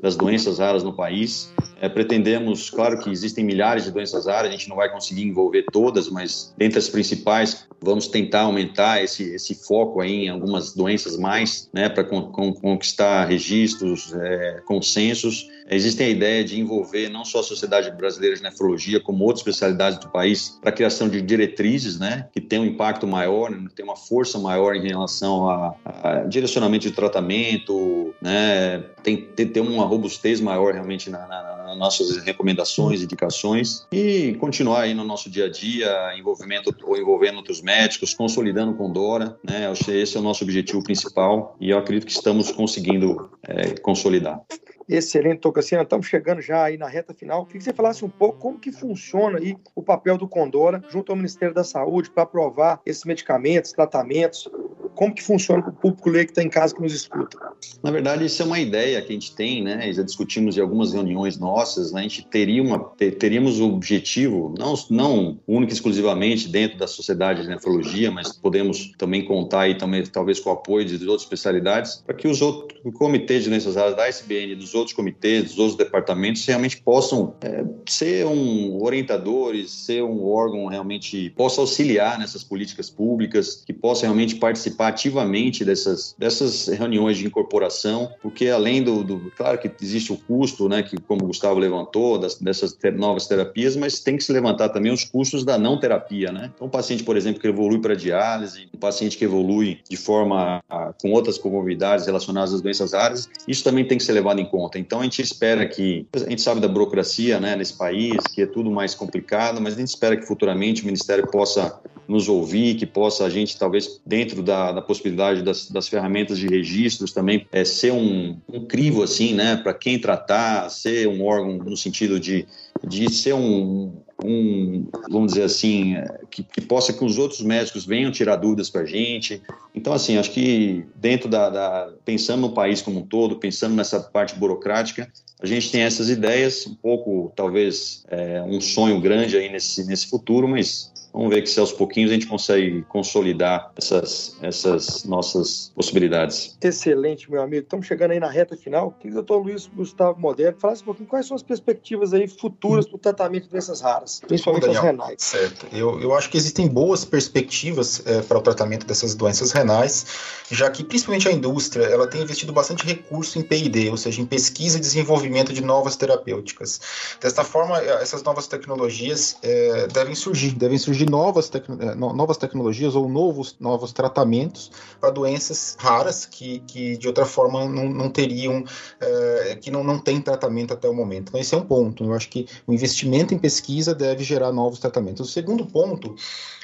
das 0.02 0.16
doenças 0.16 0.53
doenças 0.54 0.60
raras 0.60 0.84
no 0.84 0.94
país. 0.94 1.52
É, 1.82 1.90
pretendemos, 1.90 2.70
claro 2.70 3.00
que 3.00 3.10
existem 3.10 3.44
milhares 3.44 3.84
de 3.84 3.92
doenças 3.92 4.26
raras, 4.26 4.50
a 4.50 4.52
gente 4.52 4.70
não 4.70 4.76
vai 4.76 4.90
conseguir 4.90 5.24
envolver 5.24 5.66
todas, 5.72 6.10
mas 6.10 6.54
dentre 6.58 6.80
as 6.80 6.88
principais, 6.88 7.66
vamos 7.82 8.08
tentar 8.08 8.42
aumentar 8.42 9.04
esse, 9.04 9.24
esse 9.36 9.56
foco 9.56 10.00
aí 10.00 10.26
em 10.26 10.30
algumas 10.30 10.74
doenças 10.74 11.18
mais, 11.18 11.70
né, 11.74 11.90
para 11.90 12.04
con 12.04 12.32
conquistar 12.32 13.26
registros, 13.26 14.14
é, 14.14 14.62
consensos 14.66 15.50
Existe 15.70 16.04
a 16.04 16.10
ideia 16.10 16.44
de 16.44 16.60
envolver 16.60 17.10
não 17.10 17.24
só 17.24 17.40
a 17.40 17.44
Sociedade 17.44 17.92
Brasileira 17.92 18.36
de 18.36 18.44
Nefrologia, 18.44 19.00
como 19.00 19.24
outras 19.24 19.40
especialidades 19.40 20.00
do 20.00 20.10
país, 20.10 20.58
para 20.62 20.70
a 20.70 20.74
criação 20.74 21.08
de 21.08 21.22
diretrizes, 21.22 22.00
né, 22.00 22.28
que 22.32 22.42
tem 22.42 22.60
um 22.60 22.66
impacto 22.66 23.08
maior, 23.08 23.50
né, 23.50 23.68
tem 23.76 23.84
uma 23.84 23.96
força 23.96 24.38
maior 24.40 24.76
em 24.76 24.88
relação 24.88 25.50
a, 25.50 25.76
a 25.86 26.16
direcionamento 26.24 26.88
de 26.88 26.92
tratamento, 26.92 28.14
né, 28.22 28.80
tem, 29.02 29.18
tem, 29.18 29.48
tem 29.48 29.64
uma 29.64 29.86
robustez 29.86 30.40
maior 30.42 30.74
realmente 30.74 31.10
na, 31.10 31.28
na, 31.28 31.64
nas 31.68 31.78
nossas 31.78 32.18
recomendações, 32.24 33.02
indicações, 33.02 33.88
e 33.92 34.36
continuar 34.40 34.82
aí 34.82 34.94
no 34.94 35.04
nosso 35.04 35.30
dia 35.30 35.46
a 35.46 35.50
dia, 35.50 36.14
envolvimento 36.18 36.76
ou 36.84 36.98
envolvendo 36.98 37.38
outros 37.38 37.62
médicos, 37.62 38.14
consolidando 38.14 38.74
com 38.74 38.92
Dora, 38.92 39.38
né, 39.44 39.72
esse 39.88 40.18
é 40.18 40.20
o 40.20 40.24
nosso 40.24 40.44
objetivo 40.44 40.84
principal 40.84 41.56
e 41.60 41.70
eu 41.70 41.78
acredito 41.78 42.06
que 42.06 42.12
estamos 42.12 42.52
conseguindo 42.52 43.32
é, 43.44 43.80
consolidar. 43.80 44.42
Excelente, 44.88 45.40
Tocassina. 45.40 45.84
Estamos 45.84 46.08
chegando 46.08 46.42
já 46.42 46.64
aí 46.64 46.78
na 46.78 46.88
reta 46.88 47.14
final. 47.14 47.46
Queria 47.46 47.60
que 47.60 47.66
você 47.66 47.74
falasse 47.74 48.04
um 48.04 48.10
pouco 48.10 48.40
como 48.40 48.60
que 48.60 48.72
funciona 48.72 49.40
aí 49.40 49.56
o 49.76 49.82
papel 49.82 50.18
do 50.18 50.28
Condora 50.28 50.84
junto 50.90 51.12
ao 51.12 51.16
Ministério 51.16 51.54
da 51.54 51.64
Saúde 51.64 52.10
para 52.10 52.24
aprovar 52.24 52.82
esses 52.86 53.04
medicamentos, 53.04 53.72
tratamentos, 53.72 54.50
como 54.96 55.14
que 55.14 55.24
funciona 55.24 55.62
para 55.62 55.72
o 55.72 55.74
público 55.74 56.10
ler 56.10 56.26
que 56.26 56.32
está 56.32 56.44
em 56.44 56.50
casa 56.50 56.74
que 56.74 56.82
nos 56.82 56.94
escuta? 56.94 57.38
Na 57.82 57.92
verdade, 57.92 58.26
isso 58.26 58.42
é 58.42 58.46
uma 58.46 58.60
ideia 58.60 59.02
que 59.02 59.10
a 59.10 59.14
gente 59.14 59.36
tem, 59.36 59.64
né? 59.64 59.92
Já 59.92 60.04
discutimos 60.04 60.58
em 60.58 60.62
algumas 60.62 60.94
reuniões 60.94 61.38
nossas, 61.38 61.92
né? 61.92 62.02
A 62.02 62.04
gente 62.04 62.28
teria 62.28 62.62
uma, 62.62 62.80
teríamos 63.20 63.60
o 63.60 63.70
objetivo, 63.70 64.54
não, 64.58 64.74
não 64.90 65.40
único 65.48 65.72
e 65.72 65.74
exclusivamente 65.74 66.48
dentro 66.48 66.78
da 66.78 66.88
sociedade 66.88 67.42
de 67.42 67.48
nefrologia, 67.48 68.12
mas 68.12 68.34
podemos 68.34 68.92
também 68.98 69.26
contar 69.26 69.62
aí 69.62 69.76
também, 69.76 70.04
talvez 70.06 70.40
com 70.40 70.50
o 70.50 70.54
apoio 70.54 70.86
de 70.86 70.96
outras 71.08 71.24
especialidades, 71.24 72.04
para 72.06 72.16
que 72.16 72.28
os 72.28 72.42
outros 72.42 72.82
comitês 72.94 73.44
de 73.44 73.50
doenças 73.50 73.76
raras 73.76 73.96
da 73.96 74.08
SBN, 74.08 74.56
dos 74.56 74.73
outros 74.74 74.96
comitês, 74.96 75.44
dos 75.44 75.60
outros 75.60 75.78
departamentos, 75.78 76.46
realmente 76.46 76.82
possam 76.82 77.36
é, 77.42 77.64
ser 77.88 78.26
um 78.26 78.82
orientadores, 78.82 79.72
ser 79.72 80.04
um 80.04 80.26
órgão 80.26 80.68
realmente 80.68 81.30
possa 81.32 81.62
auxiliar 81.62 82.20
nessas 82.20 82.44
políticas 82.44 82.90
públicas, 82.90 83.64
que 83.66 83.74
possa 83.74 84.06
realmente 84.06 84.36
participar 84.36 84.90
ativamente 84.90 85.64
dessas, 85.66 86.16
dessas 86.18 86.68
reuniões 86.68 87.18
de 87.18 87.26
incorporação, 87.26 88.12
porque 88.22 88.50
além 88.50 88.84
do, 88.84 89.04
do 89.04 89.32
claro 89.36 89.58
que 89.58 89.70
existe 89.82 90.12
o 90.12 90.18
custo, 90.18 90.68
né, 90.70 90.84
que 90.84 90.98
como 91.02 91.24
o 91.24 91.28
Gustavo 91.28 91.60
levantou, 91.60 92.18
das, 92.18 92.36
dessas 92.36 92.74
ter, 92.74 92.94
novas 92.94 93.28
terapias, 93.28 93.76
mas 93.76 94.00
tem 94.00 94.18
que 94.18 94.24
se 94.24 94.32
levantar 94.32 94.70
também 94.70 94.92
os 94.92 95.04
custos 95.04 95.44
da 95.44 95.58
não 95.58 95.80
terapia, 95.80 96.32
né? 96.32 96.52
Então, 96.54 96.68
um 96.68 96.70
paciente, 96.70 97.04
por 97.04 97.18
exemplo, 97.18 97.42
que 97.42 97.48
evolui 97.48 97.80
para 97.80 97.96
diálise, 97.96 98.68
um 98.74 98.80
paciente 98.80 99.18
que 99.18 99.26
evolui 99.26 99.80
de 99.90 99.98
forma 99.98 100.62
a, 100.70 100.94
com 101.02 101.12
outras 101.12 101.38
comorbidades 101.38 102.06
relacionadas 102.06 102.54
às 102.54 102.62
doenças 102.62 102.94
raras, 102.94 103.30
isso 103.48 103.64
também 103.64 103.86
tem 103.86 103.98
que 103.98 104.04
ser 104.04 104.14
levado 104.14 104.40
em 104.40 104.46
conta. 104.46 104.63
Então, 104.76 105.00
a 105.00 105.04
gente 105.04 105.22
espera 105.22 105.68
que, 105.68 106.08
a 106.14 106.20
gente 106.20 106.42
sabe 106.42 106.62
da 106.62 106.68
burocracia, 106.68 107.40
né, 107.40 107.56
nesse 107.56 107.78
país, 107.78 108.18
que 108.34 108.42
é 108.42 108.46
tudo 108.46 108.72
mais 108.72 108.96
complicado, 108.96 109.62
mas 109.62 109.76
a 109.76 109.78
gente 109.78 109.90
espera 109.90 110.18
que 110.18 110.26
futuramente 110.26 110.82
o 110.82 110.86
Ministério 110.86 111.28
possa 111.28 111.80
nos 112.08 112.28
ouvir, 112.28 112.76
que 112.76 112.86
possa 112.86 113.26
a 113.26 113.30
gente, 113.30 113.58
talvez, 113.58 114.02
dentro 114.06 114.44
da, 114.44 114.72
da 114.72 114.82
possibilidade 114.82 115.42
das, 115.42 115.70
das, 115.70 115.88
ferramentas 115.88 116.38
de 116.38 116.48
registros 116.48 117.14
também, 117.14 117.48
é, 117.52 117.64
ser 117.64 117.94
um, 117.94 118.38
um 118.52 118.66
crivo, 118.66 119.04
assim, 119.04 119.34
né, 119.34 119.56
para 119.56 119.74
quem 119.74 120.00
tratar, 120.00 120.70
ser 120.70 121.08
um 121.08 121.24
órgão 121.24 121.58
no 121.58 121.78
sentido 121.78 122.20
de, 122.20 122.46
de 122.86 123.12
ser 123.12 123.34
um, 123.34 123.94
um, 124.24 124.88
vamos 125.10 125.34
dizer 125.34 125.44
assim, 125.44 125.96
que, 126.32 126.44
que, 126.44 126.62
possa 126.62 126.94
que 126.94 127.04
os 127.04 127.18
outros 127.18 127.42
médicos 127.42 127.86
venham 127.86 128.12
tirar 128.12 128.38
dúvidas 128.38 128.70
para 128.70 128.82
a 128.82 128.86
gente. 128.86 129.42
Então, 129.76 129.92
assim, 129.92 130.18
acho 130.18 130.32
que 130.32 130.86
dentro 130.96 131.28
da, 131.28 131.50
da, 131.50 131.94
pensando 132.06 132.42
no 132.42 132.54
país 132.54 132.82
como 132.82 133.02
um 133.02 133.06
todo, 133.06 133.36
pensando 133.36 133.76
nessa 133.76 134.00
parte 134.00 134.36
burocrática, 134.36 135.12
a 135.42 135.46
gente 135.46 135.72
tem 135.72 135.82
essas 135.82 136.10
ideias, 136.10 136.66
um 136.66 136.76
pouco, 136.76 137.34
talvez, 137.36 138.06
é, 138.08 138.42
um 138.44 138.62
sonho 138.62 139.02
grande 139.02 139.36
aí 139.36 139.52
nesse, 139.52 139.86
nesse 139.86 140.08
futuro, 140.08 140.48
mas 140.48 140.93
Vamos 141.14 141.30
ver 141.30 141.44
que 141.44 141.50
se 141.50 141.60
aos 141.60 141.72
pouquinhos 141.72 142.10
a 142.10 142.16
gente 142.16 142.26
consegue 142.26 142.82
consolidar 142.90 143.72
essas, 143.78 144.36
essas 144.42 145.04
nossas 145.04 145.72
possibilidades. 145.76 146.58
Excelente, 146.60 147.30
meu 147.30 147.40
amigo. 147.40 147.62
Estamos 147.62 147.86
chegando 147.86 148.12
aí 148.12 148.20
na 148.20 148.30
reta 148.30 148.58
final. 148.58 148.92
Queria 148.94 149.12
que 149.12 149.20
o 149.20 149.24
doutor 149.24 149.44
Luiz 149.44 149.68
Gustavo 149.68 150.20
Moderno 150.20 150.60
falasse 150.60 150.82
um 150.82 150.86
pouquinho 150.86 151.08
quais 151.08 151.28
são 151.28 151.36
as 151.36 151.44
perspectivas 151.44 152.16
aí 152.16 152.28
futuras 152.28 152.88
para 152.88 152.96
o 152.96 153.00
tratamento 153.00 153.44
de 153.44 153.50
doenças 153.50 153.80
raras, 153.80 154.22
principalmente 154.28 154.64
Daniel, 154.64 154.82
as 154.82 154.88
renais. 154.88 155.16
Certo. 155.20 155.68
Eu, 155.72 156.02
eu 156.02 156.16
acho 156.16 156.32
que 156.32 156.38
existem 156.38 156.68
boas 156.68 157.06
perspectivas 157.06 158.02
é, 158.08 158.22
para 158.22 158.40
o 158.40 158.42
tratamento 158.42 158.88
dessas 158.88 159.14
doenças 159.14 159.52
renais, 159.52 160.08
já 160.50 160.72
que 160.72 160.84
principalmente 160.84 161.28
a 161.28 161.32
indústria 161.32 161.84
ela 161.84 162.08
tem 162.08 162.24
investido 162.24 162.52
bastante 162.52 162.84
recurso 162.86 163.38
em 163.38 163.44
P&D, 163.44 163.90
ou 163.92 163.98
seja, 163.98 164.20
em 164.20 164.26
pesquisa 164.26 164.78
e 164.78 164.82
desenvolvimento 164.82 165.54
de 165.54 165.62
novas 165.62 165.96
terapêuticas. 165.96 166.82
Desta 167.22 167.44
forma, 167.44 167.78
essas 167.80 168.24
novas 168.24 168.48
tecnologias 168.48 169.38
é, 169.44 169.88
devem 169.88 170.16
surgir, 170.16 170.52
devem 170.56 170.80
surgir 170.80 171.03
de 171.04 171.12
novas, 171.12 171.52
eh, 171.54 171.96
novas 171.96 172.38
tecnologias 172.38 172.96
ou 172.96 173.10
novos, 173.10 173.56
novos 173.60 173.92
tratamentos 173.92 174.72
para 175.00 175.10
doenças 175.10 175.76
raras 175.80 176.26
que, 176.26 176.60
que 176.66 176.98
de 176.98 177.08
outra 177.08 177.26
forma 177.26 177.68
não, 177.68 177.90
não 177.90 178.10
teriam, 178.10 178.64
é, 179.00 179.58
que 179.62 179.70
não, 179.70 179.84
não 179.84 180.00
tem 180.00 180.22
tratamento 180.22 180.74
até 180.74 180.88
o 180.88 180.94
momento. 180.94 181.30
Então, 181.30 181.42
esse 181.42 181.54
é 181.54 181.58
um 181.58 181.66
ponto. 181.66 182.04
Eu 182.04 182.14
acho 182.14 182.30
que 182.30 182.48
o 182.66 182.74
investimento 182.74 183.34
em 183.34 183.38
pesquisa 183.38 183.94
deve 183.94 184.24
gerar 184.24 184.52
novos 184.52 184.80
tratamentos. 184.80 185.28
O 185.28 185.32
segundo 185.32 185.66
ponto 185.66 186.16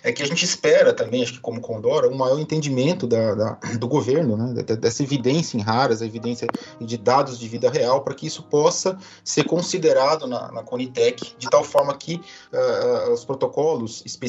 é 0.04 0.12
que 0.12 0.24
a 0.24 0.26
gente 0.26 0.46
espera 0.46 0.94
também, 0.94 1.24
acho 1.24 1.34
que 1.34 1.40
como 1.40 1.60
Condora, 1.60 2.08
um 2.08 2.16
maior 2.16 2.40
entendimento 2.40 3.06
da, 3.06 3.36
da 3.36 3.60
do 3.78 3.88
governo, 3.88 4.38
né, 4.38 4.64
dessa 4.64 5.04
evidência 5.04 5.58
em 5.58 5.62
raras, 5.62 6.02
a 6.02 6.06
evidência 6.06 6.48
de 6.80 6.98
dados 6.98 7.38
de 7.38 7.48
vida 7.48 7.70
real, 7.70 8.02
para 8.02 8.14
que 8.14 8.26
isso 8.26 8.44
possa 8.44 8.98
ser 9.24 9.44
considerado 9.44 10.26
na, 10.26 10.52
na 10.52 10.64
Conitec, 10.64 11.34
de 11.38 11.50
tal 11.50 11.64
forma 11.64 11.96
que 11.98 12.16
uh, 12.16 13.12
os 13.12 13.26
protocolos 13.26 14.02
específicos 14.06 14.29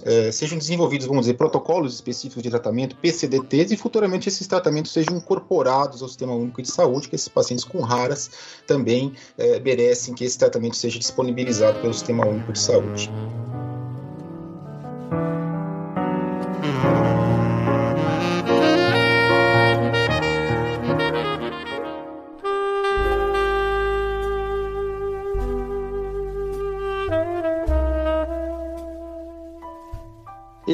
uh, 0.00 0.32
sejam 0.32 0.58
desenvolvidos, 0.58 1.06
vamos 1.06 1.22
dizer, 1.22 1.34
protocolos 1.34 1.94
específicos 1.94 2.42
de 2.42 2.50
tratamento, 2.50 2.96
PCDTs, 2.96 3.72
e 3.72 3.76
futuramente 3.76 4.28
esses 4.28 4.46
tratamentos 4.46 4.92
sejam 4.92 5.16
incorporados 5.16 6.02
ao 6.02 6.08
Sistema 6.08 6.34
Único 6.34 6.62
de 6.62 6.70
Saúde, 6.70 7.08
que 7.08 7.14
esses 7.14 7.28
pacientes 7.28 7.64
com 7.64 7.80
raras 7.80 8.30
também 8.66 9.08
uh, 9.38 9.62
merecem 9.62 10.14
que 10.14 10.24
esse 10.24 10.38
tratamento 10.38 10.76
seja 10.76 10.98
disponibilizado 10.98 11.80
pelo 11.80 11.94
Sistema 11.94 12.26
Único 12.26 12.52
de 12.52 12.58
Saúde. 12.58 13.10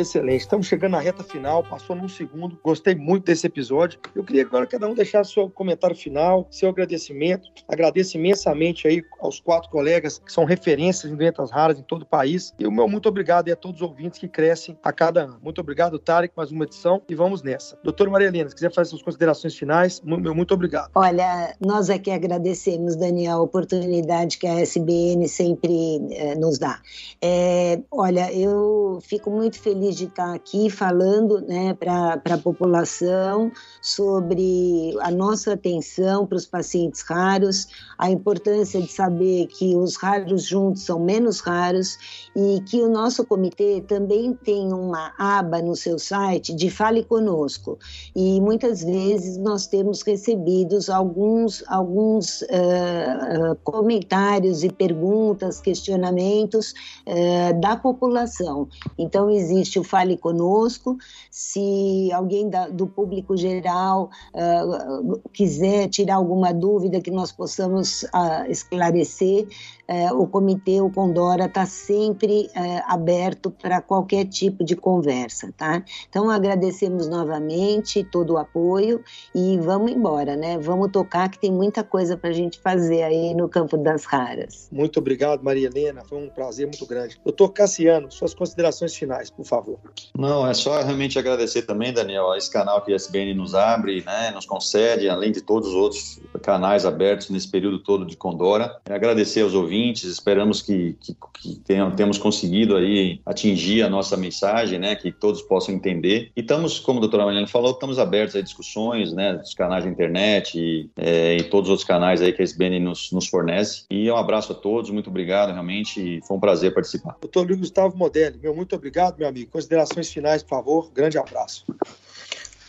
Excelente. 0.03 0.40
Estamos 0.40 0.66
chegando 0.66 0.92
na 0.92 1.00
reta 1.00 1.22
final, 1.22 1.62
passou 1.62 1.94
num 1.94 2.09
segundo. 2.09 2.59
Gostei 2.61 2.92
muito 2.92 3.26
desse 3.26 3.46
episódio. 3.46 4.00
Eu 4.16 4.24
queria 4.24 4.42
agora 4.42 4.66
cada 4.66 4.88
um 4.88 4.94
deixar 4.94 5.24
seu 5.24 5.48
comentário 5.48 5.94
final, 5.94 6.48
seu 6.50 6.70
agradecimento. 6.70 7.48
Agradeço 7.68 8.16
imensamente 8.16 8.88
aí 8.88 9.00
aos 9.20 9.38
quatro 9.38 9.70
colegas 9.70 10.18
que 10.18 10.32
são 10.32 10.44
referências 10.44 11.12
em 11.12 11.14
doenças 11.14 11.53
raras 11.53 11.78
em 11.78 11.84
todo 11.84 12.03
o 12.03 12.07
país. 12.07 12.53
E 12.59 12.66
o 12.66 12.72
meu 12.72 12.88
muito 12.88 13.09
obrigado 13.09 13.48
a 13.48 13.55
todos 13.55 13.80
os 13.80 13.88
ouvintes 13.88 14.18
que 14.18 14.26
crescem 14.26 14.76
a 14.82 14.92
cada 14.92 15.22
ano. 15.22 15.38
Muito 15.40 15.61
obrigado, 15.61 16.00
Tarek, 16.00 16.34
mais 16.36 16.50
uma 16.50 16.64
edição 16.64 17.00
e 17.09 17.14
vamos 17.14 17.40
nessa. 17.40 17.78
Doutora 17.84 18.11
Maria 18.11 18.26
Helena, 18.26 18.48
se 18.48 18.57
quiser 18.57 18.74
fazer 18.74 18.90
suas 18.90 19.03
considerações 19.03 19.55
finais, 19.55 20.03
meu 20.05 20.34
muito 20.34 20.53
obrigado. 20.53 20.90
Olha, 20.96 21.55
nós 21.61 21.88
aqui 21.88 22.11
agradecemos, 22.11 22.96
Daniel, 22.96 23.38
a 23.38 23.42
oportunidade 23.42 24.36
que 24.36 24.48
a 24.48 24.61
SBN 24.61 25.28
sempre 25.28 26.00
eh, 26.11 26.34
nos 26.34 26.59
dá. 26.59 26.80
É, 27.22 27.80
olha, 27.88 28.32
eu 28.32 28.98
fico 29.00 29.30
muito 29.30 29.61
feliz 29.61 29.91
de 29.97 30.05
estar 30.05 30.34
aqui 30.34 30.70
falando 30.70 31.40
né, 31.40 31.74
para 31.74 32.20
a 32.24 32.38
população 32.38 33.51
sobre 33.80 34.95
a 35.01 35.11
nossa 35.11 35.53
atenção 35.55 36.26
para 36.26 36.36
os 36.36 36.47
pacientes 36.47 37.03
raros, 37.03 37.68
a 37.99 38.11
importância 38.11 38.80
de 38.80 38.90
saber 38.90 39.47
que 39.47 39.76
os 39.76 39.97
raros 39.97 40.45
juntos 40.45 40.84
são 40.84 41.01
menos 41.01 41.40
raros 41.40 41.99
e 42.34 42.61
que 42.66 42.80
o 42.82 42.88
nosso 42.88 43.24
comitê 43.24 43.82
também 43.86 44.32
tem 44.34 44.72
uma 44.72 45.12
aba 45.18 45.61
no 45.61 45.76
seu 45.76 45.99
site 45.99 46.55
de 46.55 46.70
Fale 46.70 47.05
Conosco. 47.05 47.78
E 48.14 48.40
muitas 48.40 48.82
vezes 48.82 49.36
nós 49.36 49.66
temos 49.66 50.03
recebidos 50.03 50.88
alguns, 50.88 51.62
alguns 51.66 52.43
uh, 52.43 53.57
comentários 53.62 54.62
e 54.64 54.70
perguntas, 54.70 55.61
questionamentos 55.61 56.74
uh, 57.07 57.61
da 57.61 57.76
população. 57.76 58.68
Então, 58.99 59.30
existe 59.30 59.71
existe 59.72 59.78
o 59.78 59.84
Fale 59.84 60.16
Conosco. 60.16 60.98
Se 61.30 62.10
alguém 62.12 62.48
da, 62.48 62.68
do 62.68 62.86
público 62.86 63.36
geral 63.36 64.10
uh, 64.34 65.20
quiser 65.32 65.88
tirar 65.88 66.16
alguma 66.16 66.52
dúvida 66.52 67.00
que 67.00 67.10
nós 67.10 67.32
possamos 67.32 68.02
uh, 68.04 68.50
esclarecer, 68.50 69.46
uh, 69.88 70.20
o 70.20 70.26
comitê, 70.26 70.80
o 70.80 70.90
Condora, 70.90 71.46
está 71.46 71.64
sempre 71.64 72.50
aberto 72.86 73.50
para 73.50 73.80
qualquer 73.80 74.26
tipo 74.26 74.64
de 74.64 74.76
conversa, 74.76 75.52
tá? 75.56 75.84
Então, 76.08 76.30
agradecemos 76.30 77.08
novamente 77.08 78.04
todo 78.04 78.34
o 78.34 78.38
apoio 78.38 79.02
e 79.34 79.58
vamos 79.58 79.92
embora, 79.92 80.36
né? 80.36 80.58
Vamos 80.58 80.90
tocar 80.90 81.30
que 81.30 81.38
tem 81.38 81.52
muita 81.52 81.82
coisa 81.82 82.16
para 82.16 82.30
a 82.30 82.32
gente 82.32 82.58
fazer 82.60 83.02
aí 83.02 83.34
no 83.34 83.48
campo 83.48 83.76
das 83.76 84.04
raras. 84.04 84.68
Muito 84.70 84.98
obrigado, 84.98 85.42
Maria 85.42 85.68
Helena. 85.68 86.02
Foi 86.04 86.18
um 86.18 86.28
prazer 86.28 86.66
muito 86.66 86.84
grande. 86.86 87.20
Doutor 87.24 87.50
Cassiano, 87.50 88.10
suas 88.10 88.34
considerações 88.34 88.94
finais, 88.94 89.30
por 89.30 89.44
favor 89.44 89.61
favor. 89.62 89.78
Não, 90.16 90.46
é 90.46 90.52
só 90.54 90.82
realmente 90.82 91.18
agradecer 91.18 91.62
também, 91.62 91.92
Daniel, 91.92 92.32
a 92.32 92.38
esse 92.38 92.50
canal 92.50 92.82
que 92.82 92.92
a 92.92 92.96
SBN 92.96 93.34
nos 93.34 93.54
abre, 93.54 94.02
né, 94.04 94.30
nos 94.30 94.44
concede, 94.44 95.08
além 95.08 95.32
de 95.32 95.40
todos 95.40 95.68
os 95.68 95.74
outros 95.74 96.20
canais 96.42 96.84
abertos 96.84 97.30
nesse 97.30 97.48
período 97.48 97.78
todo 97.78 98.04
de 98.04 98.16
Condora. 98.16 98.76
É 98.84 98.94
agradecer 98.94 99.42
aos 99.42 99.54
ouvintes, 99.54 100.04
esperamos 100.04 100.60
que, 100.60 100.96
que, 101.00 101.16
que 101.34 101.54
tenham, 101.60 101.90
tenhamos 101.92 102.18
conseguido 102.18 102.76
aí 102.76 103.20
atingir 103.24 103.82
a 103.82 103.88
nossa 103.88 104.16
mensagem, 104.16 104.78
né, 104.78 104.96
que 104.96 105.12
todos 105.12 105.40
possam 105.42 105.74
entender. 105.74 106.30
E 106.36 106.40
estamos, 106.40 106.78
como 106.78 106.98
a 106.98 107.00
doutora 107.00 107.24
Mariana 107.24 107.46
falou, 107.46 107.72
estamos 107.72 107.98
abertos 107.98 108.36
a 108.36 108.40
discussões, 108.40 109.12
né, 109.12 109.34
dos 109.34 109.54
canais 109.54 109.84
da 109.84 109.90
internet 109.90 110.58
e, 110.58 110.90
é, 110.96 111.36
e 111.36 111.42
todos 111.44 111.68
os 111.68 111.70
outros 111.70 111.86
canais 111.86 112.20
aí 112.20 112.32
que 112.32 112.42
a 112.42 112.44
SBN 112.44 112.80
nos, 112.80 113.12
nos 113.12 113.28
fornece. 113.28 113.84
E 113.90 114.10
um 114.10 114.16
abraço 114.16 114.52
a 114.52 114.54
todos, 114.54 114.90
muito 114.90 115.10
obrigado, 115.10 115.52
realmente, 115.52 116.20
foi 116.26 116.36
um 116.36 116.40
prazer 116.40 116.74
participar. 116.74 117.16
Doutor 117.20 117.46
Luiz 117.46 117.58
Gustavo 117.58 117.96
Modelli, 117.96 118.38
meu 118.42 118.54
muito 118.54 118.74
obrigado, 118.74 119.18
meu 119.18 119.28
amigo 119.28 119.50
considerações 119.53 120.11
finais, 120.11 120.42
por 120.42 120.50
favor. 120.50 120.90
Grande 120.92 121.18
abraço. 121.18 121.64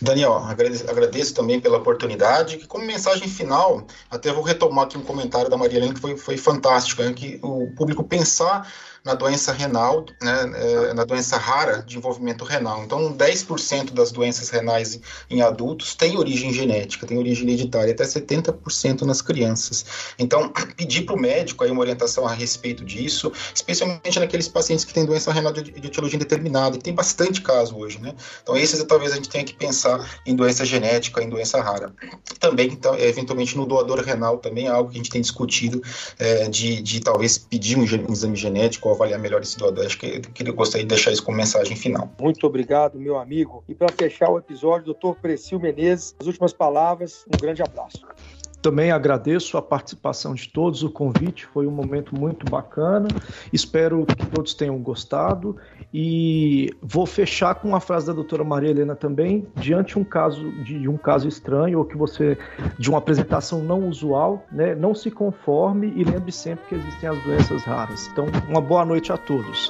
Daniel, 0.01 0.33
agradeço, 0.33 0.89
agradeço, 0.89 1.33
também 1.33 1.61
pela 1.61 1.77
oportunidade. 1.77 2.67
Como 2.67 2.85
mensagem 2.85 3.27
final, 3.27 3.87
até 4.11 4.33
vou 4.33 4.43
retomar 4.43 4.83
aqui 4.85 4.97
um 4.97 5.03
comentário 5.03 5.49
da 5.49 5.55
Maria 5.55 5.77
Helena 5.79 5.93
que 5.93 6.01
foi, 6.01 6.17
foi 6.17 6.35
fantástico, 6.35 7.01
né, 7.01 7.13
que 7.13 7.39
o 7.41 7.71
público 7.73 8.03
pensar 8.03 8.69
na 9.03 9.13
doença 9.15 9.51
renal, 9.51 10.05
né, 10.21 10.51
é, 10.55 10.93
na 10.93 11.03
doença 11.03 11.35
rara 11.35 11.83
de 11.83 11.97
envolvimento 11.97 12.45
renal. 12.45 12.83
Então, 12.83 13.11
10% 13.13 13.91
das 13.91 14.13
doenças 14.13 14.49
renais 14.49 14.99
em 15.29 15.41
adultos 15.41 15.93
têm 15.93 16.17
origem 16.17 16.53
genética, 16.53 17.05
têm 17.05 17.17
origem 17.17 17.45
hereditária, 17.45 17.91
até 17.91 18.05
70% 18.05 19.01
nas 19.01 19.21
crianças. 19.21 19.85
Então, 20.17 20.53
pedir 20.77 21.01
para 21.01 21.15
o 21.15 21.19
médico 21.19 21.65
aí 21.65 21.71
uma 21.71 21.81
orientação 21.81 22.25
a 22.25 22.33
respeito 22.33 22.85
disso, 22.85 23.31
especialmente 23.53 24.19
naqueles 24.19 24.47
pacientes 24.47 24.85
que 24.85 24.93
têm 24.93 25.05
doença 25.05 25.33
renal 25.33 25.51
de, 25.51 25.71
etiologia 25.85 26.15
indeterminada, 26.15 26.77
que 26.77 26.83
tem 26.83 26.93
bastante 26.93 27.41
caso 27.41 27.75
hoje, 27.77 27.99
né? 27.99 28.15
Então, 28.41 28.55
esses 28.55 28.81
talvez 28.85 29.11
a 29.11 29.15
gente 29.15 29.29
tenha 29.29 29.43
que 29.43 29.53
pensar 29.53 30.21
em 30.25 30.33
doença 30.33 30.63
genética, 30.63 31.21
em 31.21 31.29
doença 31.29 31.61
rara. 31.61 31.93
Também, 32.39 32.67
então, 32.67 32.97
eventualmente, 32.97 33.57
no 33.57 33.65
doador 33.65 33.99
renal 33.99 34.37
também 34.37 34.67
é 34.67 34.69
algo 34.69 34.89
que 34.89 34.95
a 34.95 34.99
gente 34.99 35.09
tem 35.09 35.21
discutido 35.21 35.81
é, 36.17 36.47
de, 36.47 36.81
de 36.81 37.01
talvez 37.01 37.37
pedir 37.37 37.77
um 37.77 37.83
exame 37.83 38.37
genético 38.37 38.92
avaliar 38.93 39.19
melhor 39.19 39.41
esse 39.41 39.57
doador. 39.57 39.85
Acho 39.85 39.97
que, 39.97 40.19
que 40.19 40.47
eu 40.47 40.53
gostaria 40.53 40.85
de 40.85 40.89
deixar 40.89 41.11
isso 41.11 41.23
como 41.23 41.37
mensagem 41.37 41.75
final. 41.75 42.09
Muito 42.19 42.45
obrigado, 42.47 42.99
meu 42.99 43.17
amigo. 43.17 43.63
E 43.67 43.75
para 43.75 43.91
fechar 43.91 44.29
o 44.29 44.37
episódio, 44.37 44.85
doutor 44.85 45.15
Precil 45.15 45.59
Menezes, 45.59 46.15
as 46.19 46.27
últimas 46.27 46.53
palavras, 46.53 47.25
um 47.29 47.37
grande 47.37 47.61
abraço. 47.61 48.05
Também 48.63 48.91
agradeço 48.91 49.57
a 49.57 49.61
participação 49.61 50.33
de 50.33 50.47
todos, 50.47 50.83
o 50.83 50.89
convite 50.89 51.45
foi 51.45 51.67
um 51.67 51.71
momento 51.71 52.17
muito 52.17 52.49
bacana. 52.49 53.09
Espero 53.51 54.05
que 54.05 54.25
todos 54.27 54.53
tenham 54.53 54.77
gostado 54.77 55.57
e 55.93 56.73
vou 56.81 57.05
fechar 57.05 57.55
com 57.55 57.67
uma 57.67 57.81
frase 57.81 58.07
da 58.07 58.13
doutora 58.13 58.41
Maria 58.41 58.69
Helena 58.69 58.95
também, 58.95 59.45
diante 59.55 59.99
um 59.99 60.03
caso 60.03 60.49
de 60.63 60.87
um 60.87 60.95
caso 60.95 61.27
estranho 61.27 61.79
ou 61.79 61.85
que 61.85 61.97
você 61.97 62.37
de 62.79 62.89
uma 62.89 62.99
apresentação 62.99 63.61
não 63.61 63.89
usual, 63.89 64.45
né, 64.49 64.73
não 64.73 64.95
se 64.95 65.11
conforme 65.11 65.91
e 65.97 66.03
lembre 66.05 66.31
sempre 66.31 66.65
que 66.69 66.75
existem 66.75 67.09
as 67.09 67.21
doenças 67.23 67.63
raras. 67.63 68.07
Então, 68.13 68.25
uma 68.47 68.61
boa 68.61 68.85
noite 68.85 69.11
a 69.11 69.17
todos. 69.17 69.69